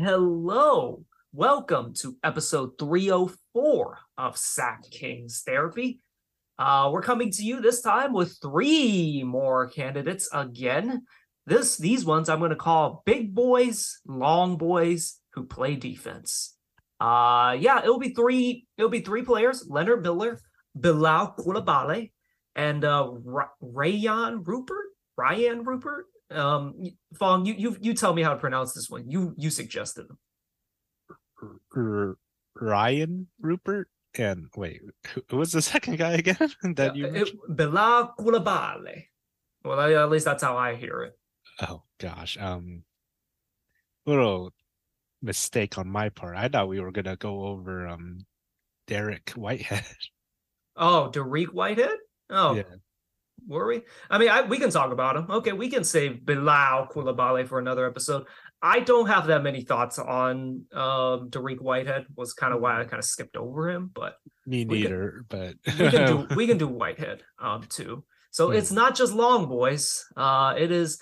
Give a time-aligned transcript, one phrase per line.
[0.00, 1.04] hello.
[1.34, 6.00] Welcome to episode 304 of Sack Kings Therapy.
[6.58, 11.02] Uh, we're coming to you this time with three more candidates again.
[11.44, 16.56] This these ones I'm going to call big boys, long boys who play defense.
[16.98, 18.66] Uh, yeah, it'll be three.
[18.78, 20.40] It'll be three players: Leonard Miller,
[20.78, 22.12] Bilal Koulibaly,
[22.56, 24.86] and uh, R- Rayan Rupert.
[25.18, 26.06] Ryan Rupert.
[26.30, 26.74] Um,
[27.18, 29.10] Fong, you you you tell me how to pronounce this one.
[29.10, 30.18] You you suggested them.
[32.54, 34.82] Ryan Rupert and wait,
[35.28, 36.36] who was the second guy again?
[36.76, 39.04] that you it, Bilal Koulibaly.
[39.64, 41.18] Well, at least that's how I hear it.
[41.62, 42.82] Oh gosh, um,
[44.06, 44.52] little
[45.22, 46.36] mistake on my part.
[46.36, 48.24] I thought we were gonna go over um
[48.88, 49.84] Dariq Whitehead.
[50.76, 51.98] Oh, Dariq Whitehead.
[52.30, 52.62] Oh, yeah.
[53.48, 53.82] Were we?
[54.08, 55.26] I mean, I, we can talk about him.
[55.30, 58.26] Okay, we can save Bilal Koulibaly for another episode.
[58.62, 62.06] I don't have that many thoughts on um Dariq Whitehead.
[62.16, 65.24] Was kind of why I kind of skipped over him, but me neither.
[65.28, 68.04] Can, but we can do we can do Whitehead um too.
[68.30, 68.56] So mm.
[68.56, 70.04] it's not just long boys.
[70.16, 71.00] Uh, it is,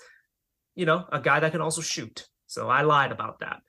[0.75, 2.27] you know, a guy that can also shoot.
[2.47, 3.61] So I lied about that.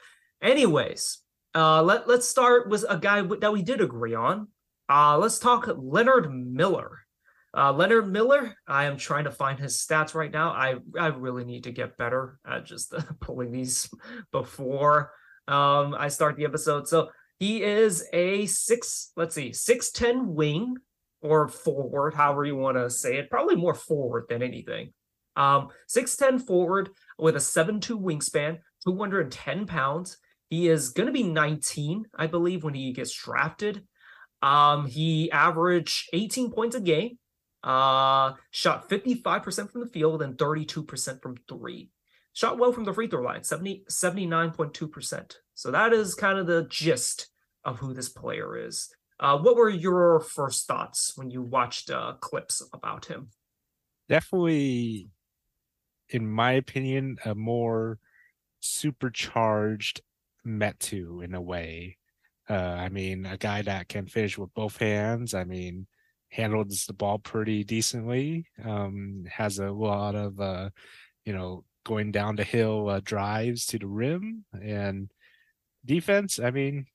[0.43, 1.19] Anyways,
[1.55, 4.49] uh, let let's start with a guy that we did agree on.
[4.89, 7.00] Uh, let's talk Leonard Miller.
[7.57, 10.51] Uh, Leonard Miller, I am trying to find his stats right now.
[10.51, 13.89] I I really need to get better at just uh, pulling these
[14.33, 15.13] before
[15.49, 16.87] um, I start the episode.
[16.87, 20.77] So he is a six, let's see, six ten wing
[21.23, 23.31] or forward, however you want to say it.
[23.31, 24.93] Probably more forward than anything.
[25.37, 30.19] Um, six ten forward with a seven two wingspan, two hundred and ten pounds.
[30.51, 33.85] He is going to be 19, I believe, when he gets drafted.
[34.43, 37.19] Um, he averaged 18 points a game,
[37.63, 41.91] uh, shot 55% from the field and 32% from three.
[42.33, 45.35] Shot well from the free throw line, 70, 79.2%.
[45.55, 47.29] So that is kind of the gist
[47.65, 48.89] of who this player is.
[49.19, 53.29] Uh, what were your first thoughts when you watched uh, clips about him?
[54.09, 55.09] Definitely,
[56.09, 57.99] in my opinion, a more
[58.61, 60.01] supercharged
[60.47, 61.99] Metu in a way.
[62.49, 65.35] Uh, I mean, a guy that can finish with both hands.
[65.35, 65.87] I mean,
[66.31, 68.47] handles the ball pretty decently.
[68.65, 70.71] Um, has a lot of, uh,
[71.25, 75.11] you know, going down the hill uh, drives to the rim and
[75.85, 76.39] defense.
[76.39, 76.87] I mean,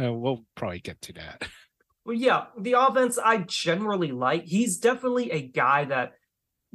[0.00, 1.48] uh, we'll probably get to that.
[2.04, 4.44] Well, yeah, the offense I generally like.
[4.44, 6.12] He's definitely a guy that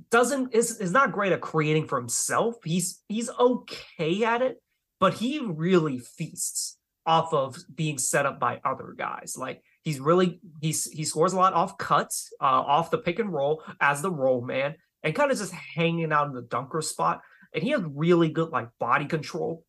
[0.09, 2.55] doesn't is is not great at creating for himself.
[2.65, 4.61] He's he's okay at it,
[4.99, 9.37] but he really feasts off of being set up by other guys.
[9.37, 13.33] Like he's really he's he scores a lot off cuts, uh, off the pick and
[13.33, 17.21] roll as the roll man, and kind of just hanging out in the dunker spot.
[17.53, 19.65] And he has really good like body control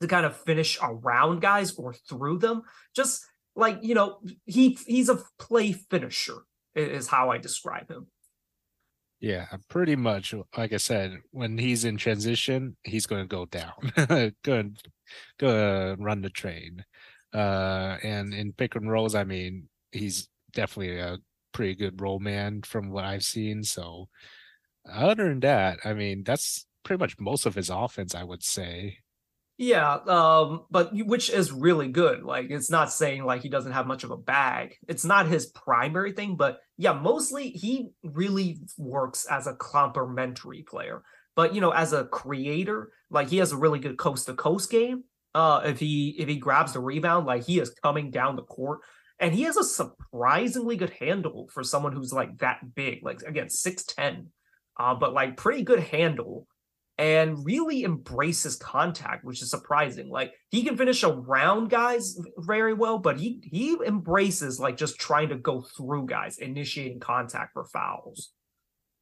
[0.00, 2.62] to kind of finish around guys or through them.
[2.94, 3.24] Just
[3.54, 6.42] like you know, he he's a play finisher
[6.74, 8.06] is how I describe him.
[9.18, 10.34] Yeah, pretty much.
[10.56, 14.32] Like I said, when he's in transition, he's going to go down.
[14.44, 14.70] go
[15.38, 16.84] go run the train.
[17.32, 21.18] Uh, and in pick and rolls, I mean, he's definitely a
[21.52, 23.62] pretty good roll man from what I've seen.
[23.62, 24.08] So,
[24.90, 28.98] other than that, I mean, that's pretty much most of his offense, I would say.
[29.58, 32.22] Yeah, um, but which is really good.
[32.22, 34.76] Like it's not saying like he doesn't have much of a bag.
[34.86, 41.02] It's not his primary thing, but yeah, mostly he really works as a complementary player.
[41.34, 44.70] But you know, as a creator, like he has a really good coast to coast
[44.70, 45.04] game.
[45.36, 48.80] Uh, if he if he grabs the rebound, like he is coming down the court,
[49.20, 53.04] and he has a surprisingly good handle for someone who's like that big.
[53.04, 54.28] Like again, six ten,
[54.80, 56.46] uh, but like pretty good handle
[56.96, 60.08] and really embraces contact, which is surprising.
[60.08, 65.28] Like he can finish around guys very well, but he he embraces like just trying
[65.28, 68.32] to go through guys, initiating contact for fouls.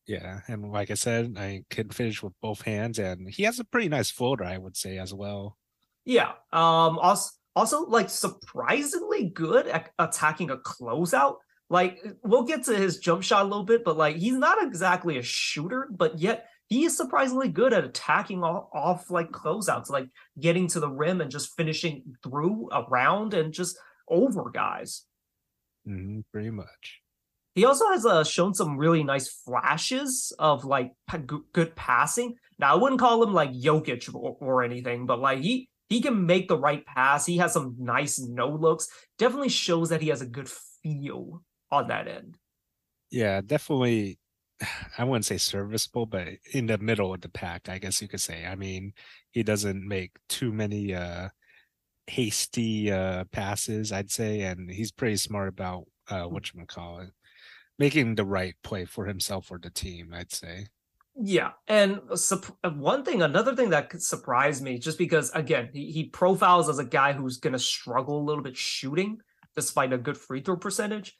[0.08, 3.64] Yeah, and like I said, I can finish with both hands, and he has a
[3.64, 5.58] pretty nice floater, I would say as well.
[6.04, 6.32] Yeah.
[6.52, 6.98] Um.
[6.98, 11.36] Also, also like surprisingly good at attacking a closeout.
[11.70, 15.18] Like we'll get to his jump shot a little bit, but like he's not exactly
[15.18, 20.08] a shooter, but yet he is surprisingly good at attacking off, off like closeouts, like
[20.38, 23.78] getting to the rim and just finishing through around and just
[24.08, 25.04] over guys.
[25.88, 27.00] Mm-hmm, pretty much.
[27.54, 31.18] He also has uh, shown some really nice flashes of like p-
[31.52, 32.34] good passing.
[32.58, 36.26] Now I wouldn't call him like Jokic or, or anything, but like he he can
[36.26, 37.26] make the right pass.
[37.26, 38.88] He has some nice no looks.
[39.18, 40.48] Definitely shows that he has a good
[40.82, 42.36] feel on that end.
[43.10, 44.18] Yeah, definitely
[44.98, 48.20] I wouldn't say serviceable, but in the middle of the pack, I guess you could
[48.20, 48.46] say.
[48.46, 48.92] I mean,
[49.32, 51.28] he doesn't make too many uh
[52.06, 57.10] hasty uh passes, I'd say, and he's pretty smart about uh what you call it,
[57.78, 60.66] making the right play for himself or the team, I'd say.
[61.16, 66.04] Yeah, and uh, one thing, another thing that surprised me, just because again, he, he
[66.08, 69.18] profiles as a guy who's going to struggle a little bit shooting,
[69.54, 71.16] despite a good free throw percentage.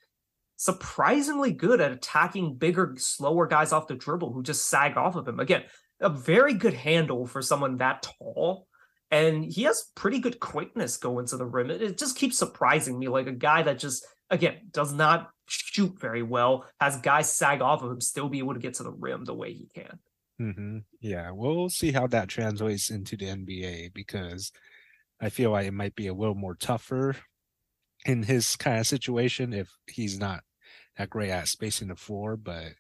[0.57, 5.29] Surprisingly good at attacking bigger, slower guys off the dribble who just sag off of
[5.29, 5.39] him.
[5.39, 5.63] Again,
[6.01, 8.67] a very good handle for someone that tall,
[9.13, 11.71] and he has pretty good quickness going to the rim.
[11.71, 16.23] It just keeps surprising me, like a guy that just again does not shoot very
[16.23, 19.25] well, has guys sag off of him, still be able to get to the rim
[19.25, 19.99] the way he can.
[20.41, 20.79] Mm-hmm.
[21.01, 24.51] Yeah, we'll see how that translates into the NBA because
[25.21, 27.17] I feel like it might be a little more tougher
[28.05, 30.43] in his kind of situation if he's not
[30.97, 32.37] that great at spacing the floor.
[32.37, 32.73] But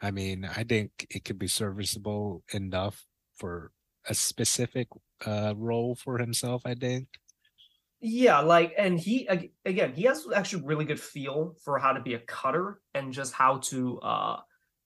[0.00, 3.04] I mean, I think it could be serviceable enough
[3.36, 3.72] for
[4.08, 4.88] a specific
[5.24, 6.62] uh, role for himself.
[6.64, 7.08] I think.
[8.04, 9.28] Yeah, like, and he
[9.64, 13.32] again, he has actually really good feel for how to be a cutter and just
[13.32, 14.40] how to uh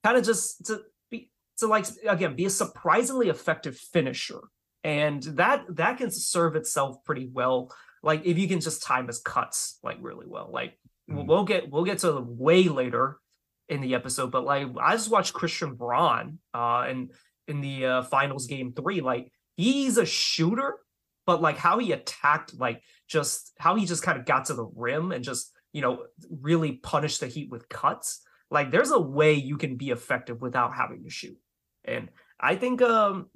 [0.05, 4.41] kind of just to be to like again be a surprisingly effective finisher,
[4.85, 7.73] and that that can serve itself pretty well.
[8.03, 10.51] Like if you can just time his cuts like really well.
[10.53, 10.79] Like
[11.11, 11.27] mm.
[11.27, 13.17] we'll get we'll get to the way later
[13.71, 17.09] in the episode, but like I just watched Christian Braun uh in
[17.49, 19.01] in the uh, finals game three.
[19.01, 20.81] Like he's a shooter
[21.27, 24.67] but like how he attacked, like just how he just kind of got to the
[24.75, 28.23] rim and just, you know, really punished the Heat with cuts.
[28.51, 31.39] Like there's a way you can be effective without having to shoot.
[31.85, 32.09] And
[32.41, 33.29] I think um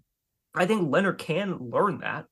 [0.54, 2.26] I think Leonard can learn that.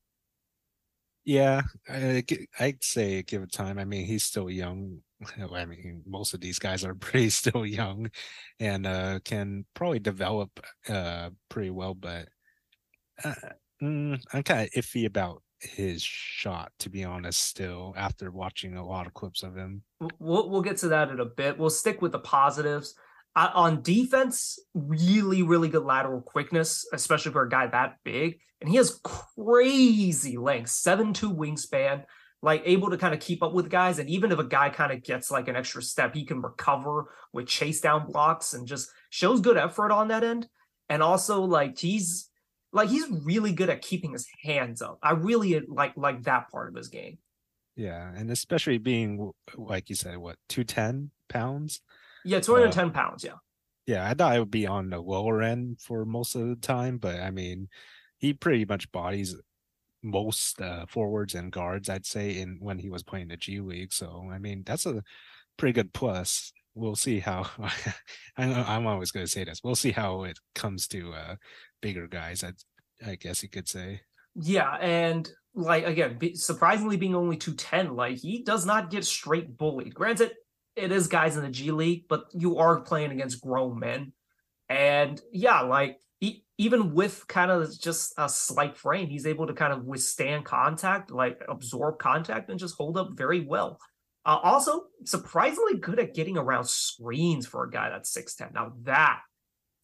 [1.24, 2.24] Yeah, I,
[2.58, 3.78] I'd say give it time.
[3.78, 5.00] I mean, he's still young.
[5.52, 8.10] I mean, most of these guys are pretty still young,
[8.58, 10.58] and uh, can probably develop
[10.88, 11.94] uh, pretty well.
[11.94, 12.28] But
[13.22, 13.34] uh,
[13.82, 18.86] mm, I'm kind of iffy about his shot to be honest still after watching a
[18.86, 19.82] lot of clips of him.
[20.18, 21.58] We'll, we'll get to that in a bit.
[21.58, 22.94] We'll stick with the positives.
[23.36, 28.38] Uh, on defense really really good lateral quickness especially for a guy that big.
[28.60, 32.04] And he has crazy length 7-2 wingspan
[32.40, 33.98] like able to kind of keep up with guys.
[33.98, 37.12] And even if a guy kind of gets like an extra step he can recover
[37.32, 40.48] with chase down blocks and just shows good effort on that end.
[40.88, 42.27] And also like he's
[42.72, 44.98] like he's really good at keeping his hands up.
[45.02, 47.18] I really like like that part of his game.
[47.76, 51.80] Yeah, and especially being like you said, what two ten pounds?
[52.24, 53.24] Yeah, two hundred ten uh, pounds.
[53.24, 53.34] Yeah.
[53.86, 56.98] Yeah, I thought it would be on the lower end for most of the time,
[56.98, 57.68] but I mean,
[58.18, 59.34] he pretty much bodies
[60.02, 63.92] most uh, forwards and guards, I'd say, in when he was playing the G League.
[63.92, 65.02] So I mean, that's a
[65.56, 66.52] pretty good plus.
[66.78, 67.46] We'll see how.
[68.36, 69.60] I I'm always going to say this.
[69.64, 71.36] We'll see how it comes to uh,
[71.82, 72.44] bigger guys.
[72.44, 72.52] I,
[73.04, 74.02] I guess you could say.
[74.36, 79.56] Yeah, and like again, surprisingly being only two ten, like he does not get straight
[79.56, 79.94] bullied.
[79.94, 80.32] Granted,
[80.76, 84.12] it is guys in the G League, but you are playing against grown men,
[84.68, 89.54] and yeah, like he, even with kind of just a slight frame, he's able to
[89.54, 93.80] kind of withstand contact, like absorb contact, and just hold up very well.
[94.24, 98.50] Uh, also, surprisingly good at getting around screens for a guy that's six ten.
[98.54, 99.20] Now that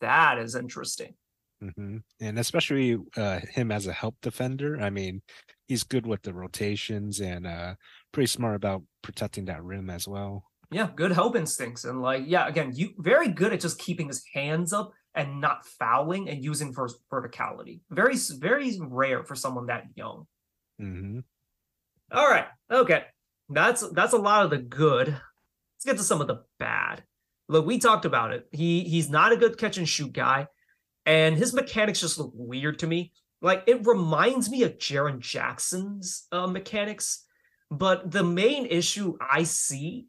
[0.00, 1.14] that is interesting.
[1.62, 1.98] Mm-hmm.
[2.20, 4.78] And especially uh, him as a help defender.
[4.80, 5.22] I mean,
[5.66, 7.74] he's good with the rotations and uh,
[8.12, 10.44] pretty smart about protecting that rim as well.
[10.70, 11.84] Yeah, good help instincts.
[11.84, 15.64] And like, yeah, again, you very good at just keeping his hands up and not
[15.64, 17.80] fouling and using for verticality.
[17.90, 20.26] Very, very rare for someone that young.
[20.82, 21.20] Mm-hmm.
[22.12, 22.46] All right.
[22.70, 23.04] Okay.
[23.48, 25.08] That's that's a lot of the good.
[25.08, 27.04] Let's get to some of the bad.
[27.48, 28.48] Look, we talked about it.
[28.52, 30.48] He he's not a good catch and shoot guy
[31.06, 33.12] and his mechanics just look weird to me.
[33.40, 37.24] Like it reminds me of Jaren Jackson's uh, mechanics,
[37.70, 40.06] but the main issue I see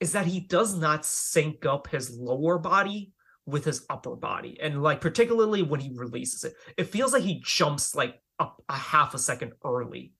[0.00, 3.12] is that he does not sync up his lower body
[3.46, 7.42] with his upper body, and like particularly when he releases it, it feels like he
[7.44, 10.12] jumps like up a half a second early,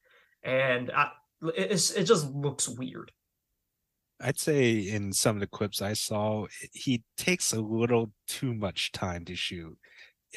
[0.43, 1.11] and I,
[1.43, 3.13] it, it just looks weird.
[4.21, 8.91] I'd say in some of the clips I saw, he takes a little too much
[8.91, 9.79] time to shoot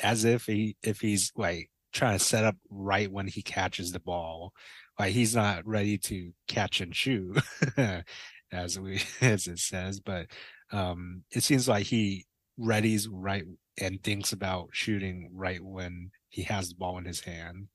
[0.04, 4.00] as if he if he's like trying to set up right when he catches the
[4.00, 4.54] ball.
[5.00, 7.42] Like he's not ready to catch and shoot,
[8.52, 10.00] as we as it says.
[10.00, 10.28] But
[10.72, 12.26] um it seems like he
[12.60, 13.46] readies right
[13.80, 17.68] and thinks about shooting right when he has the ball in his hand.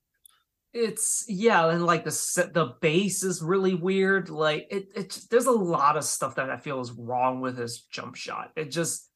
[0.76, 4.28] It's yeah, and like the set, the base is really weird.
[4.28, 7.87] Like it, it, there's a lot of stuff that I feel is wrong with his
[7.90, 8.50] jump shot.
[8.56, 9.11] It just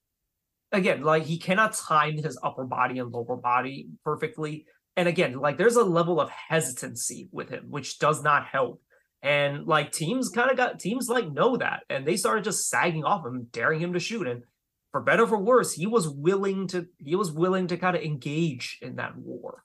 [0.72, 4.64] again, like he cannot time his upper body and lower body perfectly.
[4.96, 8.80] And again, like there's a level of hesitancy with him, which does not help.
[9.22, 13.04] And like teams kind of got teams like know that, and they started just sagging
[13.04, 14.26] off him, daring him to shoot.
[14.26, 14.44] And
[14.92, 18.78] for better for worse, he was willing to he was willing to kind of engage
[18.80, 19.62] in that war.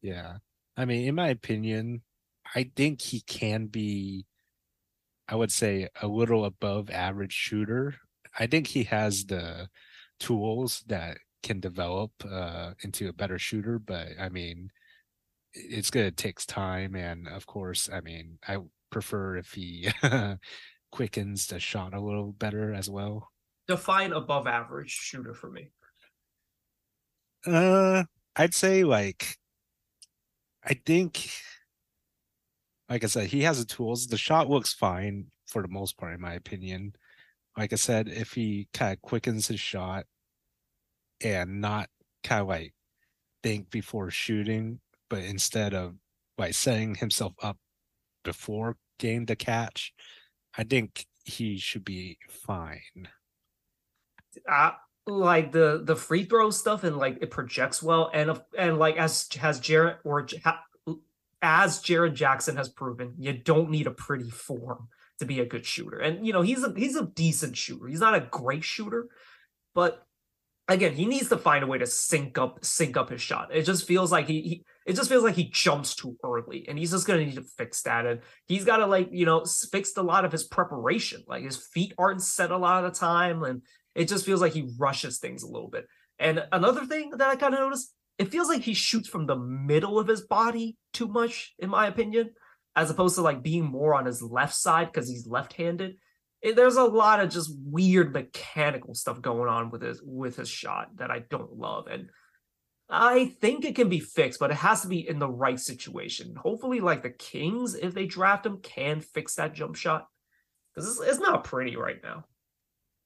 [0.00, 0.38] Yeah.
[0.80, 2.00] I mean, in my opinion,
[2.54, 4.24] I think he can be
[5.28, 7.94] I would say a little above average shooter.
[8.38, 9.68] I think he has the
[10.18, 14.70] tools that can develop uh, into a better shooter, but I mean,
[15.52, 18.58] it's gonna takes time, and of course, I mean, I
[18.90, 19.90] prefer if he
[20.90, 23.28] quickens the shot a little better as well.
[23.68, 25.70] Define above average shooter for me.
[27.46, 29.36] Uh, I'd say like,
[30.64, 31.30] I think,
[32.88, 34.06] like I said, he has the tools.
[34.06, 36.94] The shot looks fine for the most part, in my opinion.
[37.56, 40.04] Like I said, if he kind of quickens his shot
[41.22, 41.88] and not
[42.22, 42.74] kind of like
[43.42, 45.94] think before shooting, but instead of
[46.38, 47.58] like setting himself up
[48.22, 49.92] before getting the catch,
[50.56, 53.08] I think he should be fine.
[55.10, 59.28] Like the the free throw stuff and like it projects well and and like as
[59.40, 60.26] has Jared or
[61.42, 64.88] as Jaren Jackson has proven, you don't need a pretty form
[65.18, 65.98] to be a good shooter.
[65.98, 67.86] And you know, he's a he's a decent shooter.
[67.86, 69.08] He's not a great shooter,
[69.74, 70.06] but
[70.68, 73.50] again, he needs to find a way to sync up sync up his shot.
[73.52, 76.78] It just feels like he, he it just feels like he jumps too early and
[76.78, 79.44] he's just going to need to fix that and he's got to like, you know,
[79.70, 81.22] fixed a lot of his preparation.
[81.26, 83.62] Like his feet aren't set a lot of the time and
[83.94, 85.86] it just feels like he rushes things a little bit.
[86.18, 89.36] And another thing that I kind of noticed, it feels like he shoots from the
[89.36, 92.30] middle of his body too much in my opinion,
[92.76, 95.96] as opposed to like being more on his left side because he's left-handed
[96.42, 100.48] it, there's a lot of just weird mechanical stuff going on with his with his
[100.48, 102.08] shot that I don't love, and
[102.88, 106.34] I think it can be fixed, but it has to be in the right situation.
[106.36, 110.06] Hopefully, like the Kings, if they draft him, can fix that jump shot
[110.74, 112.24] because it's, it's not pretty right now.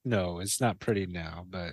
[0.04, 1.72] No, it's not pretty now, but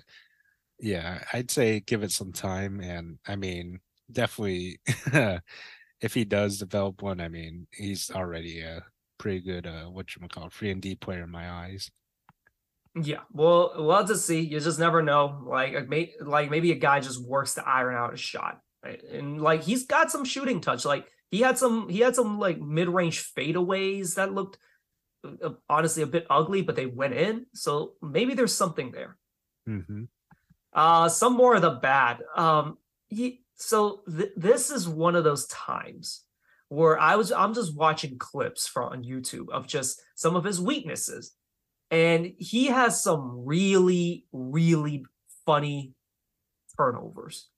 [0.79, 3.79] yeah, I'd say give it some time, and I mean,
[4.11, 4.79] definitely.
[6.01, 8.83] if he does develop one, I mean, he's already a
[9.17, 11.91] pretty good uh what you call three and D player in my eyes.
[12.99, 14.41] Yeah, well, we'll have to see.
[14.41, 15.43] You just never know.
[15.45, 19.01] Like, like maybe a guy just works to iron out a shot, right?
[19.03, 20.83] and like he's got some shooting touch.
[20.83, 24.57] Like he had some, he had some like mid range fadeaways that looked
[25.69, 27.45] honestly a bit ugly, but they went in.
[27.53, 29.17] So maybe there's something there.
[29.67, 30.03] Mm-hmm.
[30.73, 32.19] Uh, some more of the bad.
[32.35, 32.77] Um,
[33.09, 36.23] he, so th- this is one of those times
[36.69, 40.61] where I was I'm just watching clips from on YouTube of just some of his
[40.61, 41.33] weaknesses.
[41.89, 45.05] And he has some really, really
[45.45, 45.93] funny
[46.77, 47.49] turnovers.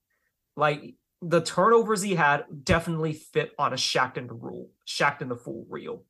[0.55, 6.03] Like the turnovers he had definitely fit on a the rule, Shaqtin' the Fool reel.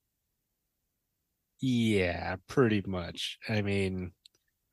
[1.66, 3.38] Yeah, pretty much.
[3.48, 4.12] I mean,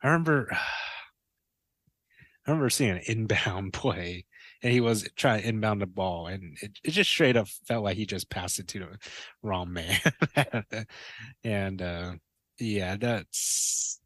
[0.03, 4.27] I remember I remember seeing an inbound play
[4.61, 7.85] and he was trying to inbound the ball, and it, it just straight up felt
[7.85, 8.99] like he just passed it to the
[9.43, 10.01] wrong man.
[11.45, 12.15] and uh,
[12.59, 14.01] yeah, that's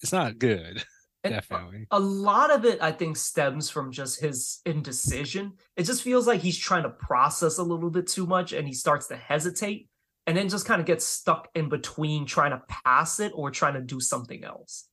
[0.00, 0.84] it's not good.
[1.24, 1.88] And Definitely.
[1.90, 5.54] A, a lot of it, I think, stems from just his indecision.
[5.76, 8.74] It just feels like he's trying to process a little bit too much and he
[8.74, 9.88] starts to hesitate
[10.26, 13.74] and then just kind of gets stuck in between trying to pass it or trying
[13.74, 14.88] to do something else.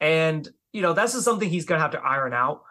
[0.00, 2.62] And, you know, that's just something he's going to have to iron out.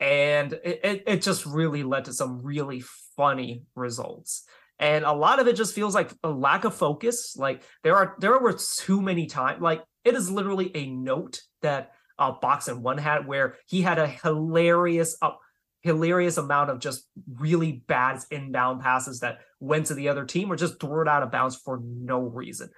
[0.00, 2.82] And it, it just really led to some really
[3.16, 4.44] funny results.
[4.78, 7.36] And a lot of it just feels like a lack of focus.
[7.36, 11.92] Like there are there were too many times like it is literally a note that
[12.18, 15.30] uh box and one had where he had a hilarious uh,
[15.82, 20.56] hilarious amount of just really bad inbound passes that went to the other team or
[20.56, 22.70] just threw it out of bounds for no reason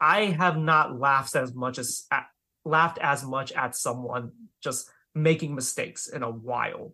[0.00, 2.26] i have not laughed as much as at,
[2.64, 6.92] laughed as much at someone just making mistakes in a while.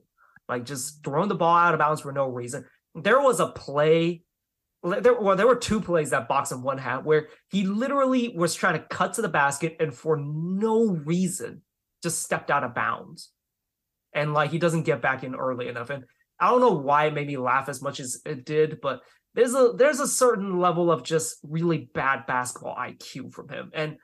[0.48, 2.64] Like just throwing the ball out of bounds for no reason.
[2.94, 4.22] There was a play.
[4.82, 8.54] There, well, there were two plays that Box and One had where he literally was
[8.54, 11.62] trying to cut to the basket and for no reason
[12.02, 13.30] just stepped out of bounds.
[14.14, 15.90] And like he doesn't get back in early enough.
[15.90, 16.04] And
[16.38, 19.02] I don't know why it made me laugh as much as it did, but
[19.34, 23.70] there's a there's a certain level of just really bad basketball IQ from him.
[23.74, 23.96] And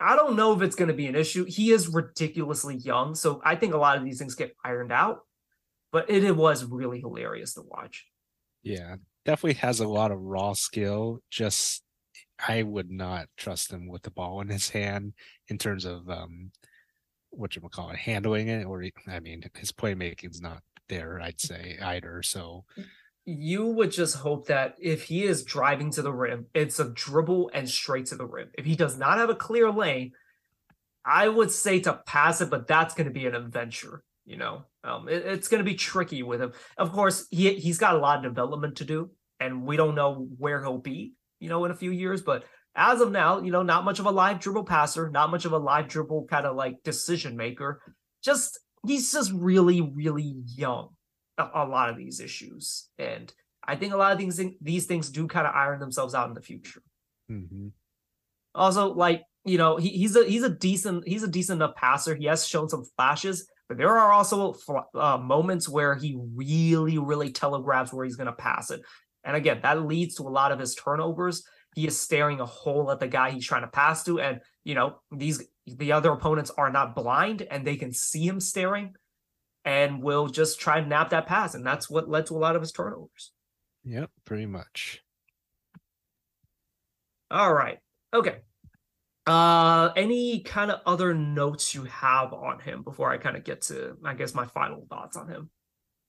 [0.00, 1.44] I don't know if it's going to be an issue.
[1.44, 5.20] He is ridiculously young, so I think a lot of these things get ironed out.
[5.92, 8.06] But it, it was really hilarious to watch.
[8.62, 11.20] Yeah, definitely has a lot of raw skill.
[11.30, 11.82] Just
[12.46, 15.12] I would not trust him with the ball in his hand
[15.48, 16.52] in terms of um
[17.30, 21.20] what you call it, handling it, or I mean, his playmaking's not there.
[21.20, 22.22] I'd say either.
[22.22, 22.64] So
[23.24, 27.50] you would just hope that if he is driving to the rim, it's a dribble
[27.54, 28.48] and straight to the rim.
[28.54, 30.12] If he does not have a clear lane,
[31.04, 34.02] I would say to pass it, but that's going to be an adventure.
[34.26, 36.52] You know, um, it, it's going to be tricky with him.
[36.76, 40.28] Of course, he he's got a lot of development to do, and we don't know
[40.38, 41.14] where he'll be.
[41.38, 44.06] You know, in a few years, but as of now, you know, not much of
[44.06, 47.80] a live dribble passer, not much of a live dribble kind of like decision maker.
[48.22, 50.90] Just he's just really, really young.
[51.38, 53.32] A, a lot of these issues, and
[53.64, 56.34] I think a lot of things these things do kind of iron themselves out in
[56.34, 56.82] the future.
[57.30, 57.68] Mm-hmm.
[58.54, 62.14] Also, like you know, he, he's a he's a decent he's a decent enough passer.
[62.14, 64.54] He has shown some flashes, but there are also
[64.94, 68.82] uh, moments where he really really telegraphs where he's going to pass it,
[69.24, 71.44] and again, that leads to a lot of his turnovers.
[71.74, 74.74] He is staring a hole at the guy he's trying to pass to, and you
[74.74, 78.94] know these the other opponents are not blind and they can see him staring,
[79.64, 82.56] and will just try and nap that pass, and that's what led to a lot
[82.56, 83.32] of his turnovers.
[83.84, 85.00] Yep, pretty much.
[87.30, 87.78] All right.
[88.12, 88.38] Okay.
[89.26, 93.62] Uh, any kind of other notes you have on him before I kind of get
[93.62, 95.50] to, I guess, my final thoughts on him?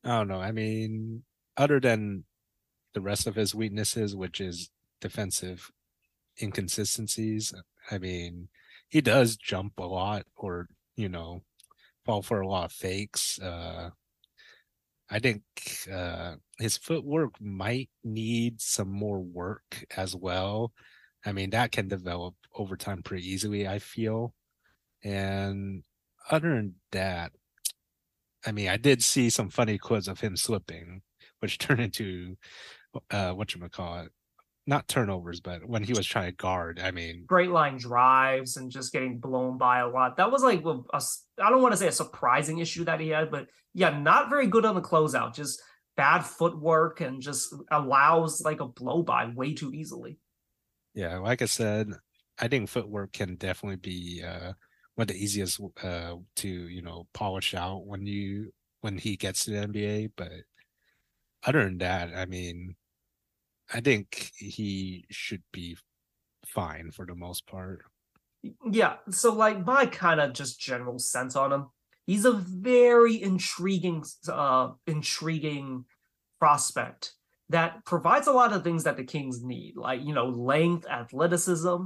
[0.03, 0.41] I don't know.
[0.41, 1.23] I mean,
[1.55, 2.23] other than
[2.93, 4.71] the rest of his weaknesses, which is
[5.01, 5.71] defensive
[6.41, 7.53] inconsistencies,
[7.91, 8.49] I mean,
[8.89, 11.41] he does jump a lot or, you know,
[12.05, 13.39] fall for a lot of fakes.
[13.39, 13.91] Uh,
[15.09, 15.43] I think
[15.91, 20.71] uh, his footwork might need some more work as well.
[21.25, 24.33] I mean, that can develop over time pretty easily, I feel.
[25.03, 25.83] And
[26.31, 27.33] other than that,
[28.45, 31.01] I mean, I did see some funny clips of him slipping,
[31.39, 32.37] which turned into
[33.11, 34.11] uh what you call it,
[34.67, 36.79] not turnovers, but when he was trying to guard.
[36.79, 40.17] I mean, great line drives and just getting blown by a lot.
[40.17, 41.01] That was like a, a
[41.39, 44.47] I don't want to say a surprising issue that he had, but yeah, not very
[44.47, 45.33] good on the closeout.
[45.33, 45.61] Just
[45.97, 50.17] bad footwork and just allows like a blow by way too easily.
[50.93, 51.89] Yeah, like I said,
[52.37, 54.53] I think footwork can definitely be uh,
[54.95, 59.45] one of the easiest uh, to you know polish out when you when he gets
[59.45, 60.11] to the NBA.
[60.15, 60.31] But
[61.43, 62.75] other than that, I mean,
[63.73, 65.77] I think he should be
[66.45, 67.83] fine for the most part.
[68.69, 68.95] Yeah.
[69.09, 71.67] So, like, my kind of just general sense on him,
[72.05, 75.85] he's a very intriguing, uh, intriguing
[76.39, 77.13] prospect
[77.49, 81.77] that provides a lot of things that the Kings need, like you know, length, athleticism,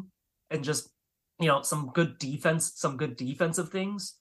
[0.49, 0.89] and just
[1.39, 4.15] you know some good defense, some good defensive things.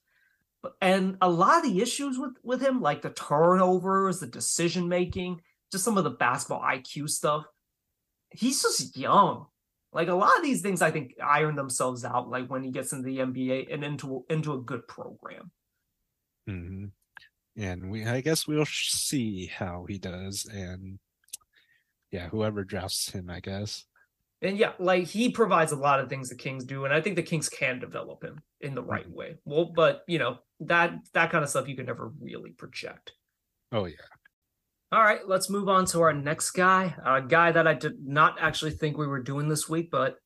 [0.81, 5.41] And a lot of the issues with with him, like the turnovers, the decision making,
[5.71, 7.45] just some of the basketball IQ stuff.
[8.37, 9.45] He's just young.
[9.93, 12.29] Like a lot of these things, I think iron themselves out.
[12.29, 15.51] Like when he gets into the NBA and into into a good program.
[16.49, 16.85] Mm-hmm.
[17.57, 20.45] And we, I guess, we'll see how he does.
[20.51, 20.99] And
[22.11, 23.85] yeah, whoever drafts him, I guess.
[24.41, 27.15] And yeah, like he provides a lot of things the Kings do, and I think
[27.15, 29.17] the Kings can develop him in the right mm-hmm.
[29.17, 29.35] way.
[29.45, 33.13] Well, but you know that that kind of stuff you can never really project.
[33.71, 33.95] Oh yeah.
[34.91, 38.37] All right, let's move on to our next guy, a guy that I did not
[38.39, 40.17] actually think we were doing this week, but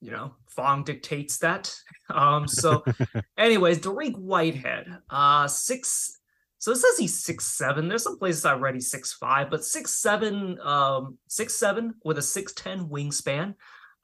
[0.00, 1.74] you know, Fong dictates that.
[2.08, 2.84] Um, so,
[3.36, 6.20] anyways, Dariq Whitehead, uh, six
[6.58, 7.88] so it says he's six seven.
[7.88, 12.18] There's some places I read he's six five, but six seven, um, six seven with
[12.18, 13.54] a six ten wingspan.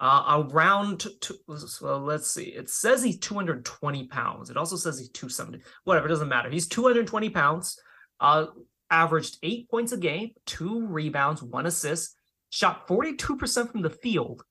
[0.00, 1.34] Uh, around to,
[1.66, 2.46] so let's see.
[2.46, 4.50] It says he's 220 pounds.
[4.50, 5.62] It also says he's 270.
[5.84, 6.50] Whatever, doesn't matter.
[6.50, 7.80] He's 220 pounds.
[8.18, 8.46] Uh,
[8.92, 12.14] averaged eight points a game, two rebounds, one assist.
[12.50, 14.44] Shot 42% from the field,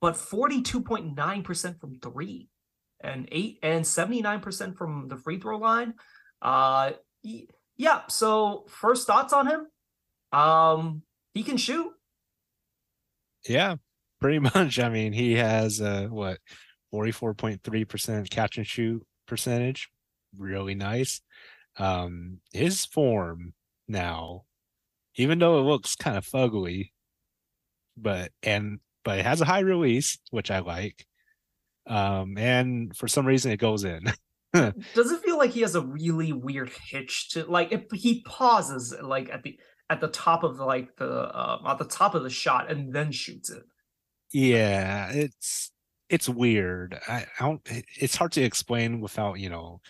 [0.00, 2.48] but 42.9% from three,
[3.02, 5.94] and eight and 79% from the free throw line.
[6.40, 6.92] Uh,
[7.76, 8.00] yeah.
[8.08, 9.66] So first thoughts on him?
[10.32, 11.02] Um,
[11.34, 11.92] he can shoot.
[13.46, 13.76] Yeah,
[14.18, 14.78] pretty much.
[14.78, 16.38] I mean, he has uh what
[16.94, 19.90] 44.3% catch and shoot percentage.
[20.36, 21.20] Really nice.
[21.78, 23.54] Um, his form
[23.88, 24.44] now,
[25.16, 26.90] even though it looks kind of fugly,
[27.96, 31.06] but and but it has a high release, which I like.
[31.86, 34.04] Um, and for some reason it goes in.
[34.52, 38.94] Does it feel like he has a really weird hitch to like if he pauses
[39.00, 42.30] like at the at the top of like the uh, at the top of the
[42.30, 43.62] shot and then shoots it?
[44.32, 45.70] Yeah, it's
[46.08, 46.98] it's weird.
[47.08, 47.60] I, I don't.
[47.96, 49.80] It's hard to explain without you know,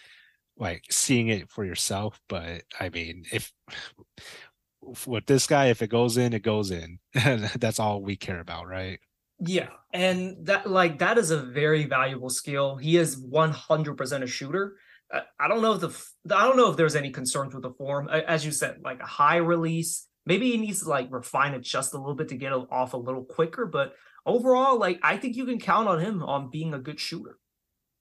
[0.61, 2.21] like seeing it for yourself.
[2.29, 3.53] But I mean, if
[5.07, 6.99] with this guy, if it goes in, it goes in.
[7.59, 9.01] That's all we care about, right?
[9.41, 12.77] Yeah, and that like that is a very valuable skill.
[12.77, 14.77] He is 100% a shooter.
[15.13, 17.71] Uh, I don't know if the I don't know if there's any concerns with the
[17.71, 18.09] form.
[18.09, 21.95] As you said, like a high release, maybe he needs to like refine it just
[21.95, 23.65] a little bit to get off a little quicker.
[23.65, 23.95] But
[24.27, 27.39] overall, like I think you can count on him on being a good shooter.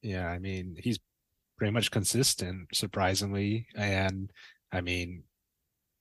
[0.02, 1.00] Yeah, I mean he's
[1.60, 4.32] pretty much consistent, surprisingly, and
[4.72, 5.24] I mean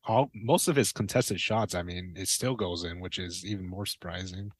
[0.09, 3.69] all most of his contested shots, I mean, it still goes in, which is even
[3.69, 4.51] more surprising.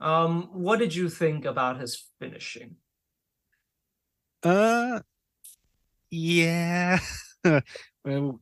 [0.00, 2.76] Um, what did you think about his finishing?
[4.42, 5.00] Uh,
[6.10, 6.98] yeah.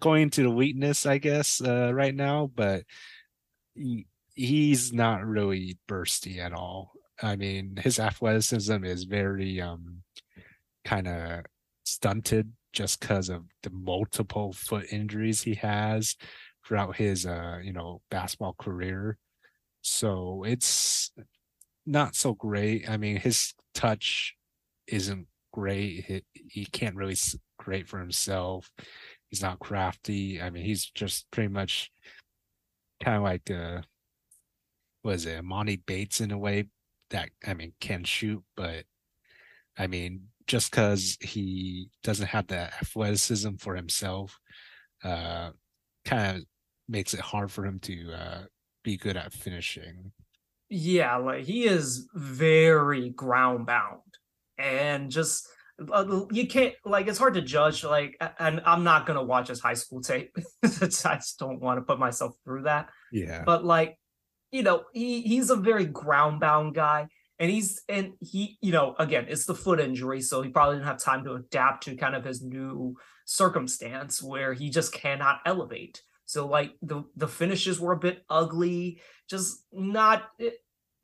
[0.00, 2.84] going to the weakness, I guess, uh, right now, but
[3.74, 6.92] he, he's not really bursty at all.
[7.22, 10.02] I mean, his athleticism is very um
[10.86, 11.44] kind of
[11.90, 16.16] stunted just because of the multiple foot injuries he has
[16.66, 19.18] throughout his uh you know basketball career.
[19.82, 21.10] So it's
[21.86, 22.88] not so great.
[22.88, 24.34] I mean, his touch
[24.86, 26.04] isn't great.
[26.04, 27.16] He, he can't really
[27.58, 28.70] create for himself.
[29.28, 30.40] He's not crafty.
[30.40, 31.90] I mean, he's just pretty much
[33.02, 33.80] kind of like uh
[35.02, 36.66] was it Emoni Bates in a way
[37.10, 38.84] that I mean can shoot, but
[39.78, 44.36] I mean just because he doesn't have the athleticism for himself,
[45.04, 45.50] uh,
[46.04, 46.44] kind of
[46.88, 48.42] makes it hard for him to uh,
[48.82, 50.10] be good at finishing.
[50.68, 54.00] Yeah, like he is very ground bound
[54.58, 55.46] and just
[55.92, 59.60] uh, you can't like it's hard to judge like and i'm not gonna watch his
[59.60, 60.30] high school tape
[60.62, 62.90] i just don't want to put myself through that.
[63.10, 63.44] Yeah.
[63.46, 63.96] But like
[64.50, 67.06] you know he he's a very ground bound guy
[67.40, 70.86] and he's and he you know again it's the foot injury so he probably didn't
[70.86, 72.94] have time to adapt to kind of his new
[73.30, 76.02] circumstance where he just cannot elevate.
[76.26, 80.50] So like the the finishes were a bit ugly just not eh,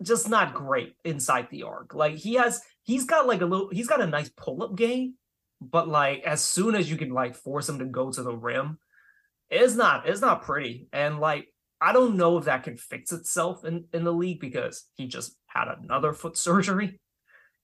[0.03, 1.95] just not great inside the arc.
[1.95, 5.15] Like he has he's got like a little he's got a nice pull-up game
[5.61, 8.79] but like as soon as you can like force him to go to the rim
[9.49, 10.89] it's not it's not pretty.
[10.93, 11.47] And like
[11.81, 15.37] I don't know if that can fix itself in, in the league because he just
[15.47, 17.01] had another foot surgery.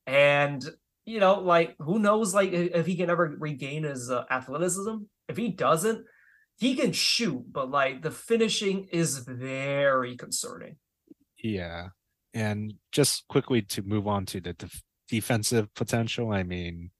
[0.06, 0.64] And,
[1.04, 4.96] you know, like, who knows, like, if he can ever regain his uh, athleticism.
[5.28, 6.04] If he doesn't,
[6.58, 10.76] he can shoot, but, like, the finishing is very concerning.
[11.42, 11.88] Yeah.
[12.34, 16.90] And just quickly to move on to the def- defensive potential, I mean,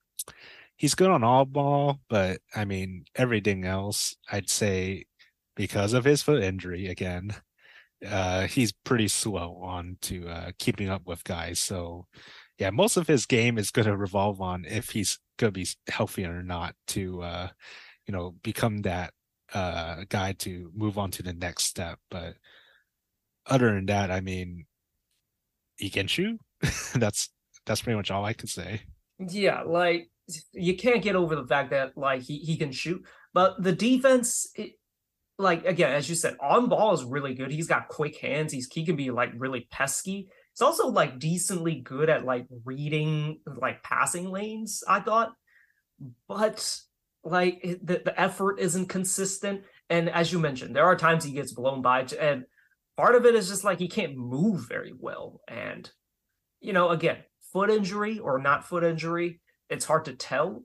[0.76, 5.04] he's good on all ball, but I mean, everything else, I'd say
[5.54, 7.34] because of his foot injury again.
[8.06, 11.60] Uh, he's pretty slow on to uh, keeping up with guys.
[11.60, 12.06] So,
[12.58, 15.68] yeah, most of his game is going to revolve on if he's going to be
[15.88, 17.48] healthy or not to, uh,
[18.06, 19.12] you know, become that
[19.54, 21.98] uh, guy to move on to the next step.
[22.10, 22.34] But
[23.46, 24.66] other than that, I mean,
[25.76, 26.38] he can shoot.
[26.94, 27.30] that's
[27.66, 28.82] that's pretty much all I can say.
[29.18, 30.10] Yeah, like
[30.52, 34.50] you can't get over the fact that like he, he can shoot, but the defense
[34.54, 34.72] it,
[35.42, 37.50] like again, as you said, on ball is really good.
[37.50, 38.52] He's got quick hands.
[38.52, 40.28] He's he can be like really pesky.
[40.52, 44.82] He's also like decently good at like reading like passing lanes.
[44.88, 45.32] I thought,
[46.28, 46.80] but
[47.24, 49.62] like the the effort isn't consistent.
[49.90, 52.44] And as you mentioned, there are times he gets blown by, and
[52.96, 55.40] part of it is just like he can't move very well.
[55.48, 55.90] And
[56.60, 57.18] you know, again,
[57.52, 60.64] foot injury or not foot injury, it's hard to tell.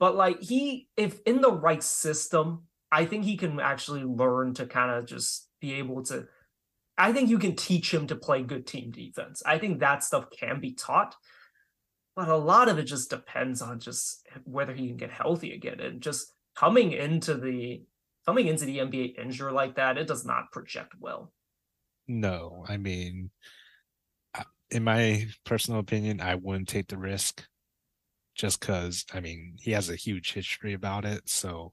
[0.00, 4.66] But like he, if in the right system, I think he can actually learn to
[4.66, 6.28] kind of just be able to.
[6.96, 9.42] I think you can teach him to play good team defense.
[9.44, 11.16] I think that stuff can be taught,
[12.14, 15.80] but a lot of it just depends on just whether he can get healthy again.
[15.80, 17.82] And just coming into the
[18.26, 21.32] coming into the NBA injured like that, it does not project well.
[22.06, 23.30] No, I mean,
[24.38, 27.44] uh, in my personal opinion, I wouldn't take the risk
[28.36, 31.28] just because I mean he has a huge history about it.
[31.28, 31.72] So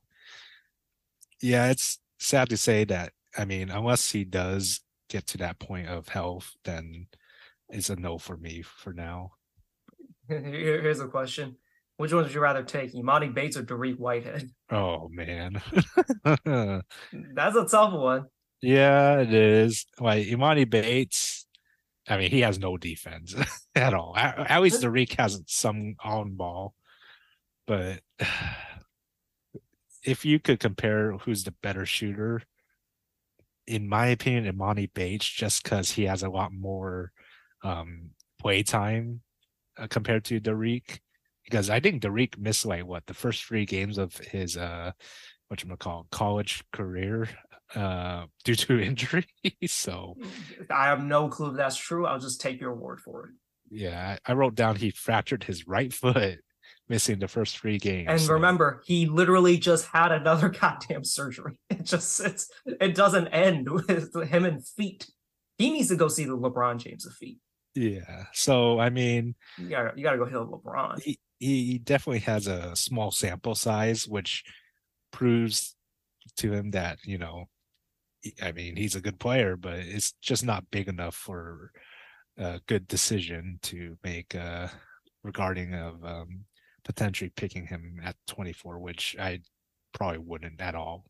[1.42, 3.14] yeah, it's sad to say that.
[3.38, 7.08] I mean, unless he does get to that point of health, then
[7.70, 9.32] it's a no for me for now.
[10.28, 11.58] Here's a question.
[11.98, 14.50] Which one would you rather take, Emoni Bates or Dariq Whitehead?
[14.72, 15.62] Oh man.
[16.24, 18.28] That's a tough one.
[18.62, 19.86] Yeah, it is.
[20.00, 21.46] Like Emoni Bates,
[22.08, 23.36] I mean, he has no defense
[23.76, 24.14] at all.
[24.16, 26.74] At, at least Dariq has some on ball.
[27.68, 28.00] But
[30.04, 32.42] if you could compare who's the better shooter,
[33.68, 37.12] in my opinion, Emoni Bates, just because he has a lot more
[37.64, 39.22] um, play time
[39.78, 41.00] uh, compared to Dariq.
[41.44, 44.92] Because I think Dariq missed like what the first three games of his uh,
[45.48, 47.28] what you call college career
[47.76, 49.26] uh, due to injury.
[49.68, 50.16] so
[50.70, 52.06] I have no clue if that's true.
[52.06, 53.32] I'll just take your word for it.
[53.70, 56.40] Yeah, I, I wrote down he fractured his right foot
[56.92, 58.08] missing the first three games.
[58.10, 61.58] And so- remember, he literally just had another goddamn surgery.
[61.72, 65.10] It just it's it doesn't end with him and feet.
[65.58, 67.40] He needs to go see the LeBron James of feet.
[67.76, 68.26] yeah.
[68.34, 71.02] So I mean, You gotta you gotta go heal LeBron.
[71.02, 74.44] he he definitely has a small sample size, which
[75.12, 75.76] proves
[76.38, 77.46] to him that you know,
[78.42, 81.72] I mean, he's a good player, but it's just not big enough for
[82.38, 84.68] a good decision to make uh
[85.24, 86.46] regarding of um
[86.84, 89.41] potentially picking him at 24, which I
[89.94, 91.06] probably wouldn't at all.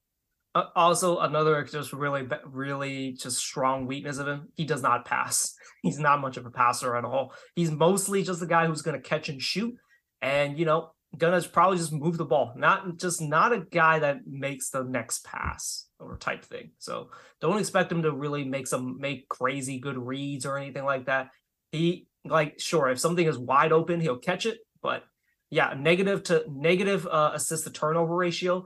[0.53, 4.49] Uh, also, another just really, really just strong weakness of him.
[4.55, 5.53] He does not pass.
[5.81, 7.33] He's not much of a passer at all.
[7.55, 9.73] He's mostly just a guy who's going to catch and shoot,
[10.21, 12.53] and you know, gonna probably just move the ball.
[12.55, 16.71] Not just not a guy that makes the next pass or type thing.
[16.79, 21.05] So don't expect him to really make some make crazy good reads or anything like
[21.05, 21.29] that.
[21.71, 25.03] He like sure if something is wide open, he'll catch it, but
[25.51, 28.65] yeah, negative to negative uh, assist to turnover ratio,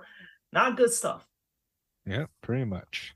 [0.54, 1.28] not good stuff
[2.06, 3.14] Yeah, pretty much.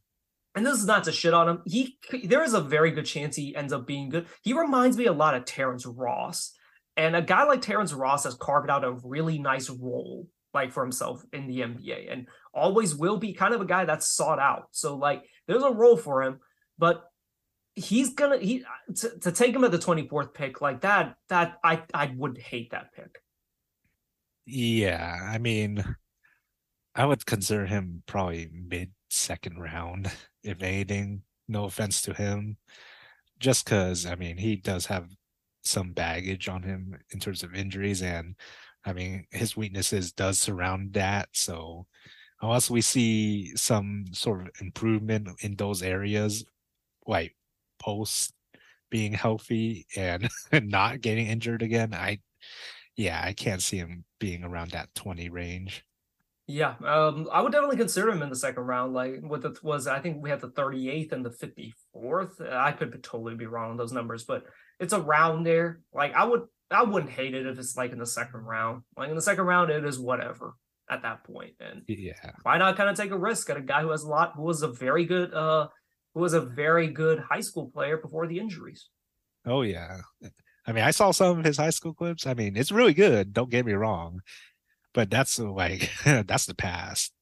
[0.56, 1.62] and this is not to shit on him.
[1.66, 4.26] He there is a very good chance he ends up being good.
[4.42, 6.52] He reminds me a lot of Terrence Ross,
[6.98, 10.84] and a guy like Terrence Ross has carved out a really nice role like for
[10.84, 14.70] himself in the NBA, and always will be kind of a guy that's sought out.
[14.72, 16.40] So like there's a role for him,
[16.80, 17.04] but
[17.76, 18.64] he's gonna he
[18.96, 22.72] to, to take him at the 24th pick like that that I I would hate
[22.72, 23.22] that pick.
[24.46, 25.84] Yeah, I mean,
[26.96, 30.12] I would consider him probably mid second round,
[30.44, 31.24] if anything.
[31.48, 32.58] No offense to him,
[33.40, 35.10] just because I mean he does have
[35.64, 38.36] some baggage on him in terms of injuries, and
[38.86, 41.30] I mean his weaknesses does surround that.
[41.34, 41.88] So
[42.42, 46.46] unless we see some sort of improvement in those areas,
[47.08, 47.36] like
[47.80, 48.34] post
[48.92, 52.20] being healthy and not getting injured again, I
[52.98, 55.84] yeah, I can't see him being around that 20 range.
[56.48, 58.94] Yeah, um, I would definitely consider him in the second round.
[58.94, 62.42] Like what it was, I think we had the 38th and the 54th.
[62.52, 64.46] I could totally be wrong on those numbers, but
[64.80, 65.82] it's around there.
[65.94, 68.82] Like I would, I wouldn't hate it if it's like in the second round.
[68.98, 70.54] Like in the second round, it is whatever
[70.90, 71.54] at that point.
[71.60, 72.14] And Yeah.
[72.42, 74.42] why not kind of take a risk at a guy who has a lot, who
[74.44, 75.68] was a very good, uh,
[76.16, 78.90] who was a very good high school player before the injuries.
[79.46, 79.98] Oh yeah.
[80.68, 82.28] I mean, I saw some of his high school clips.
[82.28, 83.34] I mean, it's really good.
[83.34, 84.22] Don't get me wrong,
[84.94, 87.14] but that's like that's the past.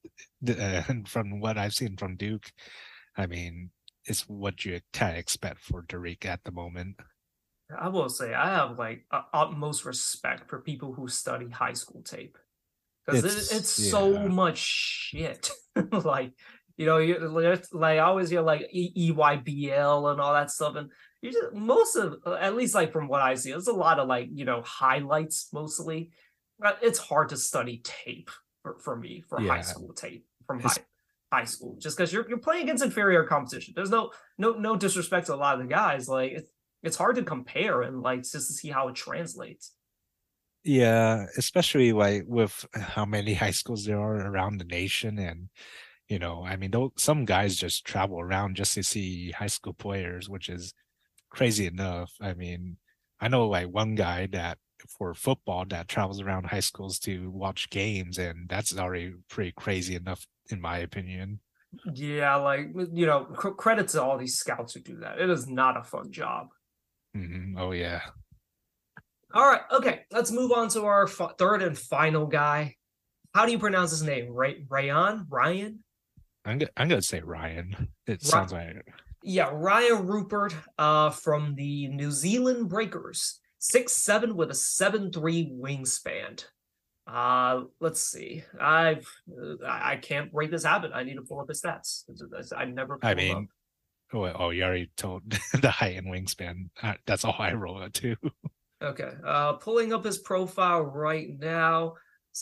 [0.47, 2.51] Uh, and from what I've seen from Duke,
[3.15, 3.71] I mean,
[4.05, 6.97] it's what you kind of expect for Dariq at the moment.
[7.77, 12.01] I will say I have like uh, utmost respect for people who study high school
[12.01, 12.37] tape
[13.05, 15.51] because It's- it's, so much shit.
[15.91, 16.33] like
[16.77, 21.31] you know, you like I always hear like EYBL and all that stuff, and you
[21.31, 24.07] just most of uh, at least like from what I see, there's a lot of
[24.07, 26.11] like you know highlights mostly.
[26.81, 28.31] It's hard to study tape
[28.63, 30.73] for, for me for high school tape from high
[31.31, 33.73] high school just because you're you're playing against inferior competition.
[33.75, 36.31] There's no no no disrespect to a lot of the guys like.
[36.33, 36.49] It's,
[36.83, 39.73] it's hard to compare and like just to see how it translates.
[40.63, 45.49] Yeah, especially like with how many high schools there are around the nation, and
[46.07, 49.73] you know, I mean, though some guys just travel around just to see high school
[49.73, 50.73] players, which is
[51.37, 52.11] crazy enough.
[52.19, 52.77] I mean,
[53.21, 54.57] I know like one guy that
[54.97, 59.95] for football that travels around high schools to watch games, and that's already pretty crazy
[59.95, 61.39] enough, in my opinion.
[61.93, 65.19] Yeah, like you know, cr- credit to all these scouts who do that.
[65.19, 66.47] It is not a fun job.
[67.15, 67.53] Mhm.
[67.57, 68.01] Oh yeah,
[69.33, 72.75] All right, okay, let's move on to our f- third and final guy.
[73.35, 74.33] How do you pronounce his name?
[74.33, 75.25] Ray Rayan?
[75.29, 75.83] Ryan?
[76.45, 77.89] I'm go- I'm gonna say Ryan.
[78.07, 78.87] It sounds like
[79.27, 83.41] Yeah, Ryan Rupert uh, from the New Zealand Breakers.
[83.59, 86.45] Six seven with a seven three wingspan.
[87.05, 88.45] Uh, let's see.
[88.57, 90.91] I've uh, I can't rate this habit.
[90.93, 92.03] I need to pull up his stats.
[92.55, 92.99] I've never.
[93.01, 93.17] I up.
[93.17, 93.49] mean,
[94.13, 95.23] oh, oh, you already told
[95.61, 96.69] the height and wingspan.
[96.81, 98.15] Uh, That's all I roll it too.
[98.81, 99.11] Okay.
[99.25, 101.95] Uh pulling up his profile right now.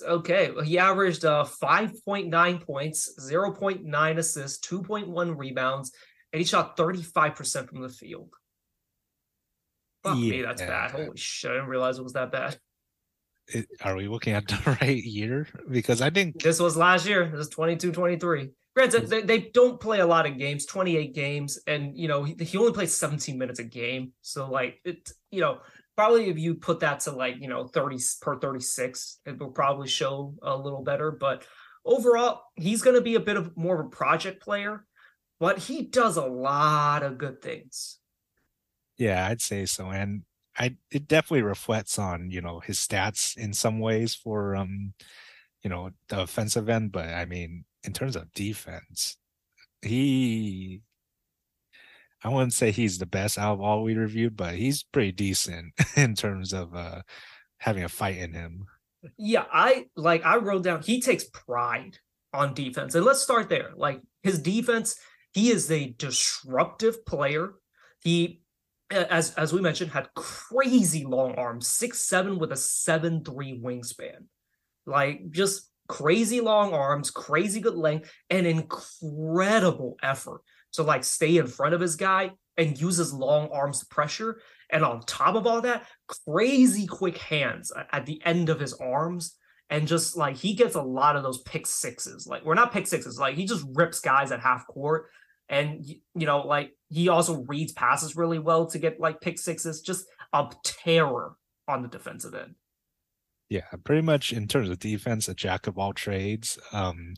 [0.05, 5.91] Okay, he averaged uh 5.9 points, 0.9 assists, 2.1 rebounds,
[6.35, 8.29] and he shot 35% from the field.
[10.03, 10.91] Fuck me, that's bad.
[10.91, 11.05] Yeah.
[11.05, 12.59] Holy shit, I didn't realize it was that bad.
[13.47, 15.47] it- are we looking at the right year?
[15.71, 17.29] Because I think This was last year.
[17.29, 18.49] This is 22 23.
[18.75, 22.35] Granted, they, they don't play a lot of games, 28 games, and you know, he,
[22.43, 24.11] he only plays 17 minutes a game.
[24.21, 25.59] So, like, it, you know,
[25.95, 29.87] probably if you put that to like, you know, 30 per 36, it will probably
[29.87, 31.11] show a little better.
[31.11, 31.45] But
[31.85, 34.85] overall, he's going to be a bit of more of a project player,
[35.39, 37.99] but he does a lot of good things.
[38.97, 39.89] yeah, I'd say so.
[39.89, 40.23] And
[40.57, 44.93] I it definitely reflects on you know his stats in some ways for um
[45.63, 49.17] you know the offensive end, but I mean in terms of defense,
[49.81, 50.81] he
[52.23, 55.73] I wouldn't say he's the best out of all we reviewed, but he's pretty decent
[55.95, 57.01] in terms of uh
[57.57, 58.65] having a fight in him.
[59.17, 61.99] Yeah, I like I wrote down he takes pride
[62.33, 62.95] on defense.
[62.95, 63.71] And let's start there.
[63.75, 64.97] Like his defense,
[65.35, 67.55] he is a disruptive player.
[68.01, 68.41] He
[68.89, 74.27] as as we mentioned, had crazy long arms, six seven with a seven three wingspan,
[74.85, 80.39] like just crazy long arms, crazy good length, and incredible effort
[80.73, 84.39] to like stay in front of his guy and use his long arms to pressure.
[84.71, 85.85] And on top of all that,
[86.25, 89.35] crazy quick hands at the end of his arms.
[89.69, 92.25] And just like he gets a lot of those pick sixes.
[92.25, 95.09] Like we're not pick sixes, like he just rips guys at half court.
[95.49, 99.81] And you know, like he also reads passes really well to get like pick sixes,
[99.81, 101.35] just a terror
[101.67, 102.55] on the defensive end.
[103.49, 106.57] Yeah, pretty much in terms of defense, a jack of all trades.
[106.71, 107.13] Um,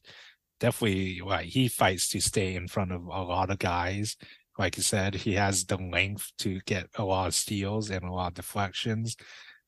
[0.60, 4.18] definitely like he fights to stay in front of a lot of guys.
[4.58, 8.12] Like you said, he has the length to get a lot of steals and a
[8.12, 9.16] lot of deflections.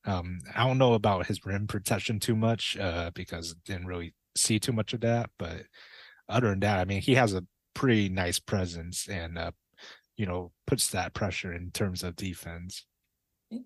[0.04, 4.58] Um, I don't know about his rim protection too much, uh, because didn't really see
[4.58, 5.30] too much of that.
[5.38, 5.62] But
[6.28, 9.50] other than that, I mean, he has a pretty nice presence and uh,
[10.20, 12.84] you know, puts that pressure in terms of defense.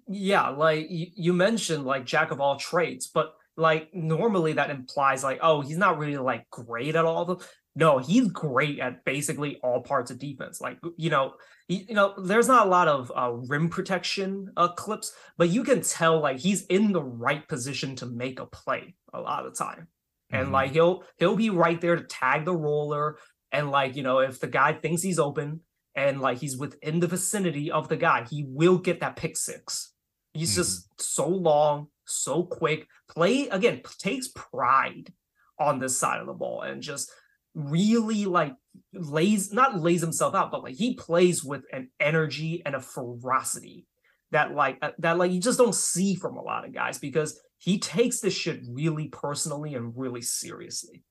[0.07, 5.41] Yeah, like you mentioned, like jack of all trades, but like normally that implies like,
[5.43, 7.49] oh, he's not really like great at all of them.
[7.75, 10.61] No, he's great at basically all parts of defense.
[10.61, 11.35] Like you know,
[11.67, 15.65] you, you know, there's not a lot of uh, rim protection uh, clips, but you
[15.65, 19.53] can tell like he's in the right position to make a play a lot of
[19.53, 19.89] the time,
[20.31, 20.55] and mm-hmm.
[20.55, 23.19] like he'll he'll be right there to tag the roller,
[23.55, 25.61] and like you know, if the guy thinks he's open,
[25.95, 29.93] and like he's within the vicinity of the guy, he will get that pick six.
[30.33, 30.61] He's mm-hmm.
[30.61, 32.87] just so long, so quick.
[33.09, 35.13] Play again, takes pride
[35.59, 37.11] on this side of the ball and just
[37.55, 38.55] really like
[38.93, 43.87] lays not lays himself out, but like he plays with an energy and a ferocity
[44.33, 47.41] that like uh, that like you just don't see from a lot of guys because
[47.59, 51.05] he takes this shit really personally and really seriously.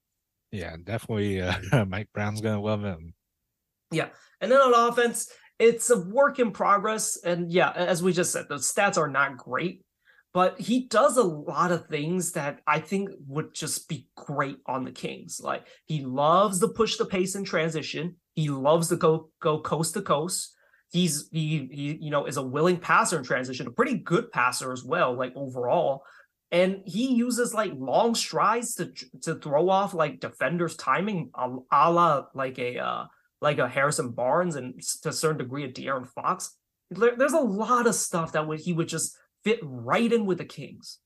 [0.53, 1.41] Yeah, definitely.
[1.41, 3.15] Uh, Mike Brown's gonna love him.
[3.91, 4.09] Yeah.
[4.39, 7.17] And then on offense, it's a work in progress.
[7.23, 9.83] And yeah, as we just said, the stats are not great,
[10.31, 14.83] but he does a lot of things that I think would just be great on
[14.83, 15.41] the Kings.
[15.43, 18.17] Like he loves to push the pace in transition.
[18.35, 20.55] He loves to go go coast to coast.
[20.91, 24.71] He's he, he you know is a willing passer in transition, a pretty good passer
[24.71, 26.03] as well, like overall.
[26.53, 31.91] And he uses like long strides to to throw off like defenders' timing, a, a
[31.91, 33.05] la like a uh,
[33.41, 36.55] like a Harrison Barnes and to a certain degree a De'Aaron Fox.
[36.91, 40.45] There's a lot of stuff that would he would just fit right in with the
[40.45, 40.99] Kings.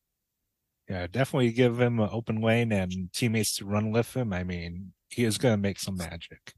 [0.90, 4.32] Yeah, definitely give him an open lane and teammates to run with him.
[4.32, 6.54] I mean, he is going to make some magic.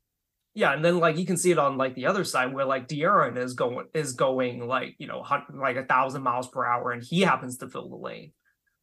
[0.54, 2.88] Yeah, and then like you can see it on like the other side where like
[2.88, 5.23] De'Aaron is going is going like you know
[5.54, 8.34] like a thousand miles per hour and he happens to fill the lane.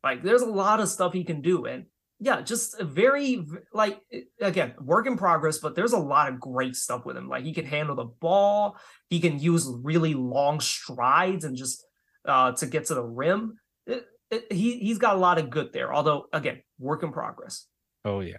[0.02, 1.86] Like there's a lot of stuff he can do, and
[2.18, 4.00] yeah, just very like
[4.40, 7.28] again, work in progress, but there's a lot of great stuff with him.
[7.28, 8.78] Like he can handle the ball,
[9.10, 11.84] he can use really long strides and just
[12.24, 13.58] uh to get to the rim.
[13.86, 15.92] It, it, he he's got a lot of good there.
[15.92, 17.66] Although again, work in progress.
[18.04, 18.36] Oh yeah.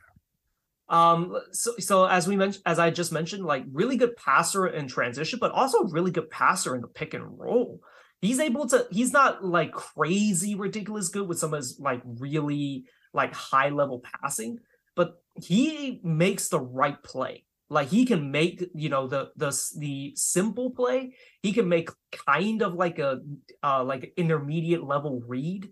[0.90, 4.88] Um so so as we mentioned as I just mentioned, like really good passer in
[4.88, 7.82] transition, but also really good passer in the pick and roll.
[8.22, 12.86] He's able to he's not like crazy ridiculous good with some of his like really
[13.14, 14.60] like high level passing,
[14.96, 17.46] but he makes the right play.
[17.70, 21.14] Like he can make, you know, the the the simple play.
[21.42, 21.90] He can make
[22.26, 23.20] kind of like a
[23.62, 25.70] uh, like intermediate level read,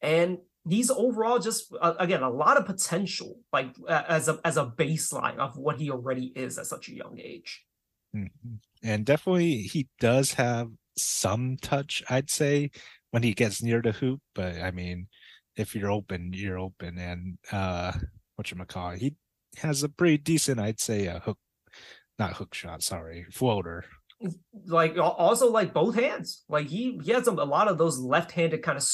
[0.00, 4.56] and he's overall just uh, again a lot of potential, like uh, as a as
[4.56, 7.64] a baseline of what he already is at such a young age.
[8.14, 8.54] Mm-hmm.
[8.84, 12.70] And definitely, he does have some touch, I'd say,
[13.10, 14.20] when he gets near the hoop.
[14.34, 15.08] But I mean,
[15.56, 16.98] if you're open, you're open.
[16.98, 17.92] And uh
[18.36, 19.14] what you call he
[19.58, 21.38] has a pretty decent, I'd say, a hook,
[22.18, 23.84] not hook shot, sorry, floater.
[24.66, 28.62] Like also like both hands, like he he has a, a lot of those left-handed
[28.62, 28.84] kind of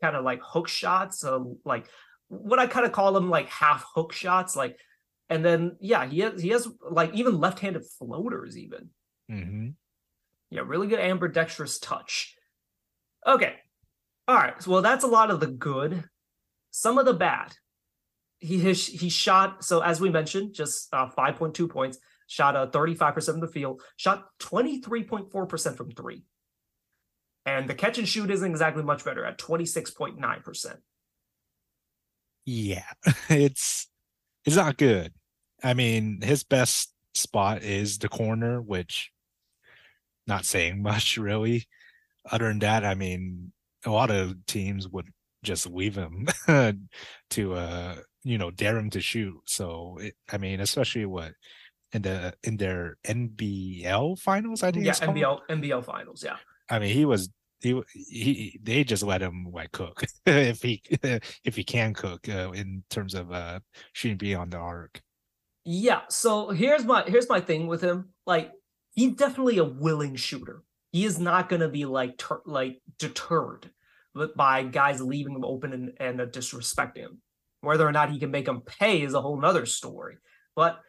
[0.00, 1.86] kind of like hook shots, uh, like
[2.28, 4.76] what I kind of call them like half hook shots, like.
[5.30, 8.90] And then yeah, he has he has like even left-handed floaters even.
[9.30, 9.68] Mm-hmm.
[10.52, 12.36] Yeah, really good ambidextrous touch.
[13.26, 13.54] Okay,
[14.28, 14.66] all right.
[14.66, 16.04] Well, that's a lot of the good.
[16.70, 17.54] Some of the bad.
[18.38, 21.98] He has, he shot so as we mentioned, just uh, 5.2 points.
[22.26, 23.80] Shot a uh, 35% of the field.
[23.96, 26.22] Shot 23.4% from three.
[27.46, 30.76] And the catch and shoot isn't exactly much better at 26.9%.
[32.44, 32.84] Yeah,
[33.30, 33.88] it's
[34.44, 35.14] it's not good.
[35.64, 39.10] I mean, his best spot is the corner, which
[40.26, 41.66] not saying much really.
[42.30, 43.52] Other than that, I mean,
[43.84, 45.08] a lot of teams would
[45.42, 46.28] just leave him
[47.30, 49.34] to uh you know dare him to shoot.
[49.46, 51.32] So it, I mean, especially what
[51.92, 54.86] in the in their NBL finals, I think.
[54.86, 56.22] Yeah, NBL NBL finals.
[56.24, 56.36] Yeah.
[56.70, 57.28] I mean, he was
[57.60, 60.82] he he they just let him like cook if he
[61.44, 63.60] if he can cook uh, in terms of uh
[63.92, 65.00] shooting beyond the arc.
[65.64, 66.00] Yeah.
[66.08, 68.10] So here's my here's my thing with him.
[68.26, 68.52] Like
[68.92, 70.62] he's definitely a willing shooter.
[70.92, 73.70] He is not going to be like ter- like deterred
[74.36, 77.22] by guys leaving him open and, and uh, disrespecting him.
[77.62, 80.16] Whether or not he can make them pay is a whole nother story.
[80.54, 80.80] But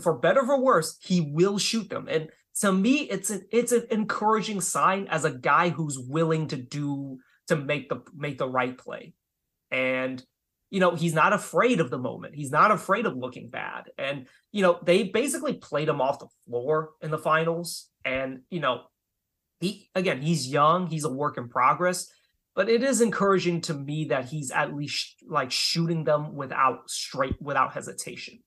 [0.00, 2.06] for better or for worse, he will shoot them.
[2.08, 2.28] And
[2.60, 7.18] to me, it's an it's an encouraging sign as a guy who's willing to do
[7.48, 9.14] to make the make the right play.
[9.70, 10.22] And
[10.70, 12.34] you know, he's not afraid of the moment.
[12.34, 13.90] He's not afraid of looking bad.
[13.98, 17.88] And, you know, they basically played him off the floor in the finals.
[18.04, 18.82] And, you know,
[19.60, 22.08] he again, he's young, he's a work in progress,
[22.54, 27.40] but it is encouraging to me that he's at least like shooting them without straight
[27.40, 28.38] without hesitation.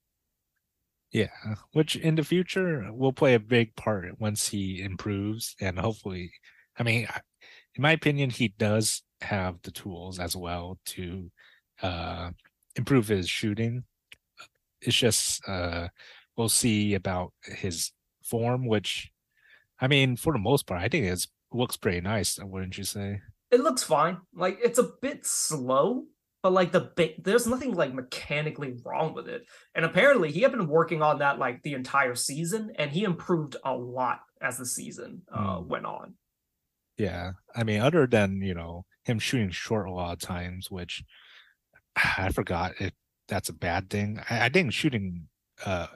[1.11, 1.27] Yeah,
[1.73, 6.31] which in the future will play a big part once he improves and hopefully
[6.79, 7.07] I mean
[7.75, 11.29] in my opinion he does have the tools as well to
[11.83, 12.31] uh
[12.75, 13.83] improve his shooting.
[14.81, 15.89] It's just uh
[16.35, 17.91] we'll see about his
[18.23, 19.11] form which
[19.79, 23.21] I mean for the most part I think it looks pretty nice, wouldn't you say?
[23.51, 24.17] It looks fine.
[24.33, 26.05] Like it's a bit slow,
[26.43, 30.51] but like the big there's nothing like mechanically wrong with it and apparently he had
[30.51, 34.65] been working on that like the entire season and he improved a lot as the
[34.65, 35.65] season uh, mm.
[35.65, 36.13] went on
[36.97, 41.03] yeah i mean other than you know him shooting short a lot of times which
[41.95, 42.91] i forgot if
[43.27, 44.19] that's a bad thing.
[44.29, 45.27] I, I think shooting
[45.65, 45.87] uh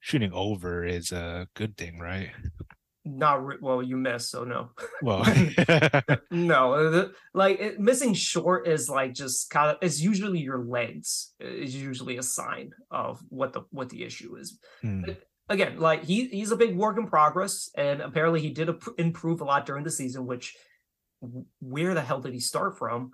[0.00, 2.30] shooting over is a good thing right?
[3.06, 4.70] Not re- well you miss, so no.
[5.02, 5.24] Well
[6.30, 11.74] no like it, missing short is like just kind of it's usually your legs is
[11.74, 14.58] usually a sign of what the what the issue is.
[14.80, 15.02] Hmm.
[15.48, 19.44] again like he he's a big work in progress and apparently he did improve a
[19.44, 20.56] lot during the season which
[21.60, 23.12] where the hell did he start from?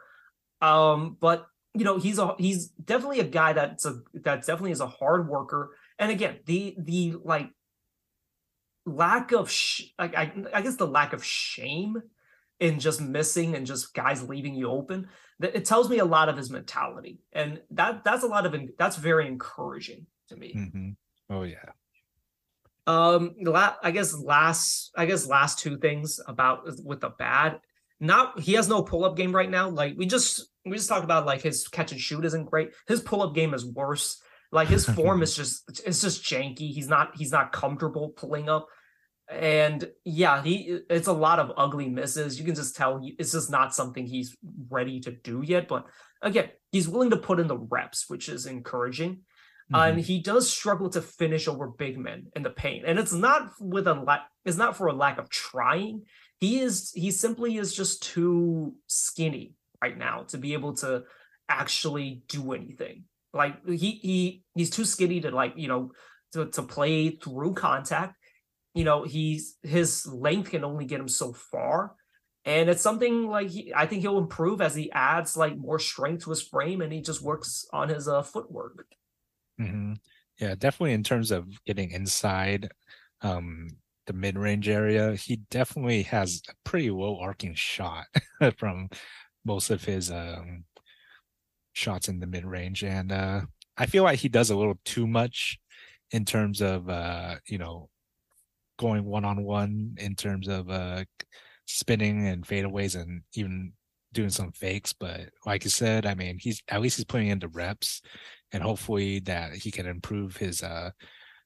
[0.61, 4.81] Um but you know he's a he's definitely a guy that's a that definitely is
[4.81, 5.77] a hard worker.
[5.99, 7.51] And again the the like
[8.87, 12.03] lack of sh- like I, I guess the lack of shame
[12.59, 15.09] in just missing and just guys leaving you open
[15.39, 17.21] that it tells me a lot of his mentality.
[17.33, 20.55] And that that's a lot of that's very encouraging to me.
[20.57, 20.91] Mm-hmm.
[21.35, 21.71] oh yeah.
[22.87, 27.61] Um la- i guess last i guess last two things about with the bad
[28.01, 29.69] not he has no pull-up game right now.
[29.69, 33.01] Like we just we just talked about like his catch and shoot isn't great his
[33.01, 36.73] pull-up game is worse like his form is just it's just janky.
[36.73, 38.67] He's not he's not comfortable pulling up.
[39.29, 42.39] And yeah, he it's a lot of ugly misses.
[42.39, 44.37] You can just tell he, it's just not something he's
[44.69, 45.69] ready to do yet.
[45.69, 45.87] But
[46.21, 49.21] again, he's willing to put in the reps, which is encouraging.
[49.73, 49.75] Mm-hmm.
[49.77, 52.85] And he does struggle to finish over big men in the paint.
[52.85, 56.07] And it's not with a lack it's not for a lack of trying.
[56.41, 61.05] He is he simply is just too skinny right now to be able to
[61.49, 63.05] actually do anything.
[63.33, 65.93] Like he he he's too skinny to like you know
[66.33, 68.17] to to play through contact.
[68.75, 71.95] You know he's his length can only get him so far,
[72.45, 76.25] and it's something like he, I think he'll improve as he adds like more strength
[76.25, 78.87] to his frame and he just works on his uh, footwork.
[79.61, 79.95] Mm-hmm.
[80.41, 82.71] Yeah, definitely in terms of getting inside
[83.23, 83.69] um
[84.07, 88.07] the mid-range area, he definitely has a pretty low arcing shot
[88.57, 88.89] from
[89.45, 90.65] most of his um
[91.73, 93.43] shots in the mid range, and uh,
[93.77, 95.59] I feel like he does a little too much
[96.11, 97.89] in terms of uh, you know
[98.79, 101.05] going one on one in terms of uh,
[101.67, 103.73] spinning and fadeaways and even
[104.13, 104.93] doing some fakes.
[104.93, 108.03] But like you said, I mean, he's at least he's putting in the reps,
[108.53, 110.91] and hopefully that he can improve his uh,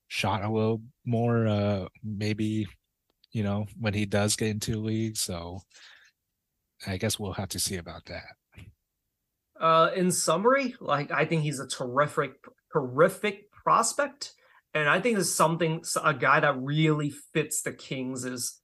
[0.08, 1.46] shot a little more.
[1.46, 2.66] Uh, maybe
[3.32, 5.16] you know when he does get into league.
[5.16, 5.60] So
[6.86, 8.36] I guess we'll have to see about that.
[9.60, 12.32] Uh, in summary, like I think he's a terrific,
[12.72, 14.32] terrific prospect,
[14.74, 18.60] and I think it's something a guy that really fits the Kings'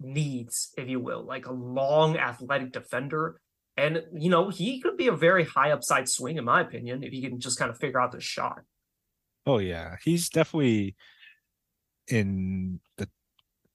[0.00, 3.40] needs, if you will, like a long athletic defender.
[3.76, 7.12] And you know, he could be a very high upside swing, in my opinion, if
[7.12, 8.60] he can just kind of figure out the shot.
[9.46, 10.94] Oh yeah, he's definitely
[12.06, 13.08] in the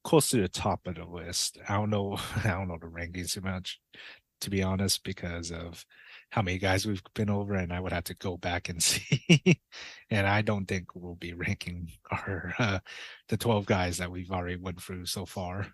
[0.03, 1.57] close to the top of the list.
[1.67, 2.17] I don't know.
[2.43, 3.79] I don't know the rankings too much,
[4.41, 5.85] to be honest, because of
[6.31, 9.61] how many guys we've been over, and I would have to go back and see.
[10.09, 12.79] and I don't think we'll be ranking our uh,
[13.29, 15.67] the twelve guys that we've already went through so far.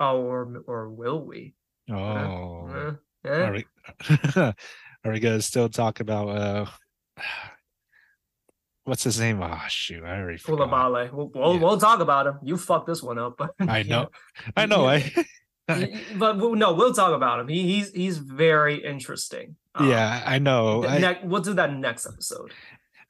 [0.00, 1.54] Oh, or or will we?
[1.90, 2.92] Oh, Uh,
[3.24, 3.30] eh.
[3.30, 3.64] are we,
[5.04, 6.66] are we gonna still talk about uh?
[8.88, 9.42] What's his name?
[9.42, 10.70] Oh shoot, I already forgot.
[10.70, 11.12] Coulibaly.
[11.12, 11.60] We'll, we'll, Yeah.
[11.60, 12.38] we'll talk about him.
[12.42, 14.08] You fucked this one up, I know,
[14.56, 14.86] I know.
[14.86, 15.12] I.
[16.16, 17.48] but no, we'll talk about him.
[17.48, 19.56] He, he's he's very interesting.
[19.74, 20.86] Um, yeah, I know.
[20.86, 22.52] I, ne- we'll do that next episode.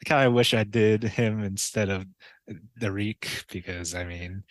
[0.00, 2.06] I kind of wish I did him instead of
[2.80, 4.42] Dariq because I mean,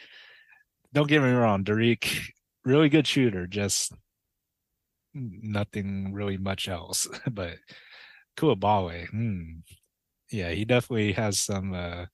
[0.93, 2.21] don't get me wrong, Dariq,
[2.63, 3.91] really good shooter, just
[5.13, 7.05] nothing really much else.
[7.29, 7.57] But
[8.37, 9.59] Coulibaly, hmm,
[10.31, 12.05] yeah, he definitely has some uh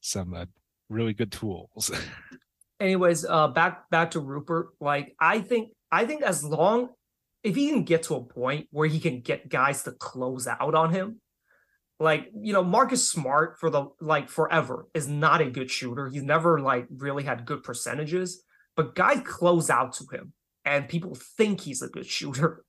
[0.00, 0.46] some uh,
[0.88, 1.90] really good tools.
[2.80, 4.68] Anyways, uh, back back to Rupert.
[4.80, 6.90] Like I think I think as long
[7.42, 10.74] if he can get to a point where he can get guys to close out
[10.74, 11.20] on him,
[11.98, 16.08] like you know Marcus Smart for the like forever is not a good shooter.
[16.08, 18.42] He's never like really had good percentages,
[18.76, 20.32] but guys close out to him,
[20.64, 22.64] and people think he's a good shooter,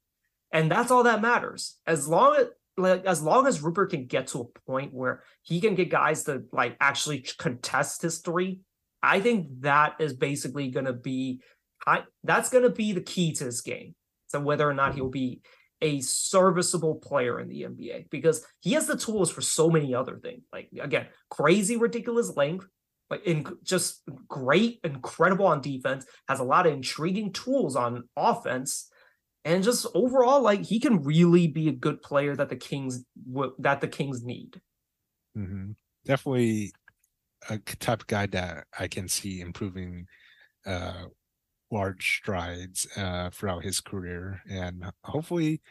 [0.52, 1.78] and that's all that matters.
[1.86, 2.48] As long as
[2.80, 6.24] like as long as Rupert can get to a point where he can get guys
[6.24, 8.60] to like actually contest his three,
[9.04, 11.42] I think that is basically going to be
[11.86, 13.96] I, that's going to be the key to this game.
[14.28, 15.42] So whether or not he'll be
[15.82, 20.18] a serviceable player in the NBA because he has the tools for so many other
[20.18, 20.44] things.
[20.52, 22.68] Like again, crazy ridiculous length,
[23.10, 28.90] like in just great, incredible on defense, has a lot of intriguing tools on offense.
[29.50, 33.56] And just overall, like he can really be a good player that the Kings w-
[33.60, 34.62] that the Kings need.
[35.36, 35.72] hmm
[36.06, 36.72] Definitely
[37.50, 40.08] a type of guy that I can see improving
[40.66, 41.08] uh
[41.72, 45.62] large strides uh throughout his career and hopefully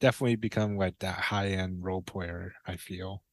[0.00, 3.24] definitely become like that high end role player, I feel.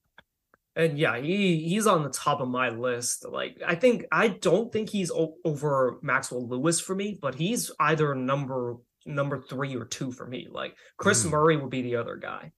[0.76, 3.26] And yeah, he he's on the top of my list.
[3.28, 7.72] Like I think I don't think he's o- over Maxwell Lewis for me, but he's
[7.80, 8.76] either number
[9.08, 10.48] number three or two for me.
[10.52, 11.32] Like Kris Mm.
[11.32, 12.52] Murray would be the other guy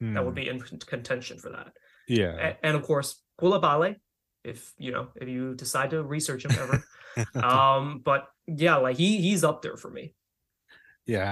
[0.00, 1.72] that would Hmm, be in contention for that.
[2.08, 2.34] yeah.
[2.36, 3.96] A- and of course Coulibaly,
[4.44, 6.82] if you know if you decide to research him ever.
[7.44, 10.14] um, but yeah, like he he's up there for me.
[11.06, 11.28] yeah,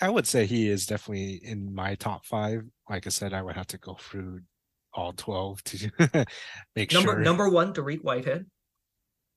[0.00, 2.62] I, I would say he is definitely in my top five.
[2.88, 4.40] Like I said, I would have to go through
[4.92, 5.90] all 12 to
[6.76, 7.18] make Number sure.
[7.20, 8.46] number one, Dariq Whitehead.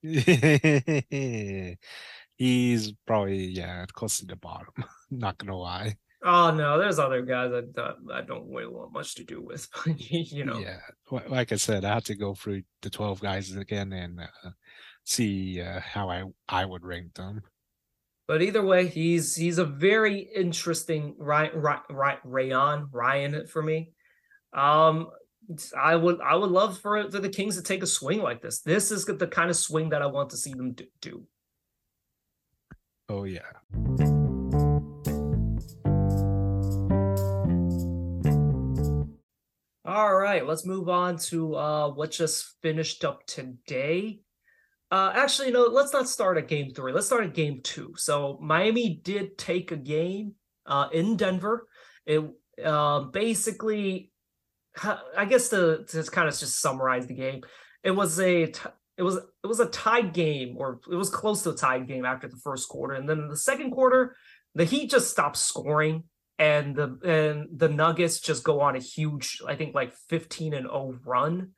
[2.35, 4.73] He's probably yeah close to the bottom.
[5.11, 5.97] Not gonna lie.
[6.23, 9.67] Oh no, there's other guys that, that I don't really want much to do with.
[9.97, 10.79] you know, Yeah,
[11.27, 14.49] like I said, I have to go through the twelve guys again and uh,
[15.03, 17.41] see uh, how I I would rank them.
[18.27, 23.91] But either way, he's he's a very interesting Ryan Ryan Rayon Ryan for me.
[24.53, 25.09] Um,
[25.77, 28.61] I would I would love for, for the Kings to take a swing like this.
[28.61, 31.27] This is the kind of swing that I want to see them do.
[33.15, 33.41] Oh yeah,
[39.85, 44.21] All right, let's move on to uh what just finished up today.
[44.89, 46.91] Uh actually no, let's not start at game 3.
[46.91, 47.93] Let's start at game 2.
[47.97, 50.33] So Miami did take a game
[50.65, 51.67] uh in Denver.
[52.07, 52.19] It
[52.65, 54.11] um basically
[55.15, 57.43] I guess to to kind of just summarize the game,
[57.83, 61.43] it was a t- it was it was a tied game or it was close
[61.43, 64.15] to a tied game after the first quarter and then the second quarter
[64.55, 66.03] the Heat just stopped scoring
[66.39, 70.65] and the and the Nuggets just go on a huge, I think like 15 and
[70.65, 71.51] 0 run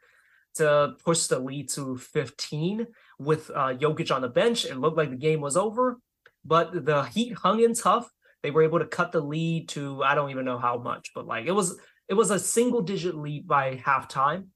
[0.56, 2.88] to push the lead to 15
[3.20, 4.66] with uh Jokic on the bench.
[4.66, 6.00] It looked like the game was over,
[6.44, 8.10] but the Heat hung in tough.
[8.44, 11.26] They were able to cut the lead to I don't even know how much, but
[11.26, 14.48] like it was it was a single digit lead by halftime.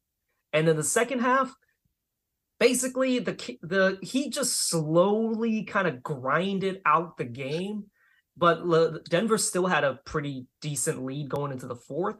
[0.51, 1.53] And in the second half,
[2.59, 7.85] basically the the Heat just slowly kind of grinded out the game
[8.39, 12.15] but Le- Denver still had a pretty decent lead going into the fourth.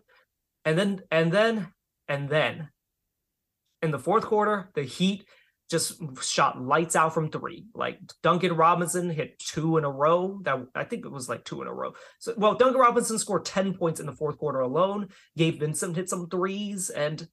[0.66, 1.70] And then and then
[2.08, 2.70] and then
[3.82, 5.26] in the fourth quarter, the Heat
[5.72, 7.68] just shot lights out from three.
[7.74, 10.42] Like Duncan Robinson hit two in a row.
[10.44, 11.94] That I think it was like two in a row.
[12.20, 15.08] So well, Duncan Robinson scored 10 points in the fourth quarter alone.
[15.38, 17.26] Gabe Vincent hit some threes and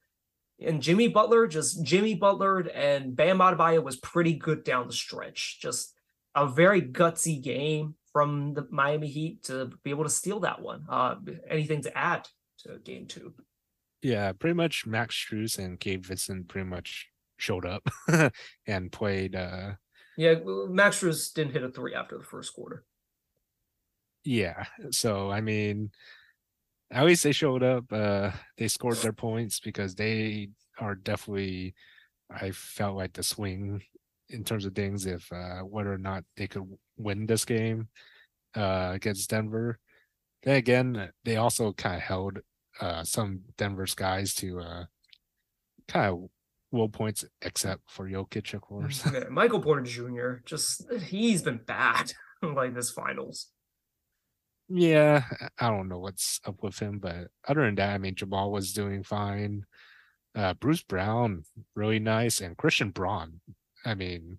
[0.61, 5.59] and Jimmy Butler just Jimmy Butler and Bam Adebayo was pretty good down the stretch.
[5.61, 5.95] Just
[6.35, 10.87] a very gutsy game from the Miami Heat to be able to steal that one.
[10.89, 11.17] Uh,
[11.49, 12.29] anything to add
[12.59, 13.35] to game two?
[14.03, 14.33] yeah.
[14.33, 17.87] Pretty much Max Strus and Gabe Vincent pretty much showed up
[18.67, 19.73] and played uh
[20.17, 22.85] Yeah, Max Strus didn't hit a three after the first quarter.
[24.25, 24.65] Yeah.
[24.91, 25.91] So I mean,
[26.91, 27.85] at least they showed up.
[27.93, 31.75] Uh, they scored their points because they are definitely.
[32.29, 33.83] I felt like the swing
[34.31, 36.65] in terms of things if uh, whether or not they could
[36.97, 37.89] win this game
[38.57, 39.79] uh, against Denver.
[40.43, 42.39] Then again, they also kind of held
[42.81, 44.85] uh, some Denver's guys to uh,
[45.89, 46.29] kind of
[46.73, 49.09] low points, except for Jokic, of course.
[49.31, 50.35] Michael Porter Jr.
[50.45, 52.13] just he's been bad
[52.43, 53.49] like this finals.
[54.69, 55.23] Yeah,
[55.59, 58.73] I don't know what's up with him, but other than that, I mean, Jamal was
[58.73, 59.65] doing fine.
[60.35, 61.45] Uh, Bruce Brown,
[61.75, 63.41] really nice, and Christian Braun.
[63.85, 64.39] I mean,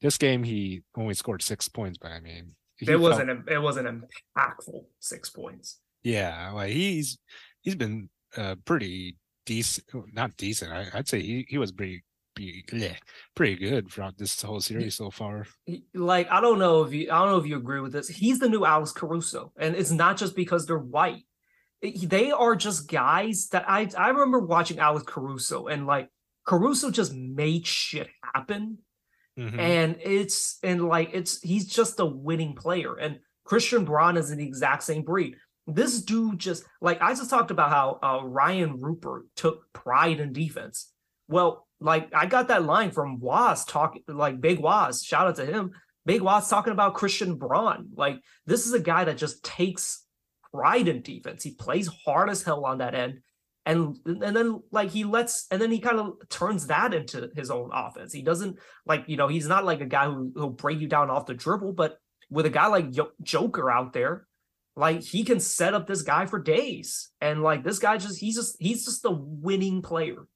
[0.00, 4.04] this game he only scored six points, but I mean, it wasn't felt, it wasn't
[4.36, 5.80] impactful six points.
[6.04, 7.18] Yeah, like he's
[7.62, 10.72] he's been uh, pretty decent, not decent.
[10.72, 12.04] I, would say he he was pretty
[12.38, 12.64] be
[13.34, 15.46] pretty good throughout this whole series so far.
[15.92, 18.08] Like I don't know if you I don't know if you agree with this.
[18.08, 21.24] He's the new Alex Caruso, and it's not just because they're white.
[21.82, 26.08] They are just guys that I I remember watching Alex Caruso and like
[26.46, 28.78] Caruso just made shit happen.
[29.38, 29.60] Mm-hmm.
[29.60, 32.94] And it's and like it's he's just a winning player.
[32.96, 35.36] And Christian Braun is in the exact same breed.
[35.66, 40.32] This dude just like I just talked about how uh, Rayan Rupert took pride in
[40.32, 40.92] defense.
[41.28, 45.46] Well, like I got that line from Waz talking like Big Waz, shout out to
[45.46, 45.72] him.
[46.06, 47.90] Big Waz talking about Christian Braun.
[47.94, 50.04] Like this is a guy that just takes
[50.52, 51.42] pride in defense.
[51.42, 53.20] He plays hard as hell on that end.
[53.66, 57.50] And and then like he lets and then he kind of turns that into his
[57.50, 58.12] own offense.
[58.12, 58.56] He doesn't
[58.86, 61.34] like, you know, he's not like a guy who who'll break you down off the
[61.34, 61.98] dribble, but
[62.30, 62.86] with a guy like
[63.22, 64.26] Joker out there,
[64.74, 67.10] like he can set up this guy for days.
[67.20, 70.26] And like this guy just he's just he's just the winning player.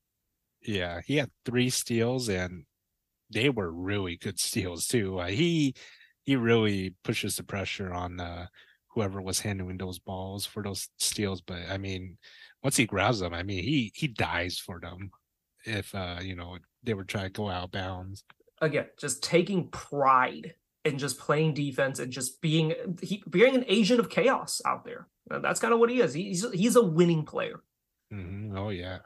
[0.64, 2.64] Yeah, he had three steals and
[3.30, 5.18] they were really good steals too.
[5.18, 5.74] Uh, he
[6.24, 8.46] he really pushes the pressure on uh,
[8.88, 11.40] whoever was handling those balls for those steals.
[11.40, 12.18] But I mean,
[12.62, 15.10] once he grabs them, I mean he he dies for them
[15.64, 18.24] if uh you know they were trying to go out bounds.
[18.60, 20.54] Again, just taking pride
[20.84, 25.08] in just playing defense and just being he, being an agent of chaos out there.
[25.28, 26.12] That's kind of what he is.
[26.12, 27.62] He's he's a winning player.
[28.12, 28.56] Mm-hmm.
[28.56, 28.98] Oh yeah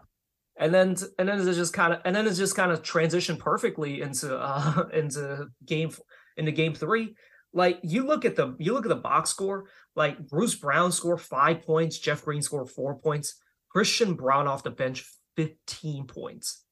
[0.59, 3.39] and then and then it's just kind of and then it's just kind of transitioned
[3.39, 5.91] perfectly into uh into game
[6.37, 7.15] into game three.
[7.53, 11.23] Like you look at the you look at the box score like bruce brown scored
[11.23, 13.41] five points jeff green scored four points
[13.71, 16.65] christian braun off the bench 15 points.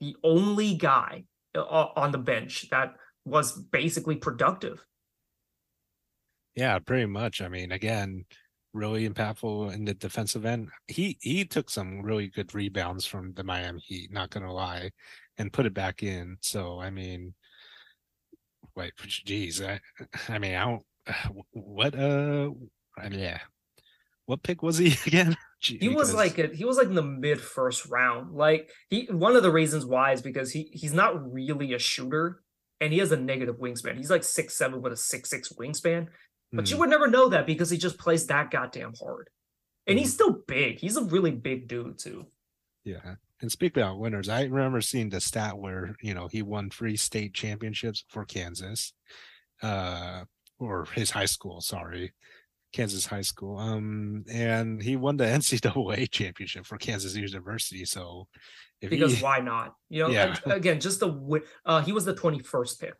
[0.00, 1.24] The only guy
[1.54, 2.94] uh, on the bench that
[3.24, 4.84] was basically productive.
[6.54, 7.40] Yeah pretty much.
[7.40, 8.24] I mean again
[8.74, 10.68] really impactful in the defensive end.
[10.88, 14.90] He he took some really good rebounds from the Miami Heat, not gonna lie,
[15.38, 16.36] and put it back in.
[16.40, 17.34] So I mean,
[18.76, 19.80] wait, geez, I
[20.28, 20.82] I mean, I don't
[21.52, 22.50] what uh
[22.98, 23.38] I mean, yeah.
[24.26, 25.36] What pick was he again?
[25.60, 28.34] Gee, he was like a, he was like in the mid first round.
[28.34, 32.42] Like he one of the reasons why is because he he's not really a shooter
[32.80, 33.96] and he has a negative wingspan.
[33.96, 36.08] He's like six seven with a six six wingspan.
[36.54, 36.70] But mm.
[36.70, 36.80] you hmm.
[36.80, 39.28] would never know that because he just plays that goddamn hard.
[39.86, 40.00] And mm.
[40.00, 40.14] he's hmm.
[40.14, 40.78] still big.
[40.78, 42.26] He's a really big dude too.
[42.84, 43.16] Yeah.
[43.40, 46.96] And speaking about winners, I remember seeing the stat where, you know, he won three
[46.96, 48.92] state championships for Kansas.
[49.62, 50.24] Uh
[50.58, 52.12] or his high school, sorry.
[52.72, 53.56] Kansas High School.
[53.56, 57.84] Um, and he won the NCAA championship for Kansas University.
[57.84, 58.26] So,
[58.80, 59.74] because he, why not?
[59.88, 60.36] You know, yeah.
[60.46, 62.96] again, just the uh, he was the twenty first pick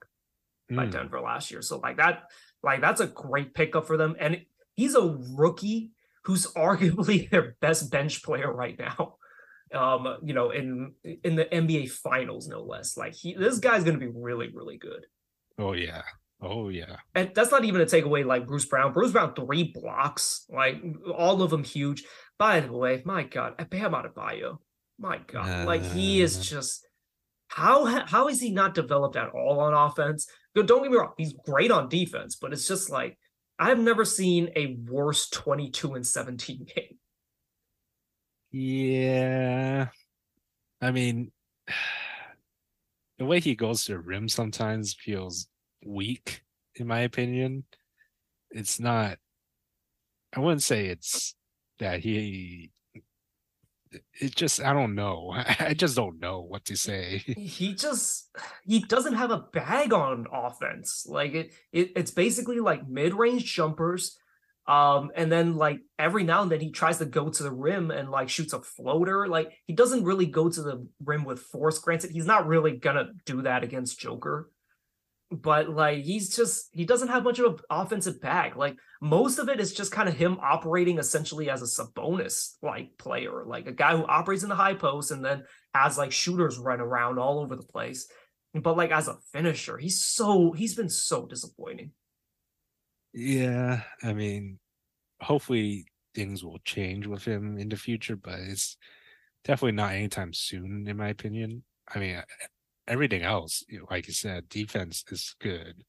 [0.70, 0.90] by mm.
[0.90, 1.62] Denver last year.
[1.62, 2.24] So like that,
[2.62, 4.16] like that's a great pickup for them.
[4.18, 4.42] And
[4.74, 5.92] he's a rookie
[6.24, 9.16] who's arguably their best bench player right now.
[9.72, 12.96] Um, you know, in in the NBA finals, no less.
[12.96, 15.06] Like he this guy's gonna be really, really good.
[15.58, 16.02] Oh yeah.
[16.40, 16.96] Oh yeah.
[17.14, 18.92] And that's not even a takeaway like Bruce Brown.
[18.92, 20.82] Bruce Brown, three blocks, like
[21.16, 22.04] all of them huge.
[22.38, 24.58] By the way, my God, I Bam Adebayo.
[24.98, 25.48] My God.
[25.48, 26.86] Uh, like he is just
[27.48, 30.28] how how is he not developed at all on offense?
[30.54, 33.18] Don't get me wrong, he's great on defense, but it's just like
[33.58, 36.98] I've never seen a worse 22 and 17 game.
[38.50, 39.88] Yeah.
[40.80, 41.32] I mean,
[43.18, 45.48] the way he goes to the rim sometimes feels
[45.84, 46.42] weak,
[46.76, 47.64] in my opinion.
[48.50, 49.18] It's not,
[50.34, 51.34] I wouldn't say it's
[51.78, 52.70] that he
[54.20, 55.32] it just I don't know.
[55.60, 57.22] I just don't know what to say.
[57.36, 58.30] He just
[58.64, 61.06] he doesn't have a bag on offense.
[61.08, 64.18] Like it, it it's basically like mid-range jumpers.
[64.66, 67.90] Um, and then like every now and then he tries to go to the rim
[67.90, 69.28] and like shoots a floater.
[69.28, 71.78] Like he doesn't really go to the rim with force.
[71.78, 74.50] Granted, he's not really gonna do that against Joker.
[75.42, 78.56] But like he's just he doesn't have much of an offensive bag.
[78.56, 82.96] Like most of it is just kind of him operating essentially as a Sabonis like
[82.98, 86.58] player, like a guy who operates in the high post and then has like shooters
[86.58, 88.06] run around all over the place.
[88.54, 91.90] But like as a finisher, he's so he's been so disappointing.
[93.12, 94.58] Yeah, I mean,
[95.20, 98.76] hopefully things will change with him in the future, but it's
[99.44, 101.64] definitely not anytime soon, in my opinion.
[101.92, 102.22] I mean,
[102.86, 105.84] everything else, like you said, defense is good.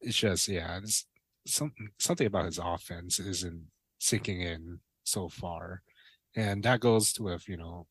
[0.00, 1.06] It's just, yeah, it's
[1.46, 3.62] something something about his offense isn't
[3.98, 5.82] sinking in so far,
[6.36, 7.86] and that goes to with you know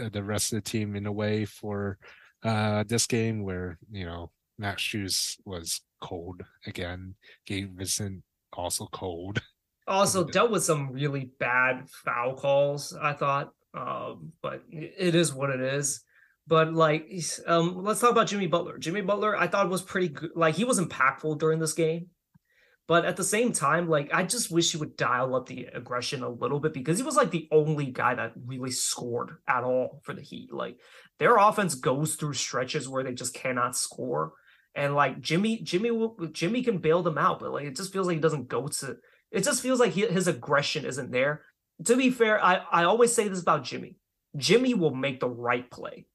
[0.00, 1.98] uh, the rest of the team in a way for
[2.44, 7.14] uh this game where you know Max Strus was cold again.
[7.46, 8.22] Gabe Vincent
[8.52, 9.40] also cold.
[9.86, 13.52] Also dealt with some really bad foul calls, I thought.
[13.72, 16.02] Um, but it is what it is.
[16.48, 17.10] But like,
[17.46, 18.78] um, let's talk about Jimmy Butler.
[18.78, 20.30] Jimmy Butler, I thought was pretty good.
[20.34, 22.06] Like he was impactful during this game.
[22.86, 26.22] But at the same time, like I just wish he would dial up the aggression
[26.22, 30.00] a little bit because he was like the only guy that really scored at all
[30.04, 30.50] for the Heat.
[30.50, 30.78] Like
[31.18, 34.32] their offense goes through stretches where they just cannot score.
[34.74, 35.90] And like Jimmy, Jimmy,
[36.32, 38.96] Jimmy can bail them out, but like it just feels like he doesn't go to.
[39.30, 41.42] It just feels like he, his aggression isn't there.
[41.84, 43.96] To be fair, I I always say this about Jimmy.
[44.34, 46.06] Jimmy will make the right play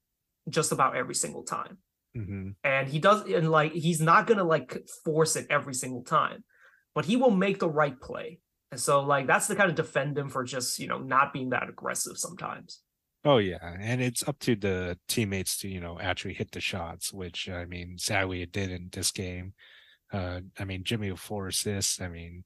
[0.49, 1.77] just about every single time.
[2.15, 2.49] Mm-hmm.
[2.63, 6.43] And he does, and like he's not gonna like force it every single time,
[6.93, 8.39] but he will make the right play.
[8.71, 11.49] And so, like, that's the kind of defend him for just you know not being
[11.49, 12.81] that aggressive sometimes.
[13.25, 17.13] Oh yeah, and it's up to the teammates to you know actually hit the shots,
[17.13, 19.53] which I mean, sadly it did in this game.
[20.11, 21.99] Uh, I mean, Jimmy with four assists.
[21.99, 22.43] I mean,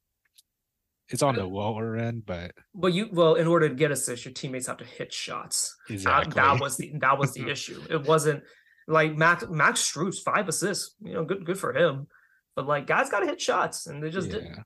[1.10, 4.26] it's on uh, the lower end, but but you well, in order to get assists,
[4.26, 5.76] your teammates have to hit shots.
[5.90, 6.34] Exactly.
[6.34, 7.82] That, that was the that was the issue.
[7.90, 8.44] It wasn't
[8.88, 10.96] like Max Max Strus five assists.
[11.02, 12.08] You know, good good for him.
[12.56, 14.34] But like guys got to hit shots, and they just yeah.
[14.34, 14.60] didn't.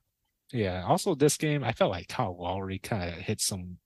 [0.52, 0.84] Yeah.
[0.86, 3.78] Also, this game, I felt like Kyle Lowry kind of hit some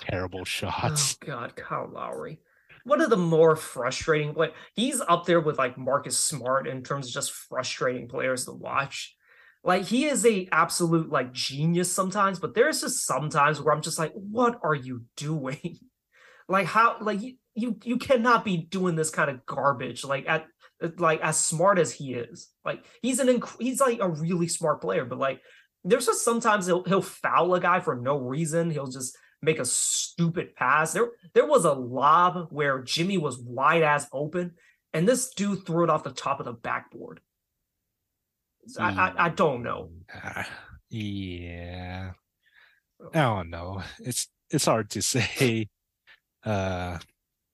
[0.00, 1.16] terrible oh, shots.
[1.22, 2.40] Oh God, Kyle Lowry.
[2.84, 7.06] One of the more frustrating, like he's up there with like Marcus Smart in terms
[7.06, 9.16] of just frustrating players to watch.
[9.64, 13.98] Like he is a absolute like genius sometimes, but there's just sometimes where I'm just
[13.98, 15.78] like, what are you doing?
[16.48, 20.46] like how like you you cannot be doing this kind of garbage like at
[20.98, 22.50] like as smart as he is.
[22.64, 25.40] Like he's an inc- he's like a really smart player, but like
[25.82, 28.70] there's just sometimes he'll he'll foul a guy for no reason.
[28.70, 30.92] He'll just make a stupid pass.
[30.92, 34.52] There there was a lob where Jimmy was wide ass open,
[34.92, 37.20] and this dude threw it off the top of the backboard.
[38.78, 39.90] I, I, I don't know.
[40.22, 40.44] Uh,
[40.90, 42.12] yeah.
[43.12, 43.82] I don't know.
[44.00, 45.68] It's it's hard to say
[46.44, 46.98] uh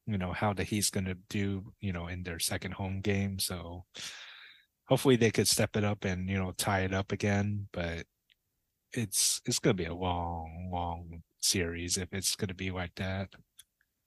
[0.06, 3.38] you know how the Heat's gonna do, you know, in their second home game.
[3.38, 3.84] So
[4.86, 7.68] hopefully they could step it up and, you know, tie it up again.
[7.72, 8.06] But
[8.92, 13.28] it's it's gonna be a long, long series if it's gonna be like that.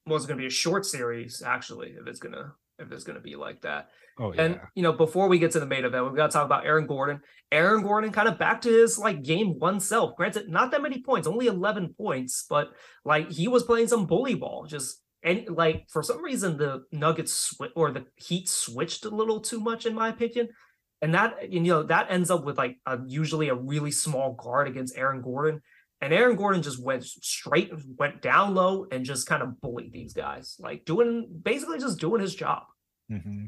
[0.06, 3.36] Well, it's gonna be a short series, actually, if it's gonna if it's gonna be
[3.36, 3.89] like that.
[4.19, 4.41] Oh yeah.
[4.43, 6.65] And you know, before we get to the main event, we've got to talk about
[6.65, 7.21] Aaron Gordon.
[7.51, 10.15] Aaron Gordon kind of back to his like game one self.
[10.15, 12.69] Granted, not that many points, only 11 points, but
[13.03, 14.65] like he was playing some bully ball.
[14.67, 19.39] Just and like for some reason the Nuggets sw- or the Heat switched a little
[19.39, 20.49] too much, in my opinion.
[21.01, 24.67] And that you know that ends up with like a, usually a really small guard
[24.67, 25.61] against Aaron Gordon.
[26.04, 30.12] And Aaron Gordon just went straight, went down low, and just kind of bullied these
[30.12, 32.64] guys, like doing basically just doing his job.
[33.10, 33.45] Mm-hmm.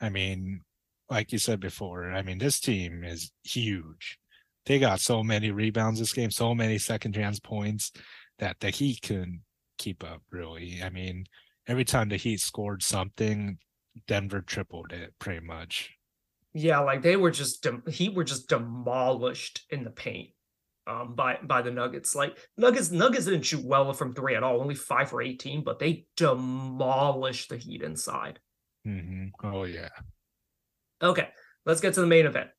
[0.00, 0.60] I mean,
[1.08, 4.20] like you said before, I mean, this team is huge.
[4.66, 7.90] They got so many rebounds this game, so many second chance points
[8.38, 9.40] that the Heat couldn't
[9.76, 10.80] keep up, really.
[10.84, 11.24] I mean,
[11.66, 13.58] every time the Heat scored something,
[14.06, 15.90] Denver tripled it pretty much.
[16.52, 20.30] Yeah, like they were just dem- Heat were just demolished in the paint
[20.90, 22.14] um by by the Nuggets.
[22.14, 25.78] Like Nuggets Nuggets didn't shoot well from three at all, only five for 18, but
[25.78, 28.40] they demolished the Heat inside.
[28.86, 29.46] Mm-hmm.
[29.46, 29.88] Oh yeah.
[31.02, 31.28] Okay,
[31.64, 32.50] let's get to the main event.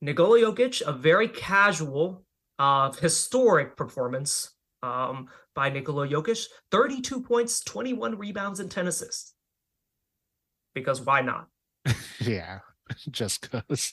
[0.00, 2.24] Nikola Jokic, a very casual,
[2.58, 4.50] uh, historic performance
[4.82, 6.46] um, by Nikola Jokic.
[6.72, 9.34] 32 points, 21 rebounds, and 10 assists.
[10.74, 11.46] Because why not?
[12.20, 12.58] yeah,
[13.10, 13.92] just because.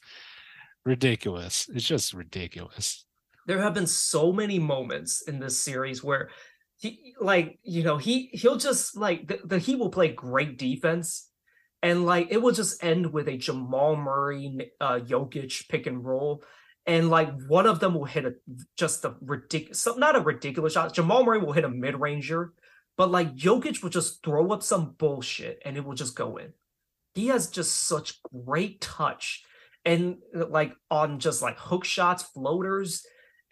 [0.86, 1.70] Ridiculous.
[1.74, 3.06] It's just ridiculous.
[3.50, 6.30] There have been so many moments in this series where
[6.78, 11.30] he like you know he he'll just like the, the he will play great defense
[11.82, 16.44] and like it will just end with a Jamal Murray, uh, Jokic pick and roll,
[16.86, 18.34] and like one of them will hit a
[18.78, 20.94] just a ridiculous, not a ridiculous shot.
[20.94, 22.54] Jamal Murray will hit a mid ranger,
[22.98, 26.54] but like Jokic will just throw up some bullshit and it will just go in.
[27.16, 29.44] he has just such great touch
[29.86, 33.04] and like on just like hook shots, floaters,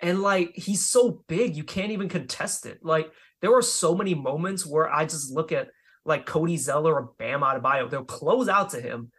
[0.02, 2.80] and like he's so big you can't even contest it.
[2.84, 5.70] Like there were so many moments where I just look at
[6.06, 9.12] like Cody Zeller or Bam Adebayo, they'll close out to him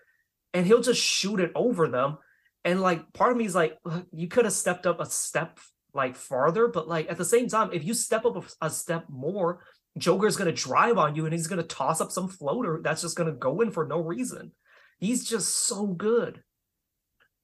[0.55, 2.19] and he'll just shoot it over them.
[2.65, 3.77] And like part of me is like,
[4.13, 5.59] you could have stepped up a step
[5.95, 9.05] like farther, but like at the same time, if you step up a, a step
[9.09, 9.65] more,
[9.97, 13.33] Joker's gonna drive on you and he's gonna toss up some floater that's just gonna
[13.33, 14.53] go in for no reason.
[14.99, 16.43] He's just so good.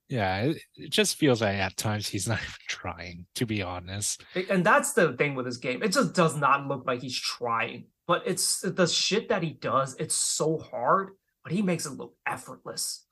[0.08, 4.22] Yeah, it, it just feels like at times he's not even trying, to be honest.
[4.50, 5.82] And that's the thing with his game.
[5.82, 7.86] It just does not look like he's trying.
[8.06, 11.10] But it's the shit that he does, it's so hard,
[11.42, 13.06] but he makes it look effortless.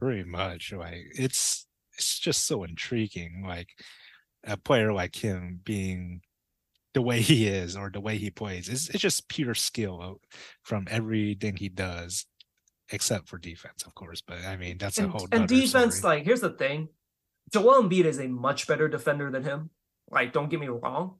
[0.00, 0.72] Pretty much.
[0.72, 1.66] Like it's
[1.96, 3.44] it's just so intriguing.
[3.46, 3.68] Like
[4.44, 6.22] a player like him being
[6.94, 8.68] the way he is or the way he plays.
[8.68, 12.26] It's, it's just pure skill uh, from everything he does
[12.90, 14.22] except for defense, of course.
[14.26, 15.28] But I mean, that's and, a whole.
[15.32, 16.18] And defense, story.
[16.18, 16.88] like, here's the thing:
[17.52, 19.70] Joel Embiid is a much better defender than him.
[20.10, 21.16] Like, don't get me wrong.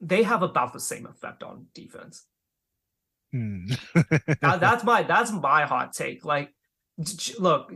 [0.00, 2.26] They have about the same effect on defense.
[3.32, 3.66] Hmm.
[4.42, 6.24] now, that's my that's my hot take.
[6.24, 6.50] Like,
[7.38, 7.72] look,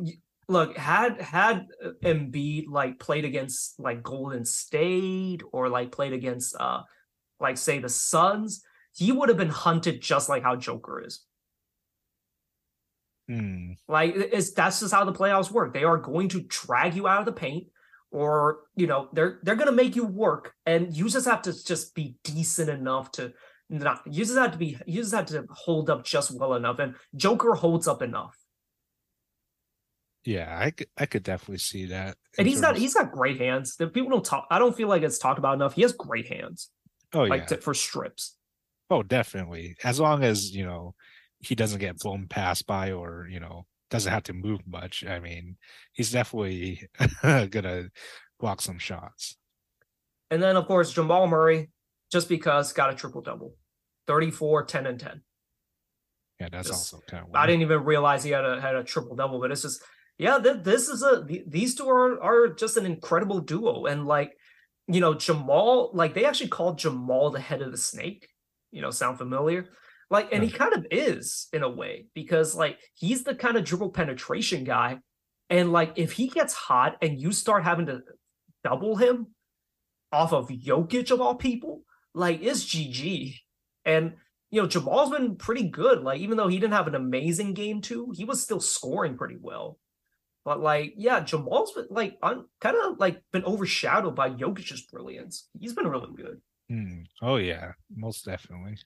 [0.48, 1.66] look, had had
[2.04, 6.82] Embiid like played against like Golden State or like played against uh
[7.40, 8.62] like say the Suns,
[8.94, 11.24] he would have been hunted just like how Joker is.
[13.28, 13.72] Hmm.
[13.88, 15.74] Like it's that's just how the playoffs work.
[15.74, 17.66] They are going to drag you out of the paint,
[18.10, 21.64] or you know they're they're going to make you work, and you just have to
[21.64, 23.32] just be decent enough to
[23.68, 24.02] not.
[24.06, 24.78] You just have to be.
[24.86, 28.36] You just have to hold up just well enough, and Joker holds up enough.
[30.24, 32.16] Yeah, I could, I could definitely see that.
[32.36, 33.76] And he's got he's got great hands.
[33.76, 34.46] That people don't talk.
[34.50, 35.74] I don't feel like it's talked about enough.
[35.74, 36.70] He has great hands.
[37.12, 38.36] Oh like yeah, to, for strips.
[38.90, 39.76] Oh, definitely.
[39.82, 40.94] As long as you know
[41.46, 45.04] he doesn't get blown past by or you know doesn't have to move much.
[45.06, 45.56] I mean,
[45.92, 46.82] he's definitely
[47.22, 47.84] gonna
[48.40, 49.36] block some shots.
[50.30, 51.70] And then of course Jamal Murray,
[52.10, 53.54] just because got a triple double,
[54.06, 55.22] 34, 10, and 10.
[56.40, 57.28] Yeah, that's just, also kind of.
[57.28, 57.36] Weird.
[57.36, 59.82] I didn't even realize he had a had a triple double, but it's just
[60.18, 64.06] yeah, th- this is a th- these two are are just an incredible duo, and
[64.06, 64.36] like
[64.86, 68.28] you know Jamal, like they actually called Jamal the head of the snake.
[68.70, 69.68] You know, sound familiar?
[70.08, 73.64] Like, and he kind of is in a way because like he's the kind of
[73.64, 74.98] dribble penetration guy.
[75.50, 78.00] And like if he gets hot and you start having to
[78.62, 79.28] double him
[80.12, 81.82] off of Jokic of all people,
[82.14, 83.36] like it's GG.
[83.84, 84.14] And
[84.50, 86.02] you know, Jamal's been pretty good.
[86.02, 89.36] Like, even though he didn't have an amazing game too, he was still scoring pretty
[89.40, 89.78] well.
[90.44, 95.48] But like, yeah, Jamal's been like un- kind of like been overshadowed by Jokic's brilliance.
[95.58, 96.40] He's been really good.
[96.70, 97.06] Mm.
[97.20, 98.76] Oh yeah, most definitely.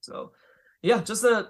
[0.00, 0.32] So
[0.82, 1.48] yeah, just a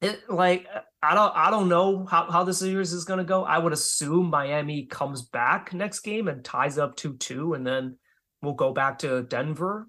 [0.00, 0.66] it like
[1.02, 3.44] I don't I don't know how, how the series is gonna go.
[3.44, 7.96] I would assume Miami comes back next game and ties up 2-2 and then
[8.42, 9.88] we'll go back to Denver.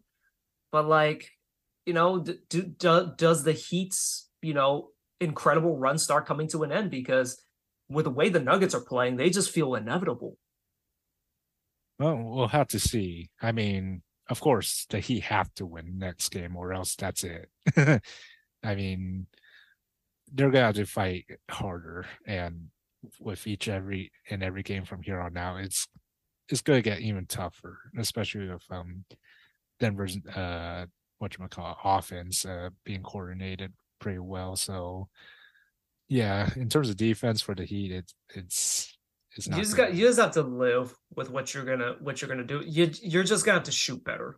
[0.72, 1.30] But like,
[1.86, 6.72] you know, do, do, does the Heat's, you know, incredible run start coming to an
[6.72, 7.44] end because
[7.90, 10.38] with the way the Nuggets are playing, they just feel inevitable.
[11.98, 13.30] Well, we'll have to see.
[13.42, 17.50] I mean, of course, the Heat have to win next game, or else that's it.
[18.64, 19.28] I mean,
[20.32, 22.70] they're gonna have to fight harder, and
[23.20, 25.88] with each every and every game from here on out, it's
[26.50, 29.06] it's gonna get even tougher, especially if um
[29.80, 30.86] Denver's uh
[31.20, 34.56] what you call offense uh being coordinated pretty well.
[34.56, 35.10] So
[36.08, 38.98] yeah, in terms of defense for the Heat, it's it's
[39.36, 39.58] it's not.
[39.58, 42.44] You just got you just have to live with what you're gonna what you're gonna
[42.44, 42.64] do.
[42.66, 44.38] You you're just gonna have to shoot better.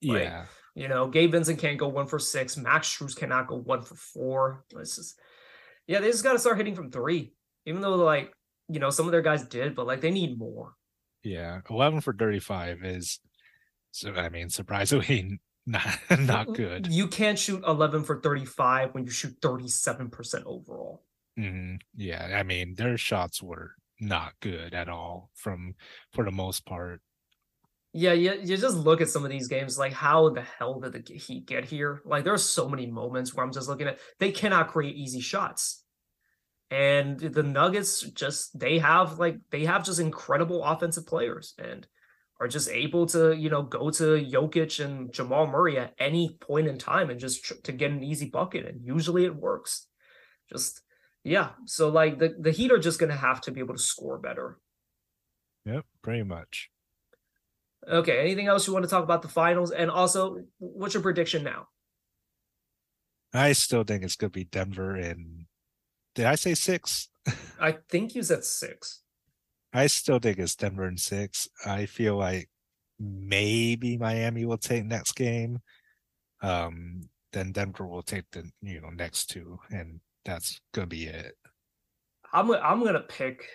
[0.00, 0.46] Yeah.
[0.74, 2.56] You know, Gabe Vincent can't go one for six.
[2.56, 4.64] Max Strus cannot go one for four.
[4.76, 5.18] It's just,
[5.86, 7.32] yeah, they just got to start hitting from three.
[7.64, 8.32] Even though, like,
[8.68, 10.74] you know, some of their guys did, but like they need more.
[11.22, 13.20] Yeah, eleven for thirty-five is,
[13.92, 16.88] so I mean, surprisingly not not good.
[16.88, 21.04] You can't shoot eleven for thirty-five when you shoot thirty-seven percent overall.
[21.38, 21.76] Mm-hmm.
[21.96, 25.74] Yeah, I mean, their shots were not good at all from
[26.12, 27.00] for the most part.
[27.96, 31.06] Yeah, you, you just look at some of these games, like how the hell did
[31.06, 32.02] the Heat get here?
[32.04, 35.20] Like there are so many moments where I'm just looking at they cannot create easy
[35.20, 35.84] shots.
[36.72, 41.86] And the Nuggets just they have like they have just incredible offensive players and
[42.40, 46.66] are just able to, you know, go to Jokic and Jamal Murray at any point
[46.66, 49.86] in time and just tr- to get an easy bucket and usually it works.
[50.52, 50.82] Just
[51.22, 54.18] yeah, so like the the Heat are just to have to be able to score
[54.18, 54.58] better.
[55.64, 56.70] Yep, pretty much.
[57.88, 58.20] Okay.
[58.20, 59.70] Anything else you want to talk about the finals?
[59.70, 61.68] And also, what's your prediction now?
[63.32, 65.46] I still think it's going to be Denver in
[66.14, 67.08] did I say six?
[67.60, 69.00] I think you said six.
[69.72, 71.48] I still think it's Denver and six.
[71.66, 72.48] I feel like
[73.00, 75.58] maybe Miami will take next game.
[76.42, 81.34] Um, then Denver will take the you know next two, and that's gonna be it.
[82.32, 83.48] I'm I'm gonna pick.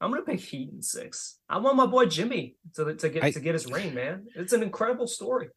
[0.00, 1.38] I'm gonna pick Heat in six.
[1.48, 4.26] I want my boy Jimmy to to get I- to get his ring, man.
[4.36, 5.48] It's an incredible story.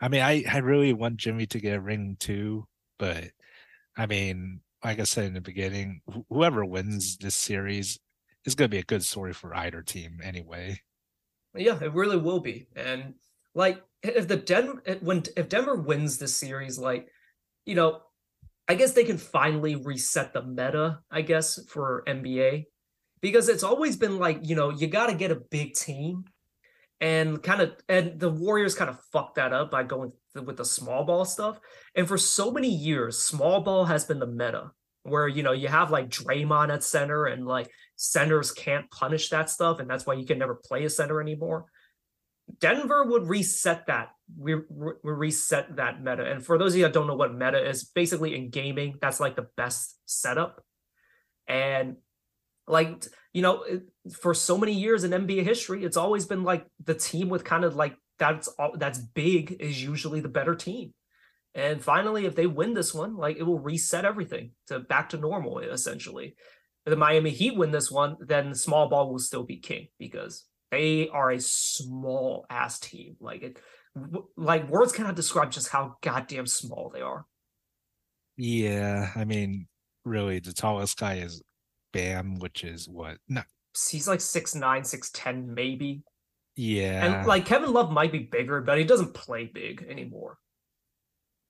[0.00, 2.66] I mean, I I really want Jimmy to get a ring too,
[2.98, 3.24] but
[3.96, 7.98] I mean, like I said in the beginning, wh- whoever wins this series
[8.44, 10.80] is gonna be a good story for either team anyway.
[11.54, 12.68] Yeah, it really will be.
[12.76, 13.14] And
[13.54, 17.08] like if the Denver when if Denver wins this series, like
[17.64, 18.02] you know,
[18.68, 22.66] I guess they can finally reset the meta, I guess, for NBA.
[23.26, 26.26] Because it's always been like, you know, you gotta get a big team.
[27.00, 30.58] And kind of and the Warriors kind of fucked that up by going th- with
[30.58, 31.58] the small ball stuff.
[31.96, 34.70] And for so many years, small ball has been the meta
[35.02, 39.50] where you know you have like Draymond at center and like centers can't punish that
[39.50, 41.66] stuff, and that's why you can never play a center anymore.
[42.60, 44.10] Denver would reset that.
[44.38, 46.30] We, we reset that meta.
[46.30, 49.18] And for those of you that don't know what meta is, basically in gaming, that's
[49.18, 50.62] like the best setup.
[51.48, 51.96] And
[52.66, 53.62] like you know,
[54.18, 57.64] for so many years in NBA history, it's always been like the team with kind
[57.64, 60.94] of like that's all that's big is usually the better team.
[61.54, 65.18] And finally, if they win this one, like it will reset everything to back to
[65.18, 66.34] normal, essentially.
[66.86, 70.46] If the Miami Heat win this one, then small ball will still be king because
[70.70, 73.16] they are a small ass team.
[73.20, 73.58] Like it,
[74.36, 77.26] like words cannot describe just how goddamn small they are.
[78.36, 79.66] Yeah, I mean,
[80.04, 81.42] really, the tallest guy is
[81.92, 83.18] Bam, which is what?
[83.28, 83.42] No,
[83.90, 86.02] He's like six nine, six ten, maybe.
[86.56, 90.38] yeah, And like Kevin Love might be bigger, but he doesn't play big anymore.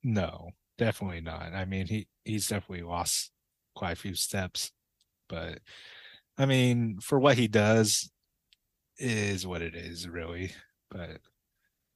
[0.02, 1.52] no, definitely not.
[1.54, 3.32] I mean, he he's definitely lost
[3.74, 4.72] quite a few steps,
[5.28, 5.60] but
[6.38, 8.10] I mean, for what he does,
[8.98, 10.52] is what it is, really.
[10.90, 11.20] But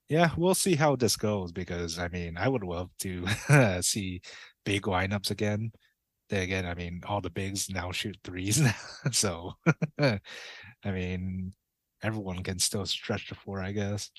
[0.08, 3.26] yeah, we'll see how this goes because I mean, I would love to
[3.82, 4.22] see
[4.64, 5.72] big lineups again.
[6.32, 8.74] Again, I mean, all the bigs now shoot threes now,
[9.12, 9.54] so
[9.98, 10.20] I
[10.84, 11.52] mean,
[12.02, 14.10] everyone can still stretch the floor, I guess.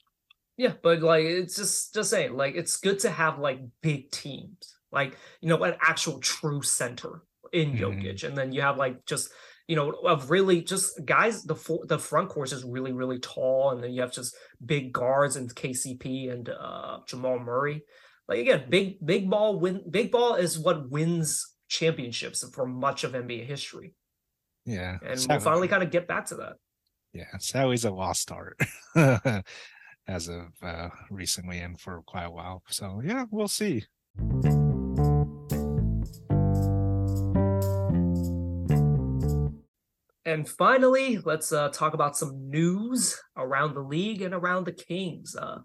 [0.58, 4.76] Yeah, but like it's just just saying, like it's good to have like big teams,
[4.92, 7.80] like you know, an actual true center in Mhm.
[7.80, 9.32] Jokic, and then you have like just
[9.68, 11.44] you know of really just guys.
[11.44, 11.56] The
[11.88, 15.54] the front course is really really tall, and then you have just big guards and
[15.56, 17.84] KCP and uh Jamal Murray.
[18.28, 19.82] Like again, big big ball win.
[19.90, 23.96] Big ball is what wins championships for much of NBA history,
[24.66, 26.54] Yeah, and so- we'll finally kind of get back to that.
[27.14, 28.60] yeah, Sally's a lost art
[30.08, 32.62] as of uh, recently and for quite a while.
[32.68, 33.86] So yeah, we'll see.
[40.24, 45.36] And finally, let's uh, talk about some news around the league and around the Kings.
[45.36, 45.60] Uh,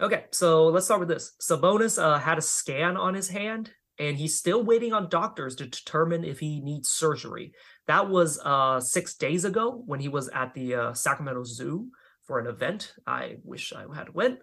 [0.00, 1.34] okay, so let's start with this.
[1.40, 5.66] Sabonis uh, had a scan on his hand, and he's still waiting on doctors to
[5.66, 7.52] determine if he needs surgery.
[7.86, 11.88] That was uh, six days ago when he was at the uh, Sacramento Zoo
[12.26, 12.92] for an event.
[13.06, 14.40] I wish I had went.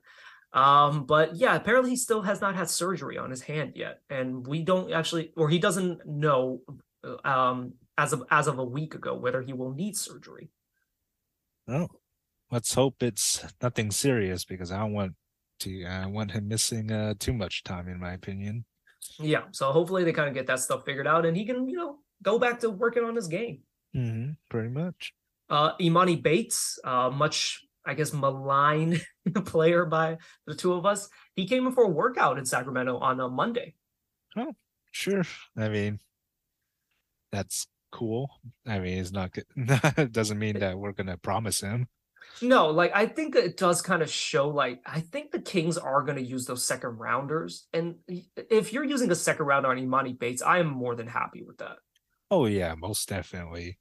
[0.53, 4.45] Um, but yeah, apparently he still has not had surgery on his hand yet, and
[4.45, 6.61] we don't actually, or he doesn't know
[7.03, 10.49] uh, um as of as of a week ago whether he will need surgery.
[11.67, 11.87] Oh,
[12.51, 15.13] let's hope it's nothing serious because I don't want
[15.61, 15.85] to.
[15.85, 18.65] I want him missing uh, too much time, in my opinion.
[19.19, 21.77] Yeah, so hopefully they kind of get that stuff figured out and he can, you
[21.77, 23.61] know, go back to working on his game.
[23.95, 25.13] Mm-hmm, pretty much.
[25.49, 29.05] Uh Emoni Bates, uh much I guess maligned
[29.45, 31.09] player by the two of us.
[31.35, 33.75] He came in for a workout in Sacramento on a Monday.
[34.37, 34.53] Oh,
[34.91, 35.23] sure.
[35.57, 35.99] I mean,
[37.31, 38.29] that's cool.
[38.65, 39.45] I mean, it's not good.
[39.55, 41.87] it doesn't mean that we're gonna promise him.
[42.41, 46.01] No, like I think it does kind of show like I think the Kings are
[46.03, 47.95] going to use those second rounders and
[48.35, 51.57] if you're using a second rounder on Emoni Bates, I am more than happy with
[51.59, 51.77] that.
[52.31, 53.77] Oh yeah, most definitely.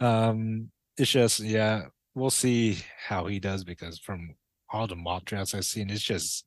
[0.00, 2.78] Um, it's just yeah, we'll see
[3.08, 4.34] how he does because from
[4.70, 6.44] all the mock drafts I've seen, it's just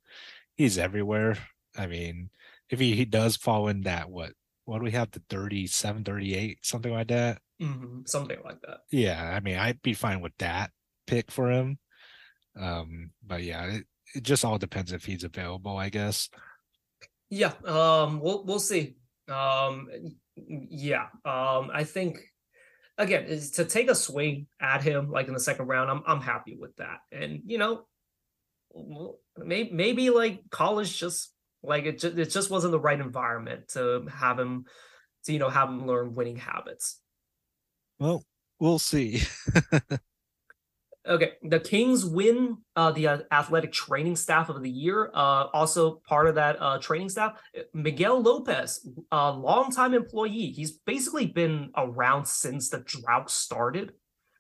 [0.55, 1.37] he's everywhere.
[1.77, 2.29] I mean,
[2.69, 4.33] if he, he does fall in that what
[4.65, 7.41] what do we have the 37, 38, something like that.
[7.59, 8.81] Mhm, Something like that.
[8.91, 10.71] Yeah, I mean, I'd be fine with that
[11.09, 11.79] pick for him.
[12.59, 13.85] Um, but yeah, it,
[14.15, 16.29] it just all depends if he's available, I guess.
[17.29, 18.95] Yeah, um, we'll we'll see.
[19.27, 19.87] Um,
[20.35, 22.19] yeah, um, I think
[22.97, 25.91] again is to take a swing at him like in the second round.
[25.91, 27.85] I'm I'm happy with that, and you know,
[29.37, 34.07] maybe maybe like college just like it just it just wasn't the right environment to
[34.11, 34.65] have him
[35.25, 36.99] to you know have him learn winning habits.
[37.99, 38.23] Well,
[38.59, 39.21] we'll see.
[41.07, 45.09] Okay, the Kings win uh, the uh, athletic training staff of the year.
[45.13, 47.41] Uh, also part of that uh, training staff,
[47.73, 50.51] Miguel Lopez, a longtime employee.
[50.51, 53.93] He's basically been around since the drought started,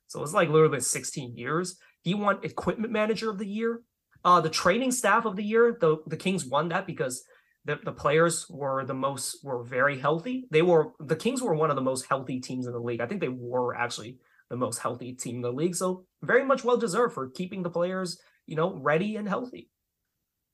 [0.07, 1.77] so it's like literally 16 years.
[2.01, 3.81] He won equipment manager of the year.
[4.25, 7.23] Uh, the training staff of the year, the the Kings won that because
[7.63, 10.45] the, the players were the most were very healthy.
[10.51, 12.99] They were the Kings were one of the most healthy teams in the league.
[12.99, 14.17] I think they were actually
[14.49, 15.75] the most healthy team in the league.
[15.75, 19.69] So very much well deserved for keeping the players, you know, ready and healthy.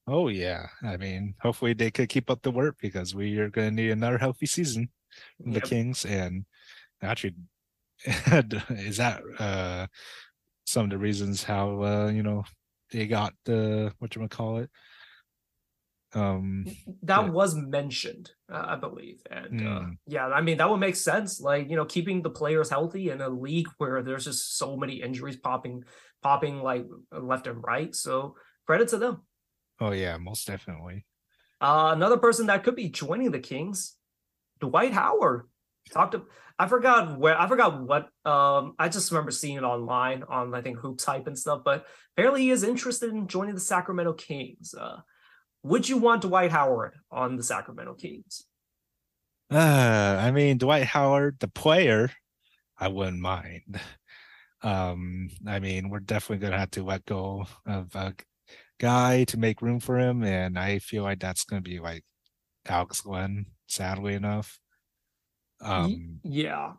[0.08, 0.68] Oh yeah.
[0.84, 4.18] I mean, hopefully they could keep up the work because we are gonna need another
[4.18, 4.90] healthy season
[5.42, 6.06] from the Kings.
[6.06, 6.46] And
[7.02, 7.36] actually
[8.06, 9.88] is that uh
[10.66, 12.44] some of the reasons how uh, you know,
[12.92, 14.70] they got the what you call it?
[16.16, 16.66] Um
[17.04, 17.30] That Yeah.
[17.30, 19.22] was mentioned, uh, I believe.
[19.30, 19.98] And uh, Mm.
[20.08, 21.40] yeah, I mean, that would make sense.
[21.40, 25.02] Like, you know, keeping the players healthy in a league where there's just so many
[25.02, 25.84] injuries popping,
[26.24, 27.94] popping like left and right.
[27.94, 28.36] So
[28.66, 29.22] credit to them.
[29.80, 31.06] oh yeah, most definitely.
[31.62, 33.96] Uh, another person that could be joining the Kings,
[34.60, 35.48] Dwight Howard.
[35.92, 36.26] Talked to
[36.58, 40.62] I forgot where I forgot what um I just remember seeing it online on I
[40.62, 44.74] think hoops hype and stuff, but apparently he is interested in joining the Sacramento Kings.
[44.74, 45.02] Uh
[45.66, 48.46] would you want Dwight Howard on the Sacramento Kings?
[49.52, 52.12] Uh, I mean, Dwight Howard, the player,
[52.78, 53.80] I wouldn't mind.
[54.62, 58.14] Um, I mean, we're definitely gonna have to let go of a
[58.80, 62.04] guy to make room for him, and I feel like that's gonna be like
[62.68, 64.60] Alex Len, sadly enough.
[65.62, 66.74] Um, yeah.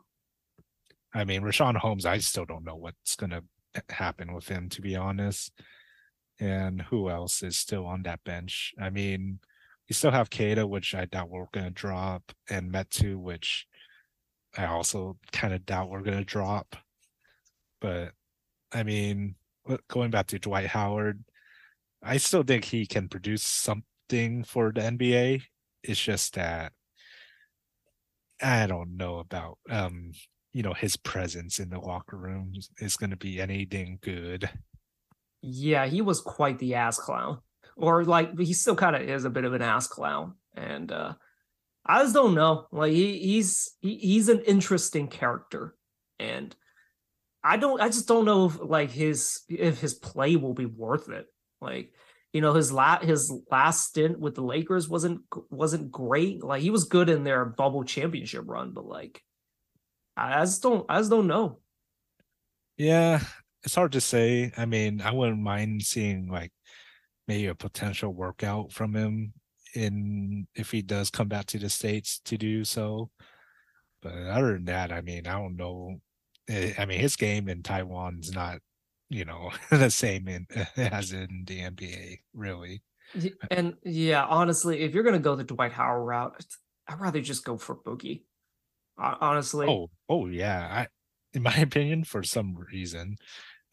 [1.12, 3.42] I mean, Richaun Holmes, I still don't know what's gonna
[3.88, 5.50] happen with him, to be honest.
[6.38, 8.74] And who else is still on that bench?
[8.80, 9.40] I mean,
[9.88, 13.66] we still have Kada, which I doubt we're gonna drop, and Metu, which
[14.56, 16.76] I also kind of doubt we're gonna drop.
[17.80, 18.12] But
[18.72, 19.36] I mean,
[19.88, 21.24] going back to Dwight Howard,
[22.02, 25.42] I still think he can produce something for the NBA.
[25.82, 26.72] It's just that
[28.42, 30.12] I don't know about um
[30.52, 34.50] you know his presence in the locker room is- is going to be anything good.
[35.42, 37.38] Yeah, he was quite the ass clown.
[37.76, 40.34] Or like he still kind of is a bit of an ass clown.
[40.54, 41.14] And uh
[41.84, 42.66] I just don't know.
[42.72, 45.76] Like he, he's he, he's an interesting character.
[46.18, 46.54] And
[47.44, 51.08] I don't I just don't know if like his if his play will be worth
[51.08, 51.26] it.
[51.60, 51.92] Like
[52.32, 55.20] you know his la- his last stint with the Lakers wasn't
[55.50, 56.42] wasn't great.
[56.42, 59.22] Like he was good in their bubble championship run, but like
[60.16, 61.60] I just don't I just don't know.
[62.76, 63.20] Yeah,
[63.66, 64.52] it's hard to say.
[64.56, 66.52] I mean, I wouldn't mind seeing like
[67.26, 69.32] maybe a potential workout from him
[69.74, 73.10] in if he does come back to the states to do so.
[74.02, 75.96] But other than that, I mean, I don't know.
[76.48, 78.60] Eh, I mean, his game in Taiwan's not,
[79.10, 80.46] you know, the same in
[80.76, 82.82] as in the NBA, really.
[83.50, 86.44] And yeah, honestly, if you're gonna go the Dwight Howard route,
[86.86, 88.22] I'd rather just go for Boogie.
[88.96, 90.68] Honestly, Oh, oh yeah.
[90.70, 90.86] I,
[91.34, 93.16] in my opinion, for some reason,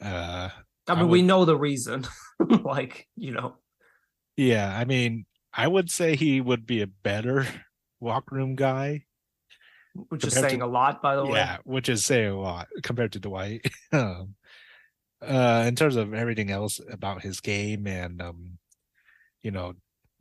[0.02, 0.50] uh,
[0.88, 2.06] I I mean, we know the reason.
[2.64, 3.56] like, you know,
[4.38, 4.76] yeah.
[4.78, 7.48] I mean, I would say he would be a better
[8.00, 9.06] walk room guy.
[10.10, 11.34] which is Compared to- saying a lot, by the way.
[11.40, 13.66] Yeah, which is saying a lot compared to Dwight.
[13.94, 14.36] um,
[15.22, 18.58] uh, in terms of everything else about his game and um,
[19.42, 19.74] you know,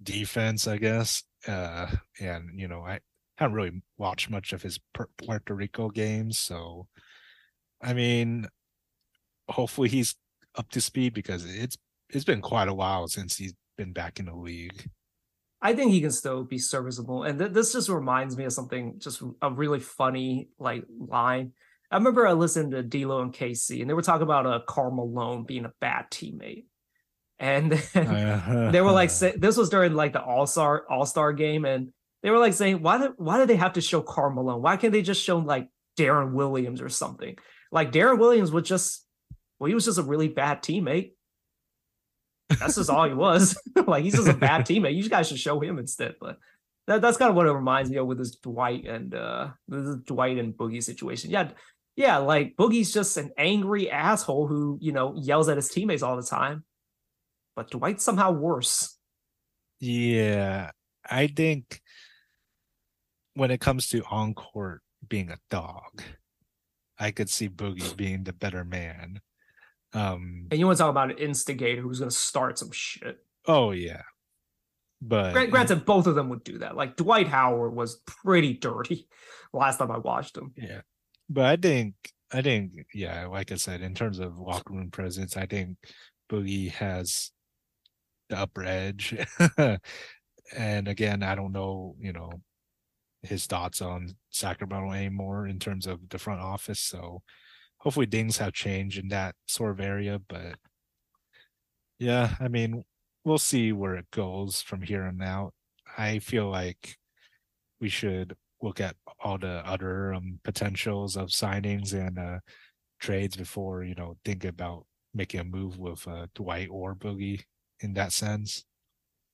[0.02, 1.24] defense, I guess.
[1.48, 1.88] Uh,
[2.20, 3.00] and you know, I
[3.36, 4.78] haven't really watched much of his
[5.18, 6.86] Puerto Rico games, so
[7.82, 8.46] I mean,
[9.48, 10.14] hopefully he's
[10.56, 11.76] up to speed because it's
[12.10, 14.90] it's been quite a while since he's been back in the league.
[15.60, 17.22] I think he can still be serviceable.
[17.22, 21.52] And th- this just reminds me of something, just a really funny like line.
[21.90, 24.90] I remember I listened to D'Lo and KC, and they were talking about uh, Karl
[24.90, 26.64] Malone being a bad teammate,
[27.38, 31.32] and then they were like, say, this was during like the All Star All Star
[31.32, 31.92] game, and
[32.22, 34.62] they were like saying, why do why do they have to show Karl Malone?
[34.62, 37.36] Why can't they just show like Deron Williams or something?
[37.70, 39.01] Like Deron Williams was just,
[39.62, 41.12] well, he was just a really bad teammate.
[42.48, 43.56] That's just all he was.
[43.86, 44.96] like he's just a bad teammate.
[44.96, 46.16] You guys should show him instead.
[46.20, 46.38] But
[46.88, 49.98] that, that's kind of what it reminds me of with this Dwight and uh this
[50.04, 51.30] Dwight and Boogie situation.
[51.30, 51.50] Yeah,
[51.94, 56.16] yeah, like Boogie's just an angry asshole who you know yells at his teammates all
[56.16, 56.64] the time.
[57.54, 58.98] But Dwight's somehow worse.
[59.78, 60.72] Yeah,
[61.08, 61.80] I think
[63.34, 66.02] when it comes to on court being a dog,
[66.98, 69.20] I could see Boogie being the better man.
[69.94, 73.18] Um, And you want to talk about an instigator who's going to start some shit.
[73.46, 74.02] oh yeah,
[75.00, 76.76] but Gra- Granted, both of them would do that.
[76.76, 79.08] Like Dwight Howard was pretty dirty
[79.52, 80.52] last time I watched him.
[80.56, 80.82] Yeah.
[81.28, 81.94] But I think
[82.32, 85.76] I think yeah, like I said, in terms of locker room presence, I think
[86.30, 87.30] Boogie has
[88.30, 89.14] the upper edge.
[90.56, 92.30] and again, I don't know, you know,
[93.22, 96.80] his thoughts on Sacramento anymore in terms of the front office.
[96.80, 97.22] So
[97.82, 100.20] hopefully things have changed in that sort of area.
[100.28, 100.54] But
[101.98, 102.84] yeah, I mean,
[103.24, 105.52] we'll see where it goes from here on out.
[105.98, 106.96] I feel like
[107.80, 112.38] we should look at all the other um, potentials of signings and uh,
[113.00, 117.42] trades before you know think about making a move with uh, Dwight or Boogie
[117.80, 118.64] in that sense.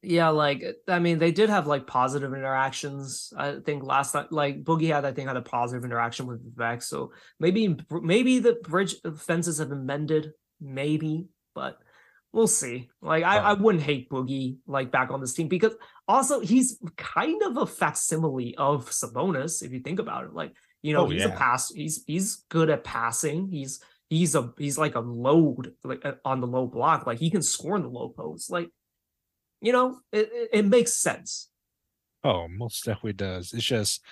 [0.03, 3.33] Yeah, like I mean, they did have like positive interactions.
[3.37, 6.83] I think last time, like Boogie had, I think had a positive interaction with Vivek.
[6.85, 11.79] So maybe maybe the bridge fences have been mended, maybe, but
[12.33, 12.89] we'll see.
[13.03, 15.75] Like I, I wouldn't hate Boogie like back on this team because
[16.07, 20.33] also he's kind of a facsimile of Sabonis if you think about it.
[20.33, 21.70] Like you know Oh, he's a pass.
[21.70, 23.49] He's he's good at passing.
[23.49, 23.81] He's
[24.11, 27.05] he's a he's like a load like uh, on the low block.
[27.05, 28.49] Like he can score in the low post.
[28.49, 28.70] Like
[29.60, 31.48] you know it it, makes sense.
[32.24, 33.52] Oh, most definitely does.
[33.52, 34.02] It's just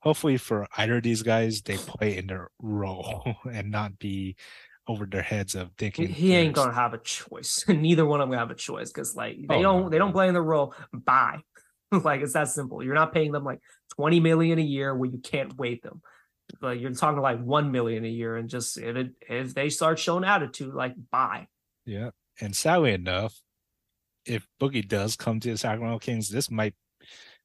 [0.00, 4.36] hopefully for either of these guys, they play in their role and not be
[4.88, 7.64] over their heads of thinking he ain't gonna have a choice.
[7.68, 9.98] Neither one of them gonna have a choice because like they Oh, don't no, they
[9.98, 10.74] don't play in the role.
[10.92, 11.40] Bye.
[11.92, 12.82] like it's that simple.
[12.82, 13.60] You're not paying them like
[13.96, 16.02] 20 million a year where you can't wait them.
[16.60, 20.00] But you're talking like one million a year, and just if it if they start
[20.00, 21.46] showing attitude, like bye.
[21.86, 22.10] Yeah.
[22.40, 23.40] And sadly enough,
[24.26, 26.74] if Boogie does come to the Sacramento Kings, this might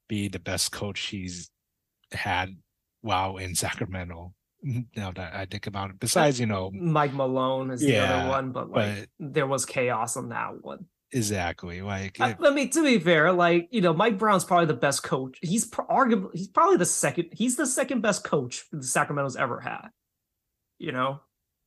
[0.10, 1.50] be the best coach he's
[2.12, 2.56] had
[3.02, 4.34] while in Sacramento.
[4.96, 8.52] Now that I think about it, besides, you know, Mike Malone is the other one,
[8.52, 10.86] but like but there was chaos on that one.
[11.12, 14.66] exactly like I, if- I mean, to be fair, like you know, Mike Brown's probably
[14.66, 15.38] the best coach.
[15.44, 17.28] He's pro- arguably he's probably the second.
[17.32, 19.90] He's the second best coach the Sacramento's ever had.
[20.80, 21.20] You know,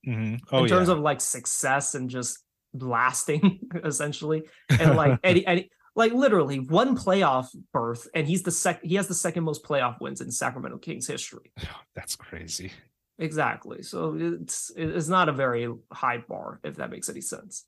[0.05, 0.41] Mhm.
[0.51, 0.95] oh in terms yeah.
[0.95, 2.39] of like success and just
[2.75, 8.83] lasting, essentially, and like any any like literally one playoff berth, and he's the sec.
[8.83, 11.53] He has the second most playoff wins in Sacramento Kings history.
[11.95, 12.73] that's crazy.
[13.19, 13.83] Exactly.
[13.83, 17.65] So it's it's not a very high bar if that makes any sense.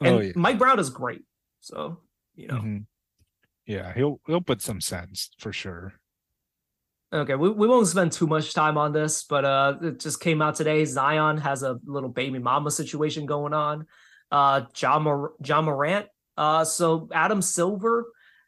[0.00, 0.32] And Oh yeah.
[0.34, 1.22] Mike Brown is great.
[1.60, 2.00] So
[2.34, 2.56] you know.
[2.56, 2.86] Mhm.
[3.64, 5.94] Yeah, he'll he'll put some sense for sure.
[7.12, 10.42] Okay, we, we won't spend too much time on this, but uh it just came
[10.42, 10.84] out today.
[10.84, 13.86] Zion has a little baby mama situation going on.
[14.30, 16.06] Uh Ja, Mor- Ja Morant.
[16.36, 18.06] Uh so Adam Silver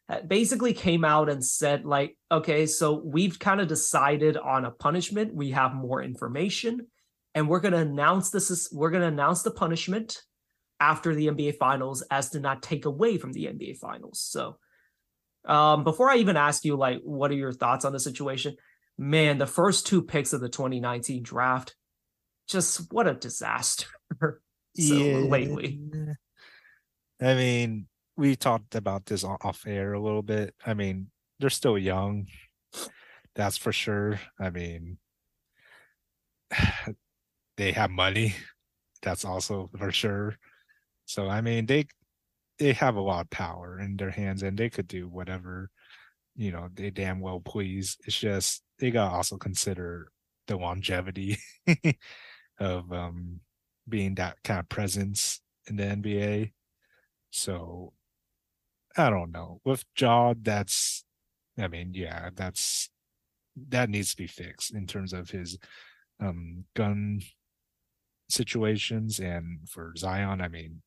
[0.08, 4.70] uh, basically came out and said, like, okay, so we've kind of decided on a
[4.70, 5.34] punishment.
[5.34, 6.86] We have more information,
[7.34, 10.22] and we're gonna announce this is we're gonna announce the punishment
[10.80, 14.20] after the NBA finals as to not take away from the NBA finals.
[14.20, 14.56] So
[15.44, 18.56] um, before I even ask you, like, what are your thoughts on the situation?
[18.96, 21.74] Man, the first two picks of the 2019 draft,
[22.48, 23.86] just what a disaster.
[24.78, 25.80] so lately.
[27.20, 27.86] I mean,
[28.16, 30.54] we talked about this off air a little bit.
[30.64, 32.26] I mean, they're still young.
[33.34, 34.20] That's for sure.
[34.40, 34.98] I mean,
[37.56, 38.34] they have money.
[39.02, 40.36] That's also for sure.
[41.06, 41.86] So I mean, they
[42.58, 45.70] they have a lot of power in their hands, and they could do whatever
[46.38, 47.98] you know they damn well please.
[48.06, 50.08] It's just they gotta also consider
[50.46, 51.36] the longevity
[52.60, 53.40] of um
[53.88, 56.52] being that kind of presence in the NBA.
[57.30, 57.92] So
[58.96, 59.60] I don't know.
[59.64, 61.04] With Ja, that's
[61.58, 62.90] I mean, yeah, that's
[63.68, 65.58] that needs to be fixed in terms of his
[66.20, 67.20] um gun
[68.28, 70.82] situations and for Zion, I mean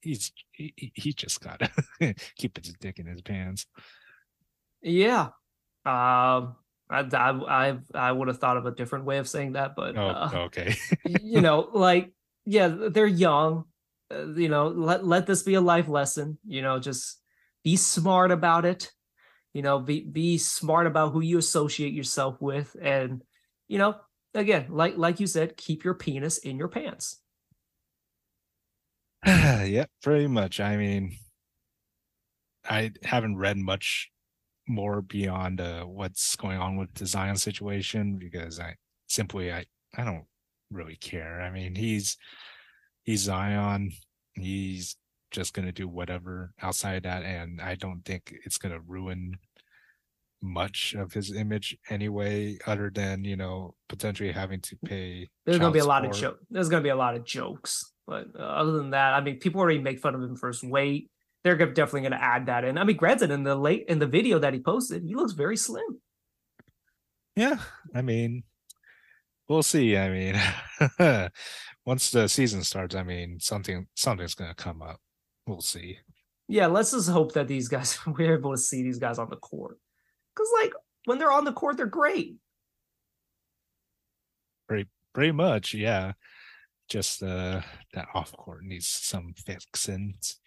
[0.00, 1.70] he's he, he- just gotta
[2.36, 3.66] keep his dick in his pants.
[4.82, 5.28] Yeah.
[5.84, 6.56] Um,
[6.90, 10.08] I, I, I, would have thought of a different way of saying that, but Oh,
[10.08, 10.76] uh, okay.
[11.22, 12.12] you know, like,
[12.44, 13.64] yeah, they're young.
[14.12, 16.38] Uh, you know, let let this be a life lesson.
[16.44, 17.20] You know, just
[17.62, 18.90] be smart about it.
[19.54, 23.22] You know, be be smart about who you associate yourself with, and
[23.68, 23.96] you know,
[24.34, 27.20] again, like like you said, keep your penis in your pants.
[29.26, 30.58] yeah, pretty much.
[30.58, 31.16] I mean,
[32.68, 34.10] I haven't read much
[34.70, 38.76] more beyond uh, what's going on with the Zion situation because I
[39.08, 39.64] simply I
[39.96, 40.24] I don't
[40.70, 41.40] really care.
[41.40, 42.16] I mean, he's
[43.02, 43.92] he's Zion.
[44.34, 44.96] He's
[45.30, 49.36] just gonna do whatever outside of that, and I don't think it's gonna ruin
[50.42, 55.28] much of his image anyway, other than you know potentially having to pay.
[55.44, 56.38] There's gonna be a lot of support.
[56.38, 56.46] joke.
[56.50, 59.60] There's gonna be a lot of jokes, but uh, other than that, I mean, people
[59.60, 61.10] already make fun of him for his weight.
[61.42, 62.76] They're definitely going to add that in.
[62.78, 65.56] I mean, granted, in the late in the video that he posted, he looks very
[65.56, 66.00] slim.
[67.36, 67.58] Yeah,
[67.94, 68.42] I mean,
[69.48, 69.96] we'll see.
[69.96, 70.40] I mean,
[71.86, 75.00] once the season starts, I mean, something something's going to come up.
[75.46, 75.98] We'll see.
[76.48, 79.36] Yeah, let's just hope that these guys we're able to see these guys on the
[79.36, 79.78] court
[80.34, 80.72] because, like,
[81.04, 82.36] when they're on the court, they're great.
[84.68, 86.12] Pretty, pretty much, yeah.
[86.88, 87.60] Just uh,
[87.94, 90.39] that off court needs some fixings.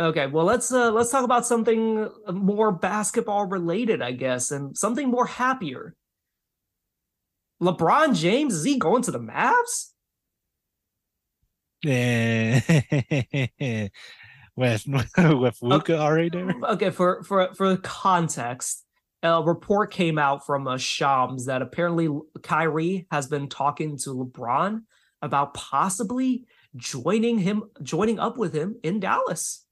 [0.00, 5.08] Okay, well let's uh let's talk about something more basketball related, I guess, and something
[5.08, 5.94] more happier.
[7.62, 9.92] LeBron James is he going to the Mavs?
[11.84, 12.60] Yeah.
[14.56, 14.84] with
[15.16, 16.54] with Luka already there.
[16.70, 18.84] Okay, for for for context,
[19.22, 22.08] a report came out from uh, Shams that apparently
[22.42, 24.82] Kyrie has been talking to LeBron
[25.22, 26.44] about possibly
[26.76, 29.63] joining him, joining up with him in Dallas.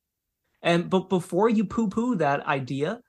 [0.63, 3.01] And but before you poo poo that idea,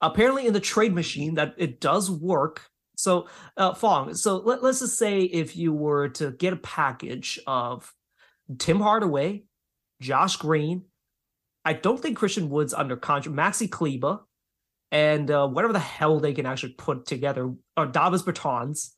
[0.00, 2.68] apparently in the trade machine that it does work.
[2.96, 7.38] So, uh, Fong, so let, let's just say if you were to get a package
[7.46, 7.92] of
[8.58, 9.44] Tim Hardaway,
[10.00, 10.84] Josh Green,
[11.64, 14.20] I don't think Christian Wood's under contract, Maxi Kleber,
[14.90, 18.90] and uh, whatever the hell they can actually put together, or Davis Bertans,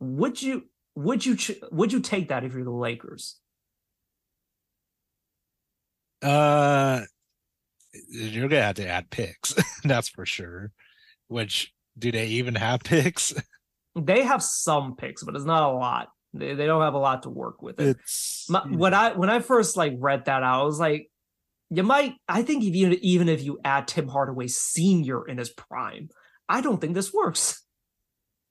[0.00, 0.64] would you
[0.94, 1.36] would you
[1.70, 3.40] would you take that if you're the Lakers?
[6.22, 7.02] Uh,
[8.08, 9.54] you're gonna have to add picks.
[9.84, 10.72] That's for sure.
[11.28, 13.34] Which do they even have picks?
[13.98, 16.08] They have some picks, but it's not a lot.
[16.34, 17.80] They, they don't have a lot to work with.
[17.80, 17.96] It.
[17.96, 21.10] It's My, when I when I first like read that out, I was like,
[21.70, 22.12] you might.
[22.28, 26.10] I think you even if you add Tim Hardaway Senior in his prime,
[26.46, 27.64] I don't think this works.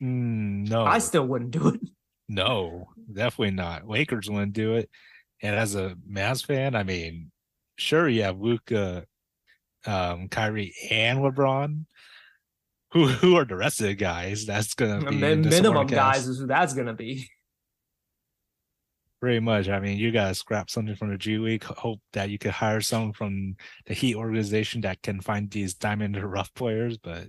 [0.01, 1.79] Mm, no, I still wouldn't do it.
[2.27, 3.87] No, definitely not.
[3.87, 4.89] Lakers wouldn't do it.
[5.41, 7.31] And as a Mavs fan, I mean,
[7.77, 9.05] sure, you have Luka
[9.85, 11.85] um, Kyrie and LeBron.
[12.91, 14.45] Who who are the rest of the guys?
[14.45, 17.29] That's gonna be the minimum guys is who that's gonna be.
[19.19, 19.69] Pretty much.
[19.69, 21.63] I mean, you gotta scrap something from the G League.
[21.63, 23.55] Hope that you could hire someone from
[23.85, 26.97] the Heat organization that can find these diamond or rough players.
[26.97, 27.27] But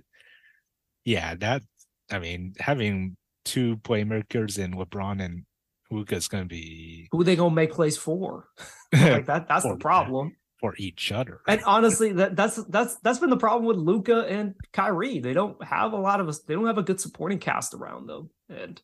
[1.03, 1.63] yeah, that
[2.11, 5.43] I mean, having two playmakers in LeBron and
[5.91, 8.47] Luka is gonna be who they gonna make plays for.
[8.93, 9.47] like that.
[9.49, 11.41] That's the problem for each other.
[11.47, 15.19] And honestly, that that's that's that's been the problem with Luka and Kyrie.
[15.19, 16.39] They don't have a lot of us.
[16.39, 18.29] They don't have a good supporting cast around them.
[18.49, 18.81] And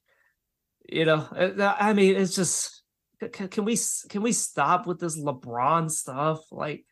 [0.88, 2.84] you know, uh, I mean, it's just
[3.32, 3.78] can, can we
[4.10, 6.40] can we stop with this LeBron stuff?
[6.52, 6.86] Like,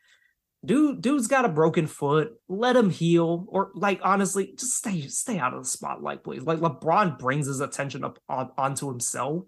[0.66, 2.34] dude, dude's got a broken foot.
[2.48, 6.44] Let him heal, or like honestly, just stay stay out of the spotlight, please.
[6.44, 9.44] Like LeBron brings his attention up on, onto himself,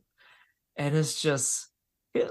[0.76, 1.68] and it's just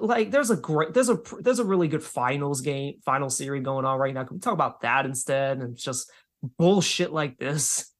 [0.00, 3.84] like there's a great there's a there's a really good finals game final series going
[3.84, 4.24] on right now.
[4.24, 6.10] Can we talk about that instead and just
[6.58, 7.90] bullshit like this?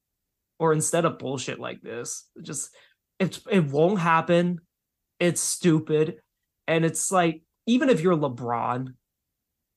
[0.59, 2.73] Or instead of bullshit like this just
[3.19, 4.59] it, it won't happen.
[5.19, 6.17] It's stupid.
[6.67, 8.93] And it's like even if you're lebron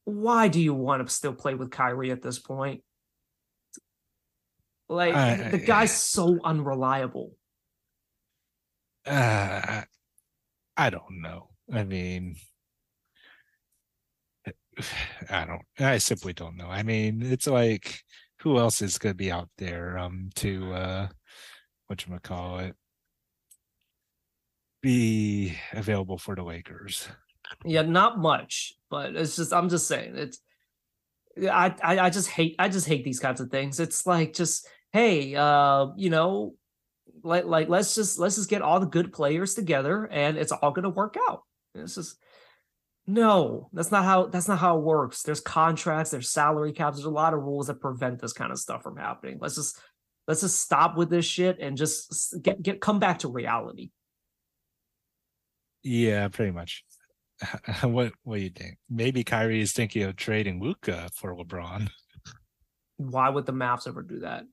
[0.05, 2.83] why do you want to still play with Kyrie at this point?
[4.89, 7.33] Like uh, the guy's so unreliable.
[9.05, 9.83] Uh
[10.77, 12.37] i don't know I mean,
[15.31, 15.63] I don't.
[15.79, 16.69] I simply don't know.
[16.69, 18.01] I mean, it's like
[18.41, 21.09] who else is going to be out there um to uh
[21.87, 22.77] what you call it
[24.87, 27.09] be available for the Lakers?
[27.65, 30.39] Yeah, not much, but it's just I'm just saying it's.
[31.39, 33.81] I, I I just hate I just hate these kinds of things.
[33.81, 36.55] It's like just hey, uh, you know,
[37.23, 40.71] like like let's just let's just get all the good players together and it's all
[40.71, 41.43] gonna work out.
[41.81, 42.17] It's just
[43.07, 45.23] no, that's not how that's not how it works.
[45.23, 48.59] There's contracts, there's salary caps, there's a lot of rules that prevent this kind of
[48.59, 49.39] stuff from happening.
[49.41, 49.79] Let's just
[50.27, 53.91] let's just stop with this shit and just get get come back to reality.
[55.83, 56.85] Yeah, pretty much.
[57.83, 58.79] what what do you think?
[58.91, 61.89] Maybe Kyrie is thinking of trading Luka for LeBron.
[62.97, 64.45] Why would the Mavs ever do that?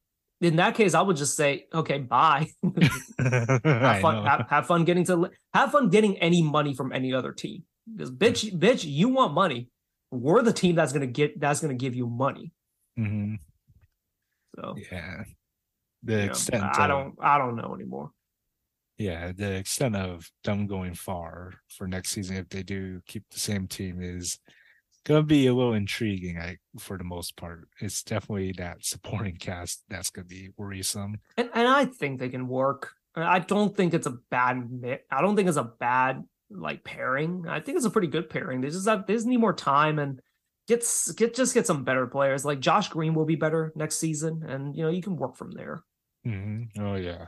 [0.44, 2.48] In that case, I would just say, okay, bye.
[3.20, 4.26] have fun.
[4.26, 7.64] Have, have, fun getting to have fun getting any money from any other team.
[7.92, 9.70] Because bitch, bitch, you want money.
[10.12, 12.52] We're the team that's gonna get that's gonna give you money.
[13.00, 13.36] Mm-hmm.
[14.56, 15.24] So yeah,
[16.04, 18.12] the extent I don't I don't know anymore.
[18.98, 23.40] Yeah, the extent of them going far for next season if they do keep the
[23.40, 24.40] same team is
[25.06, 29.84] gonna be a little intriguing I, for the most part it's definitely that supporting cast
[29.90, 34.08] that's gonna be worrisome and, and i think they can work i don't think it's
[34.08, 34.70] a bad
[35.12, 38.62] i don't think it's a bad like pairing i think it's a pretty good pairing
[38.62, 40.22] they just have they just need more time and
[40.68, 40.86] get
[41.16, 42.46] get just get some better players.
[42.46, 45.52] Like Josh Green will be better next season, and you know you can work from
[45.52, 45.84] there.
[46.26, 46.82] Mm-hmm.
[46.82, 47.26] Oh yeah.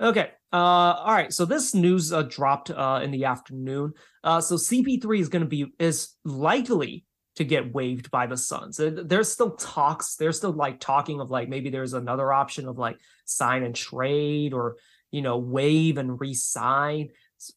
[0.00, 0.30] Okay.
[0.52, 1.32] Uh, all right.
[1.32, 3.92] So this news uh, dropped uh, in the afternoon.
[4.22, 7.04] Uh, so CP3 is going to be is likely
[7.36, 8.80] to get waived by the Suns.
[8.80, 10.16] There's still talks.
[10.16, 14.52] There's still like talking of like maybe there's another option of like sign and trade
[14.52, 14.76] or
[15.10, 17.10] you know waive and re-sign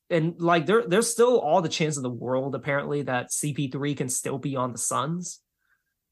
[0.10, 4.10] and like there there's still all the chance in the world apparently that CP3 can
[4.10, 5.40] still be on the Suns.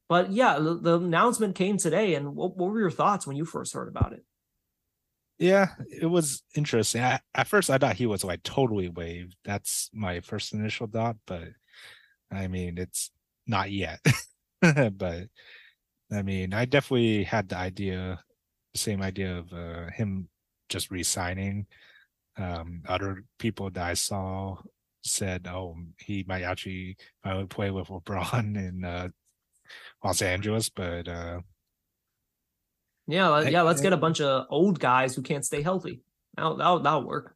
[0.08, 3.44] But yeah, the, the announcement came today, and what, what, were your thoughts when you
[3.44, 4.24] first heard about it?
[5.38, 7.02] Yeah, it was interesting.
[7.04, 9.36] I, at first, I thought he was like totally waived.
[9.44, 11.50] That's my first initial thought, but
[12.32, 13.12] I mean, it's
[13.48, 14.00] not yet.
[14.62, 15.30] but
[16.14, 18.20] I mean, I definitely had the idea,
[18.74, 20.30] the same idea of uh, him
[20.70, 21.68] just resigning
[22.38, 24.58] um, other people that I saw
[25.04, 29.10] said, "Oh, he might actually would play with LeBron in uh,
[30.04, 31.42] Los Angeles," but uh,
[33.08, 36.02] yeah, yeah, let's get a bunch of old guys who can't stay healthy.
[36.36, 37.36] That'll, that'll, that'll work.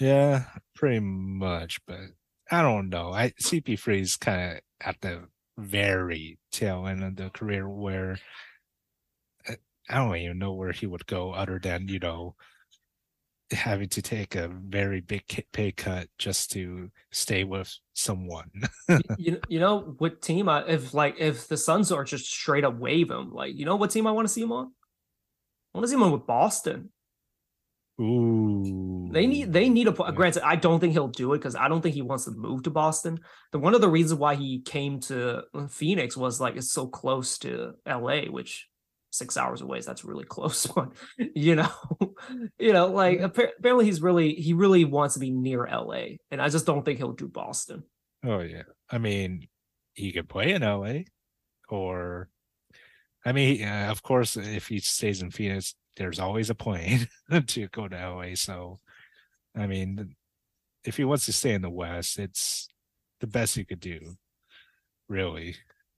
[0.00, 0.44] Yeah,
[0.74, 2.00] pretty much, but
[2.50, 3.12] I don't know.
[3.12, 5.28] I CP3 is kind of at the
[5.58, 8.18] very tail end of the career where
[9.48, 9.54] uh,
[9.88, 12.34] I don't even know where he would go other than you know
[13.52, 18.50] having to take a very big pay cut just to stay with someone.
[19.18, 20.48] you, you know what team?
[20.48, 23.76] I, if like if the Suns are just straight up wave him, like you know
[23.76, 24.72] what team I want to see him on?
[25.74, 26.90] I want to see him on with Boston.
[28.00, 29.08] Ooh.
[29.12, 31.82] They need they need a granted, I don't think he'll do it because I don't
[31.82, 33.20] think he wants to move to Boston.
[33.52, 37.38] The one of the reasons why he came to Phoenix was like it's so close
[37.38, 38.68] to LA, which
[39.12, 39.80] six hours away.
[39.80, 41.70] So that's really close one, you know,
[42.58, 46.48] you know, like apparently he's really, he really wants to be near LA and I
[46.48, 47.84] just don't think he'll do Boston.
[48.24, 48.62] Oh yeah.
[48.90, 49.48] I mean,
[49.94, 51.02] he could play in LA
[51.68, 52.28] or,
[53.24, 57.06] I mean, uh, of course, if he stays in Phoenix, there's always a plane
[57.46, 58.34] to go to LA.
[58.34, 58.80] So,
[59.56, 60.16] I mean,
[60.84, 62.68] if he wants to stay in the West, it's
[63.20, 64.16] the best he could do,
[65.08, 65.56] really.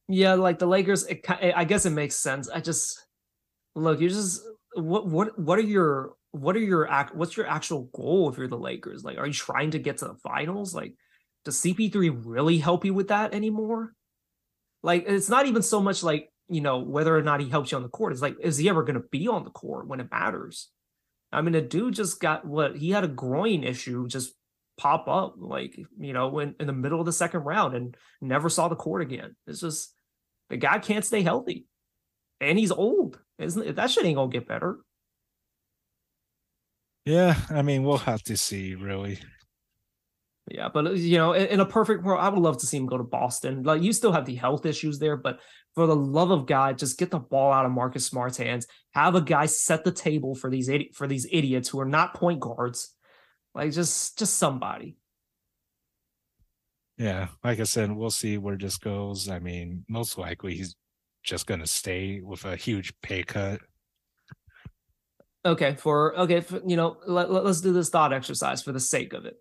[0.08, 2.48] Yeah, like the Lakers, it, I guess it makes sense.
[2.48, 3.02] I just
[3.74, 4.42] look, you just
[4.74, 8.48] what what what are your what are your act what's your actual goal if you're
[8.48, 9.04] the Lakers?
[9.04, 10.74] Like, are you trying to get to the finals?
[10.74, 10.94] Like,
[11.44, 13.94] does CP3 really help you with that anymore?
[14.82, 17.76] Like, it's not even so much like you know whether or not he helps you
[17.76, 18.12] on the court.
[18.12, 20.68] It's like, is he ever going to be on the court when it matters?
[21.32, 24.34] I mean, a dude just got what he had a groin issue just
[24.76, 28.48] pop up like you know when in the middle of the second round and never
[28.48, 29.34] saw the court again.
[29.46, 29.93] It's just
[30.54, 31.66] the guy can't stay healthy,
[32.40, 33.18] and he's old.
[33.40, 34.78] Isn't that shit ain't gonna get better?
[37.04, 39.18] Yeah, I mean we'll have to see, really.
[40.48, 42.86] Yeah, but you know, in, in, a perfect world, I would love to see him
[42.86, 43.64] go to Boston.
[43.64, 45.40] Like you still have the health issues there, but
[45.74, 48.68] for the love of God, just get the ball out of Marcus Smart's hands.
[48.92, 52.14] Have a guy set the table for these idi- for these idiots who are not
[52.14, 52.94] point guards.
[53.56, 54.98] Like just just somebody.
[56.96, 59.28] Yeah, like I said, we'll see where this goes.
[59.28, 60.76] I mean, most likely he's
[61.24, 63.60] just going to stay with a huge pay cut.
[65.44, 68.80] Okay, for okay, for, you know, let, let, let's do this thought exercise for the
[68.80, 69.36] sake of it.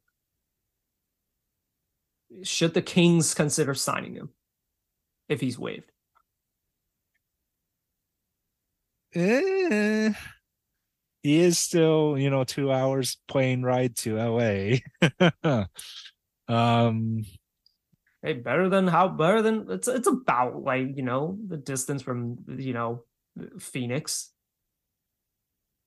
[2.42, 4.30] Should the Kings consider signing him
[5.30, 5.92] if he's waived?
[9.16, 10.12] Eh,
[11.22, 14.78] he is still, you know, two hours plane ride to LA.
[16.48, 17.24] um,
[18.24, 22.38] hey, better than how better than it's it's about like you know the distance from
[22.48, 23.04] you know
[23.60, 24.32] Phoenix.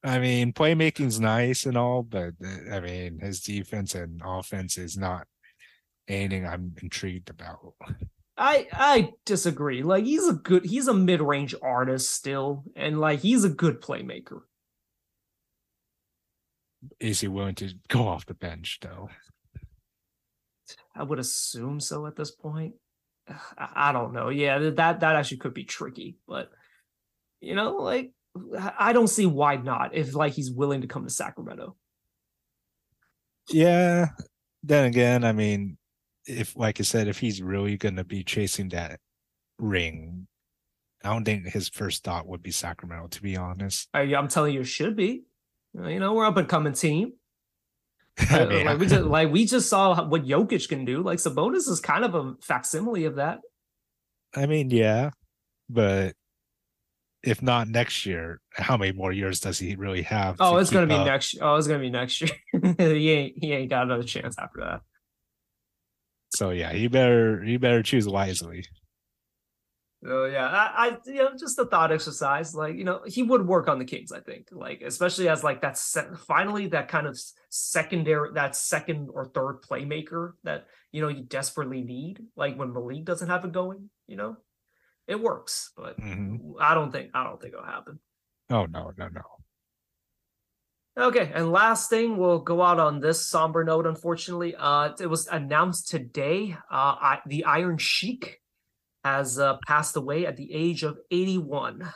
[0.05, 4.97] I mean, playmaking's nice and all, but uh, I mean, his defense and offense is
[4.97, 5.27] not
[6.07, 7.75] anything I'm intrigued about.
[8.37, 9.83] I I disagree.
[9.83, 14.43] Like he's a good he's a mid-range artist still and like he's a good playmaker.
[17.01, 19.09] Is he willing to go off the bench though?
[20.97, 22.75] I would assume so at this point.
[23.59, 24.29] I don't know.
[24.29, 26.51] Yeah, that that actually could be tricky, but
[27.41, 28.13] you know, like
[28.79, 31.77] I don't see why not if like he's willing to come to Sacramento.
[33.49, 34.09] Yeah.
[34.63, 35.79] Then again, I mean,
[36.27, 39.01] if like I said, if he's really gonna be chasing that
[39.59, 40.27] ring,
[41.05, 43.89] I don't think his first thought would be Sacramento, to be honest.
[43.95, 45.23] I, I'm telling you, it should be.
[45.75, 47.13] You know, we're up and coming team.
[48.31, 51.03] Like we just like we just saw what Jokic can do.
[51.03, 53.41] Like Sabonis is kind of a facsimile of that.
[54.35, 55.11] I mean, yeah,
[55.69, 56.15] but
[57.23, 60.37] if not next year, how many more years does he really have?
[60.41, 61.37] Oh, it's gonna be next.
[61.41, 62.31] Oh, it's gonna be next year.
[62.79, 64.81] he ain't he ain't got another chance after that.
[66.35, 68.65] So yeah, you better you better choose wisely.
[70.05, 72.55] So yeah, I, I you know just a thought exercise.
[72.55, 74.13] Like you know he would work on the Kings.
[74.13, 77.19] I think like especially as like that se- finally that kind of
[77.49, 82.21] secondary that second or third playmaker that you know you desperately need.
[82.37, 84.37] Like when Malik doesn't have it going, you know,
[85.07, 85.73] it works.
[85.77, 86.55] But Mhm.
[86.61, 87.99] I don't think I don't think it'll happen.
[88.51, 89.23] Oh no, no, no.
[90.99, 93.87] Okay, and last thing, we'll go out on this somber note.
[93.87, 96.53] Unfortunately, uh, it was announced today.
[96.71, 98.41] Uh, I, the Iron Sheik
[99.07, 101.89] has uh, passed away at the age of 81.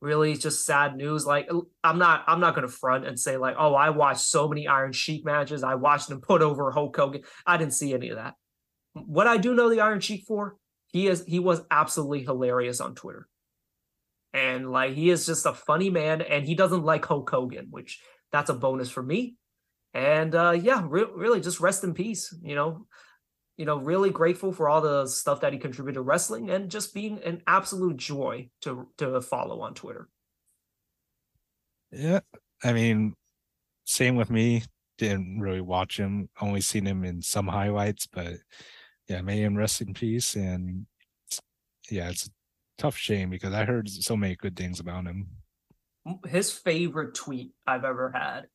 [0.00, 1.26] Really, just sad news.
[1.26, 1.46] Like,
[1.84, 4.92] I'm not, I'm not gonna front and say like, oh, I watched so many Iron
[4.92, 5.62] Sheik matches.
[5.62, 7.22] I watched him put over Hulk Hogan.
[7.46, 8.32] I didn't see any of that.
[8.94, 10.56] What I do know the Iron Sheik for,
[10.86, 13.28] he is, he was absolutely hilarious on Twitter,
[14.32, 18.00] and like, he is just a funny man, and he doesn't like Hulk Hogan, which
[18.32, 19.36] that's a bonus for me.
[19.92, 22.34] And uh, yeah, re- really, just rest in peace.
[22.42, 22.86] You know,
[23.58, 26.94] you know, really grateful for all the stuff that he contributed to wrestling, and just
[26.94, 30.08] being an absolute joy to to follow on Twitter.
[31.90, 32.20] Yeah,
[32.62, 33.14] I mean,
[33.84, 34.62] same with me.
[34.96, 36.28] Didn't really watch him.
[36.40, 38.34] Only seen him in some highlights, but
[39.08, 40.36] yeah, may him rest in peace.
[40.36, 40.86] And
[41.90, 42.30] yeah, it's a
[42.78, 45.26] tough shame because I heard so many good things about him.
[46.26, 48.46] His favorite tweet I've ever had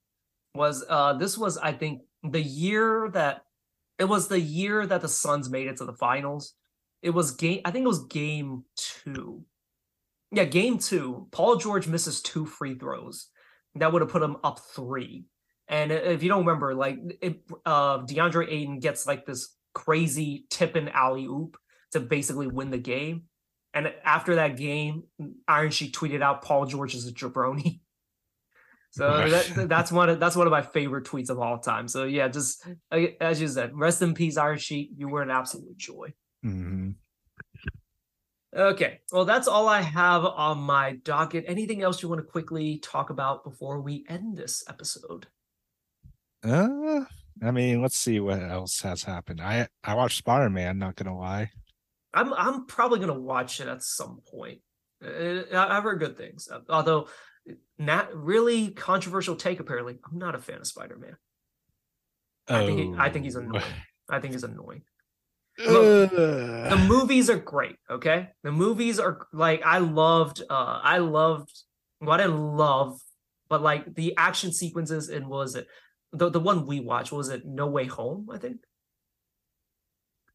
[0.55, 3.41] was uh this was I think the year that
[4.03, 6.55] it was the year that the Suns made it to the finals.
[7.01, 8.65] It was game I think it was game
[9.05, 9.41] 2.
[10.34, 11.30] Yeah, game 2.
[11.31, 13.30] Paul George misses two free throws.
[13.75, 15.23] That would have put him up 3.
[15.69, 20.75] And if you don't remember like it, uh DeAndre Ayton gets like this crazy tip
[20.75, 21.55] and alley oop
[21.93, 23.23] to basically win the game.
[23.73, 25.03] And after that game,
[25.47, 27.80] Iron Sheik tweeted out Paul George is a jabroni.
[28.93, 31.87] So that, that's one of that's one of my favorite tweets of all time.
[31.87, 34.91] So yeah, just uh, as you said, rest in peace, Iron Sheik.
[34.95, 36.13] You were an absolute joy.
[36.43, 36.91] hmm
[38.55, 41.45] Okay, well that's all I have on my docket.
[41.47, 45.25] Anything else you want to quickly talk about before we end this episode?
[46.43, 47.05] Uh,
[47.41, 49.41] I mean, let's see what else has happened.
[49.41, 50.77] I I watched Spider Man.
[50.77, 51.49] Not gonna lie.
[52.13, 54.59] I'm I'm probably gonna watch it at some point.
[55.03, 57.07] Uh, I've heard good things, although
[57.77, 59.59] not really controversial take.
[59.59, 61.17] Apparently, I'm not a fan of Spider Man.
[62.47, 63.41] I think he, I think he's Oh.
[63.41, 63.63] annoying.
[64.09, 64.83] I think he's annoying.
[65.59, 71.51] Look, the movies are great okay the movies are like i loved uh i loved
[72.01, 72.99] well i didn't love
[73.49, 75.67] but like the action sequences and what was it
[76.11, 78.61] the, the one we watched what was it no way home i think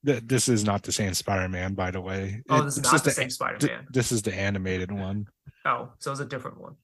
[0.05, 2.43] this is not the same Spider Man, by the way.
[2.49, 5.27] oh this is it's not the same th- spider-man This is the animated one.
[5.67, 6.77] oh so it's a different one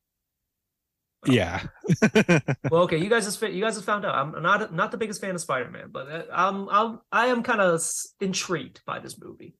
[1.26, 1.62] Yeah.
[2.70, 5.20] well okay you guys just you guys have found out i'm not not the biggest
[5.20, 7.82] fan of spider-man but uh, i'm i'm i am kind of
[8.20, 9.56] intrigued by this movie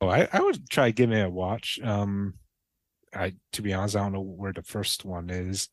[0.00, 1.78] Oh, I, I would try giving it a watch.
[1.80, 2.34] Um,
[3.14, 5.68] I to be honest, I don't know where the first one is.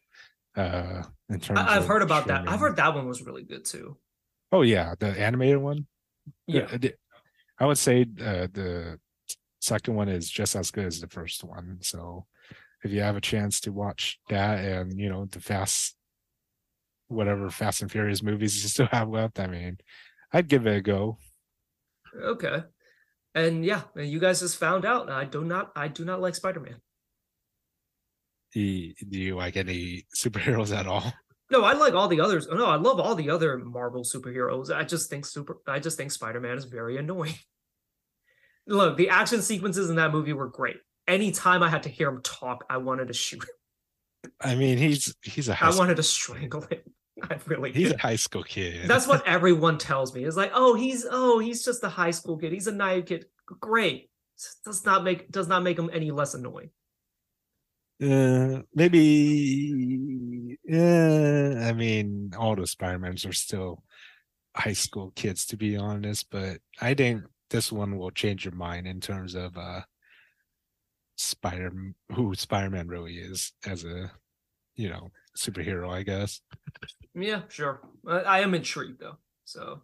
[0.55, 3.43] Uh, in terms, I, i've of heard about that i've heard that one was really
[3.43, 3.97] good too
[4.51, 5.87] Oh yeah, the animated one.
[6.47, 6.95] yeah Uh, the-
[7.59, 8.99] I would say uh, the
[9.61, 11.79] second one is just as good as the first one.
[11.81, 12.25] So
[12.83, 15.95] if you have a chance to watch that and you know the fast
[17.09, 19.79] whatever Fast and Furious movies you still have left, I mean,
[20.31, 21.17] I'd give it a go.
[22.15, 22.63] Okay.
[23.35, 25.09] And yeah, and you guys just found out.
[25.09, 26.77] I do not I do not like Spider-Man.
[28.53, 31.13] Do do you like any superheroes at all?
[31.51, 32.47] No, I like all the others.
[32.47, 34.73] No, I love all the other Marvel superheroes.
[34.73, 37.35] I just think super I just think Spider-Man is very annoying.
[38.67, 40.77] Look, the action sequences in that movie were great.
[41.09, 44.31] Anytime I had to hear him talk, I wanted to shoot him.
[44.39, 46.79] I mean, he's he's a high I school, wanted to strangle him.
[47.23, 47.97] I really he's did.
[47.97, 48.87] a high school kid.
[48.87, 50.23] That's what everyone tells me.
[50.23, 52.53] It's like, oh, he's oh, he's just a high school kid.
[52.53, 53.25] He's a naive kid.
[53.45, 54.09] Great.
[54.65, 56.69] Does not make does not make him any less annoying.
[58.01, 60.57] Uh, maybe.
[60.63, 63.83] Yeah, I mean, all the Spider-Mans are still
[64.55, 66.27] high school kids, to be honest.
[66.29, 69.81] But I think this one will change your mind in terms of uh,
[71.19, 71.73] Spider,
[72.15, 74.09] who Spider-Man really is as a,
[74.75, 75.91] you know, superhero.
[75.91, 76.39] I guess.
[77.13, 77.81] Yeah, sure.
[78.07, 79.17] I, I am intrigued though.
[79.43, 79.81] So,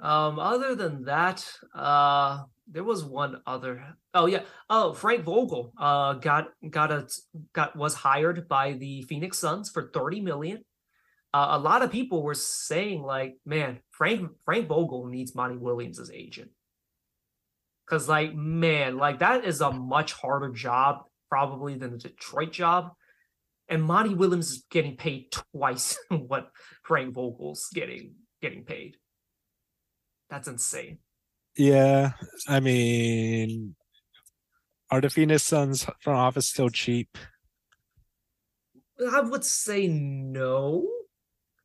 [0.00, 1.46] um, other than that,
[1.76, 3.84] uh, there was one other.
[4.14, 4.42] Oh yeah.
[4.68, 7.06] Oh, Frank Vogel, uh, got got a
[7.52, 10.64] got was hired by the Phoenix Suns for thirty million.
[11.32, 16.00] Uh, a lot of people were saying like, man, Frank Frank Vogel needs Monty Williams
[16.00, 16.50] as agent.
[17.86, 22.92] Cause like, man, like that is a much harder job probably than the Detroit job
[23.68, 26.50] and Monty Williams is getting paid twice what
[26.82, 28.96] Frank Vogel's getting getting paid.
[30.30, 30.98] That's insane.
[31.56, 32.12] Yeah,
[32.48, 33.76] I mean,
[34.90, 37.16] are the Phoenix Suns front office still cheap?
[39.12, 40.88] I would say no,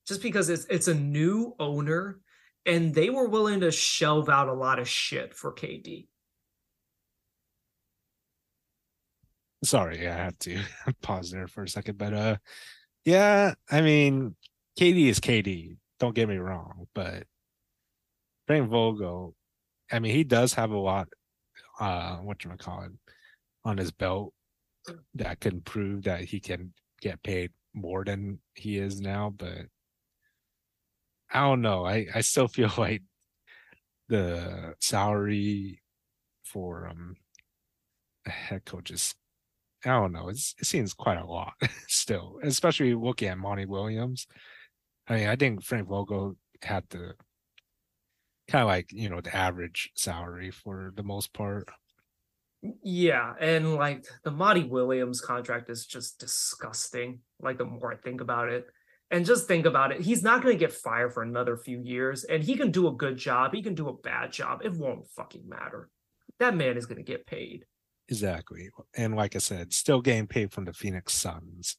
[0.07, 2.19] just because it's it's a new owner,
[2.65, 6.07] and they were willing to shelve out a lot of shit for KD.
[9.63, 10.61] Sorry, I had to
[11.01, 12.37] pause there for a second, but uh,
[13.05, 14.35] yeah, I mean,
[14.79, 15.77] KD is KD.
[15.99, 17.25] Don't get me wrong, but
[18.47, 19.35] Frank Vogel,
[19.91, 21.09] I mean, he does have a lot,
[21.79, 22.91] uh, what you call it,
[23.65, 24.33] on his belt
[25.15, 29.31] that can prove that he can get paid more than he is now.
[29.35, 29.67] But
[31.31, 31.85] I don't know.
[31.85, 33.03] I I still feel like
[34.07, 35.81] the salary
[36.43, 37.15] for um
[38.25, 39.15] head coaches
[39.85, 40.29] I don't know.
[40.29, 41.53] It seems quite a lot
[41.87, 44.27] still, especially looking at Monty Williams.
[45.07, 47.13] I mean, I think Frank Vogel had the
[48.49, 51.69] kind of like you know the average salary for the most part.
[52.83, 57.19] Yeah, and like the Monty Williams contract is just disgusting.
[57.41, 58.67] Like the more I think about it,
[59.11, 62.25] and just think about it, he's not going to get fired for another few years,
[62.25, 63.53] and he can do a good job.
[63.53, 64.61] He can do a bad job.
[64.63, 65.89] It won't fucking matter.
[66.39, 67.65] That man is going to get paid.
[68.09, 68.69] Exactly.
[68.97, 71.77] And like I said, still getting paid from the Phoenix Suns.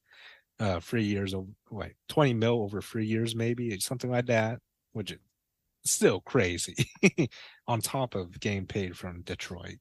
[0.59, 4.61] Uh three years of like 20 mil over three years, maybe something like that,
[4.93, 5.19] which is
[5.85, 6.75] still crazy
[7.67, 9.79] on top of getting paid from Detroit.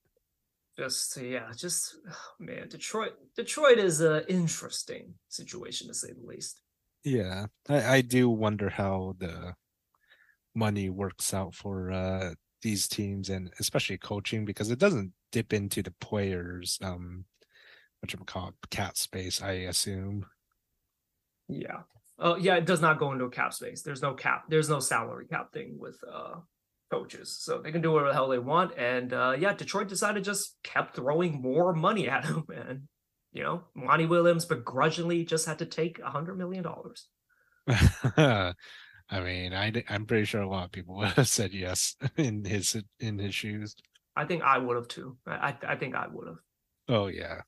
[0.77, 6.61] Just yeah, just oh, man, Detroit Detroit is an interesting situation to say the least.
[7.03, 7.47] Yeah.
[7.67, 9.53] I, I do wonder how the
[10.55, 15.81] money works out for uh these teams and especially coaching because it doesn't dip into
[15.81, 17.23] the players um
[18.01, 20.25] what you call it cap space i assume.
[21.47, 21.81] Yeah.
[22.17, 23.81] Oh yeah it does not go into a cap space.
[23.81, 26.35] There's no cap there's no salary cap thing with uh
[26.91, 27.35] coaches.
[27.39, 30.57] So they can do whatever the hell they want and uh yeah detroit decided just
[30.63, 32.87] kept throwing more money at him and
[33.31, 37.07] you know monty williams begrudgingly just had to take a hundred million dollars
[39.09, 42.45] I mean, I I'm pretty sure a lot of people would have said yes in
[42.45, 43.75] his in his shoes.
[44.15, 45.17] I think I would have too.
[45.25, 46.37] I I think I would have.
[46.87, 47.41] Oh yeah.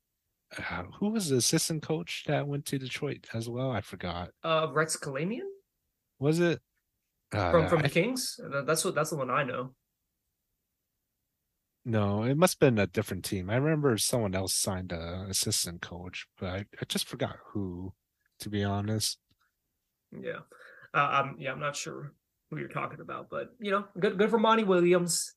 [0.58, 3.72] Uh, who was the assistant coach that went to Detroit as well?
[3.72, 4.32] I forgot.
[4.44, 5.48] Uh, Rex Kalamian.
[6.20, 6.60] Was it
[7.34, 8.40] uh, from from I, the Kings?
[8.66, 9.74] That's what that's the one I know.
[11.84, 13.50] No, it must have been a different team.
[13.50, 17.94] I remember someone else signed a assistant coach, but I, I just forgot who.
[18.42, 19.20] To be honest.
[20.12, 20.40] Yeah.
[20.94, 22.14] Uh, I'm yeah, I'm not sure
[22.50, 25.34] who you're talking about, but you know, good good for Monty Williams.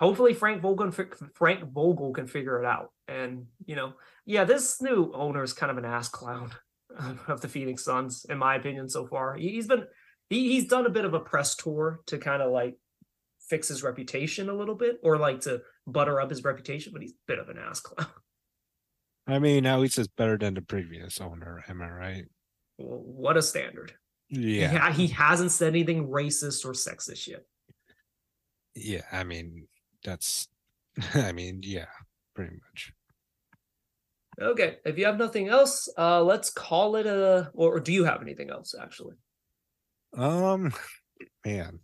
[0.00, 0.90] Hopefully, Frank Vogel
[1.34, 2.90] Frank Vogel can figure it out.
[3.06, 3.94] And you know,
[4.26, 6.52] yeah, this new owner is kind of an ass clown
[7.28, 9.36] of the Phoenix Suns, in my opinion, so far.
[9.36, 9.84] He's been
[10.28, 12.76] he, he's done a bit of a press tour to kind of like
[13.48, 17.12] fix his reputation a little bit, or like to butter up his reputation, but he's
[17.12, 18.08] a bit of an ass clown.
[19.26, 21.62] I mean, at least it's better than the previous owner.
[21.68, 22.24] Am I right?
[22.78, 23.92] Well, what a standard.
[24.30, 24.92] Yeah.
[24.92, 27.44] He, he hasn't said anything racist or sexist yet.
[28.74, 29.66] Yeah, I mean,
[30.04, 30.48] that's
[31.14, 31.86] I mean, yeah,
[32.34, 32.92] pretty much.
[34.40, 38.04] Okay, if you have nothing else, uh let's call it a or, or do you
[38.04, 39.16] have anything else actually?
[40.16, 40.72] Um
[41.44, 41.80] man.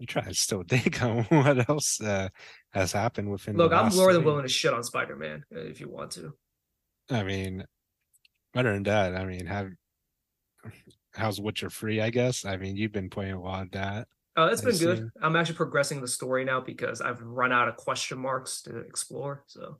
[0.00, 2.28] I'm trying to still think on what else uh,
[2.70, 3.56] has happened within.
[3.56, 6.34] Look, I'm more than willing to shit on Spider Man uh, if you want to.
[7.10, 7.64] I mean,
[8.54, 9.70] other than that, I mean, have
[11.18, 12.00] how's Witcher 3?
[12.00, 12.44] I guess.
[12.44, 14.08] I mean, you've been playing a lot of that.
[14.38, 15.10] Oh, it's been good.
[15.20, 19.42] I'm actually progressing the story now because I've run out of question marks to explore.
[19.48, 19.78] So,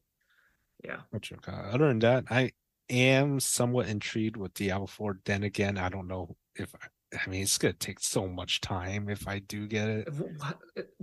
[0.85, 0.99] yeah.
[1.47, 2.51] Other than that, I
[2.91, 5.21] am somewhat intrigued with Diablo 4.
[5.25, 9.09] Then again, I don't know if I, I mean it's gonna take so much time
[9.09, 10.09] if I do get it.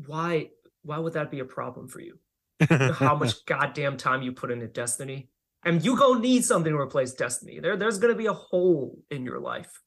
[0.05, 0.49] Why?
[0.83, 2.19] Why would that be a problem for you?
[2.69, 5.29] How much goddamn time you put into Destiny?
[5.63, 7.59] And you go need something to replace Destiny.
[7.59, 9.81] There, there's gonna be a hole in your life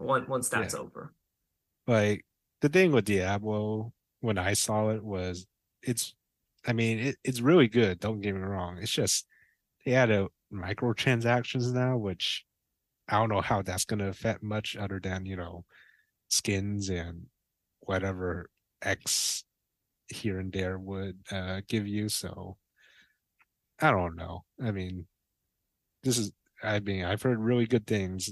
[0.00, 0.80] once once that's yeah.
[0.80, 1.12] over.
[1.86, 2.24] Like
[2.60, 5.46] the thing with Diablo when I saw it was
[5.82, 6.14] it's
[6.66, 8.78] I mean it, it's really good, don't get me wrong.
[8.80, 9.26] It's just
[9.84, 12.44] they added microtransactions now, which
[13.08, 15.64] I don't know how that's gonna affect much other than, you know,
[16.28, 17.26] skins and
[17.80, 18.50] whatever
[18.82, 19.44] X
[20.08, 22.08] here and there would uh, give you.
[22.08, 22.56] So
[23.80, 24.44] I don't know.
[24.62, 25.06] I mean,
[26.02, 26.32] this is
[26.62, 28.30] I mean, I've heard really good things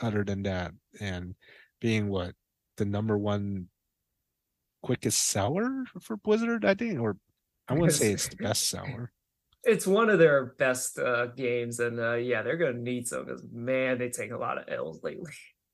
[0.00, 1.34] other than that and
[1.80, 2.32] being what
[2.76, 3.68] the number one
[4.82, 7.16] quickest seller for blizzard i think or
[7.68, 9.10] i want to say it's the best seller
[9.64, 13.44] it's one of their best uh, games and uh, yeah they're gonna need some because
[13.52, 15.32] man they take a lot of l's lately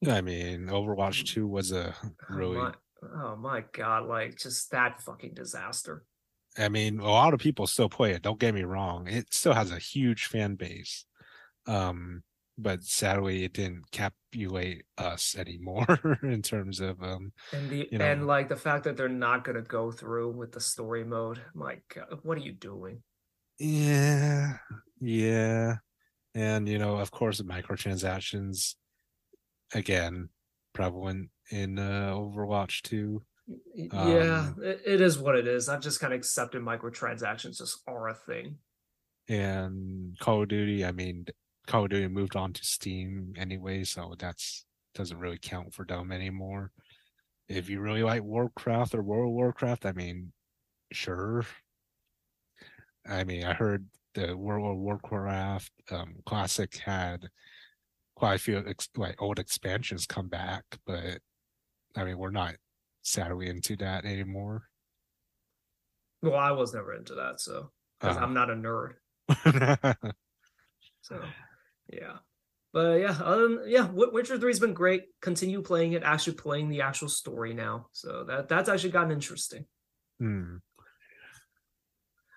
[0.08, 1.94] i mean overwatch 2 was a
[2.30, 2.72] really
[3.02, 6.04] Oh my god, like just that fucking disaster.
[6.56, 8.22] I mean, a lot of people still play it.
[8.22, 11.04] Don't get me wrong; it still has a huge fan base.
[11.66, 12.22] Um,
[12.58, 17.32] but sadly, it didn't capulate us anymore in terms of um.
[17.52, 20.52] And the You know- and like the fact that they're not gonna go through with
[20.52, 21.40] the story mode.
[21.54, 23.02] My god, what are you doing?
[23.58, 24.58] Yeah,
[25.00, 25.76] yeah,
[26.34, 28.74] and you know, of course, microtransactions
[29.74, 30.28] again
[30.72, 33.22] prevalent in uh, Overwatch 2.
[33.46, 35.68] Y- Yeah, Um, it, it is what it is.
[35.68, 38.56] I've just kind of accepted microtransactions just are a thing.
[39.28, 40.84] and Call of Duty.
[40.84, 41.26] I mean,
[41.66, 44.64] Call of Duty moved on to Steam anyway, so that's
[44.94, 46.70] doesn't really count for them anymore.
[47.48, 50.32] If you really like Warcraft or World of Warcraft, I mean,
[50.92, 51.44] sure.
[53.08, 57.28] I mean, I heard the World of Warcraft um, Classic had
[58.16, 61.18] quite a few ex- like old expansions come back, but
[61.96, 62.54] I mean, we're not
[63.02, 64.68] sadly into that anymore.
[66.22, 67.70] Well, I was never into that, so
[68.00, 68.94] because Uh, I'm not a nerd.
[71.04, 71.20] So
[71.88, 72.18] yeah.
[72.72, 75.04] But yeah, other than, yeah, Wi- Witcher 3's been great.
[75.20, 77.88] Continue playing it, actually playing the actual story now.
[77.92, 79.66] So that that's actually gotten interesting.
[80.18, 80.56] Hmm.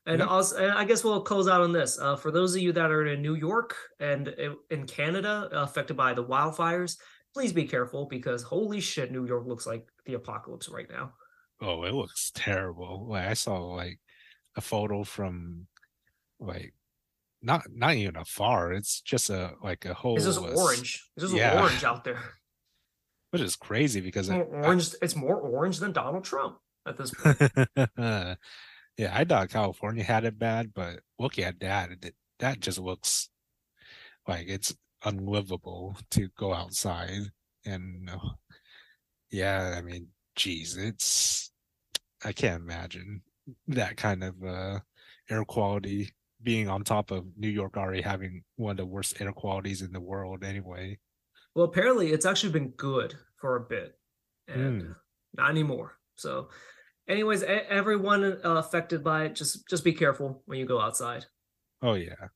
[0.06, 0.26] And Yeah.
[0.28, 1.98] also, and I guess we'll close out on this.
[1.98, 4.28] Uh, for those of you that are in New York and
[4.70, 6.98] in Canada affected by the wildfires,
[7.34, 11.14] please be careful because holy shit, New York looks like the apocalypse right now.
[11.62, 13.08] Oh, it looks terrible.
[13.08, 14.00] Like I saw like
[14.56, 15.68] a photo from
[16.40, 16.74] like
[17.46, 18.74] not not even afar.
[18.74, 21.08] It's just a like a whole just uh, orange.
[21.16, 21.62] It's just yeah.
[21.62, 22.20] orange out there.
[23.32, 24.96] which is crazy because It's it, orange.
[25.02, 28.38] It's more orange than Donald Trump at this point.
[28.98, 33.30] Yeah, I thought California had it bad, but looking at that, it, that just looks
[34.26, 34.74] like it's
[35.04, 37.32] unlivable to go outside.
[37.66, 38.30] And uh,
[39.30, 41.52] yeah, I mean, geez, it's
[42.24, 43.22] I can't imagine
[43.68, 44.80] that kind of uh,
[45.30, 46.12] air quality
[46.46, 49.92] being on top of New York already having one of the worst air qualities in
[49.92, 50.98] the world anyway.
[51.56, 53.98] Well, apparently it's actually been good for a bit,
[54.48, 54.92] and Hmm.
[55.34, 56.00] not anymore.
[56.16, 56.50] So,
[57.10, 61.26] anyways, everyone uh, affected by it, just just be careful when you go outside.
[61.82, 62.30] Oh yeah.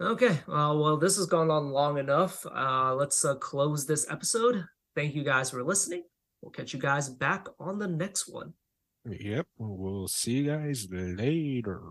[0.00, 2.44] Okay, uh, well, this has gone on long enough.
[2.46, 4.66] Uh, let's uh, close this episode.
[4.96, 6.02] Thank you guys for listening.
[6.40, 8.54] We'll catch you guys back on the next one.
[9.08, 9.46] Yep.
[9.58, 11.82] We'll see you guys later.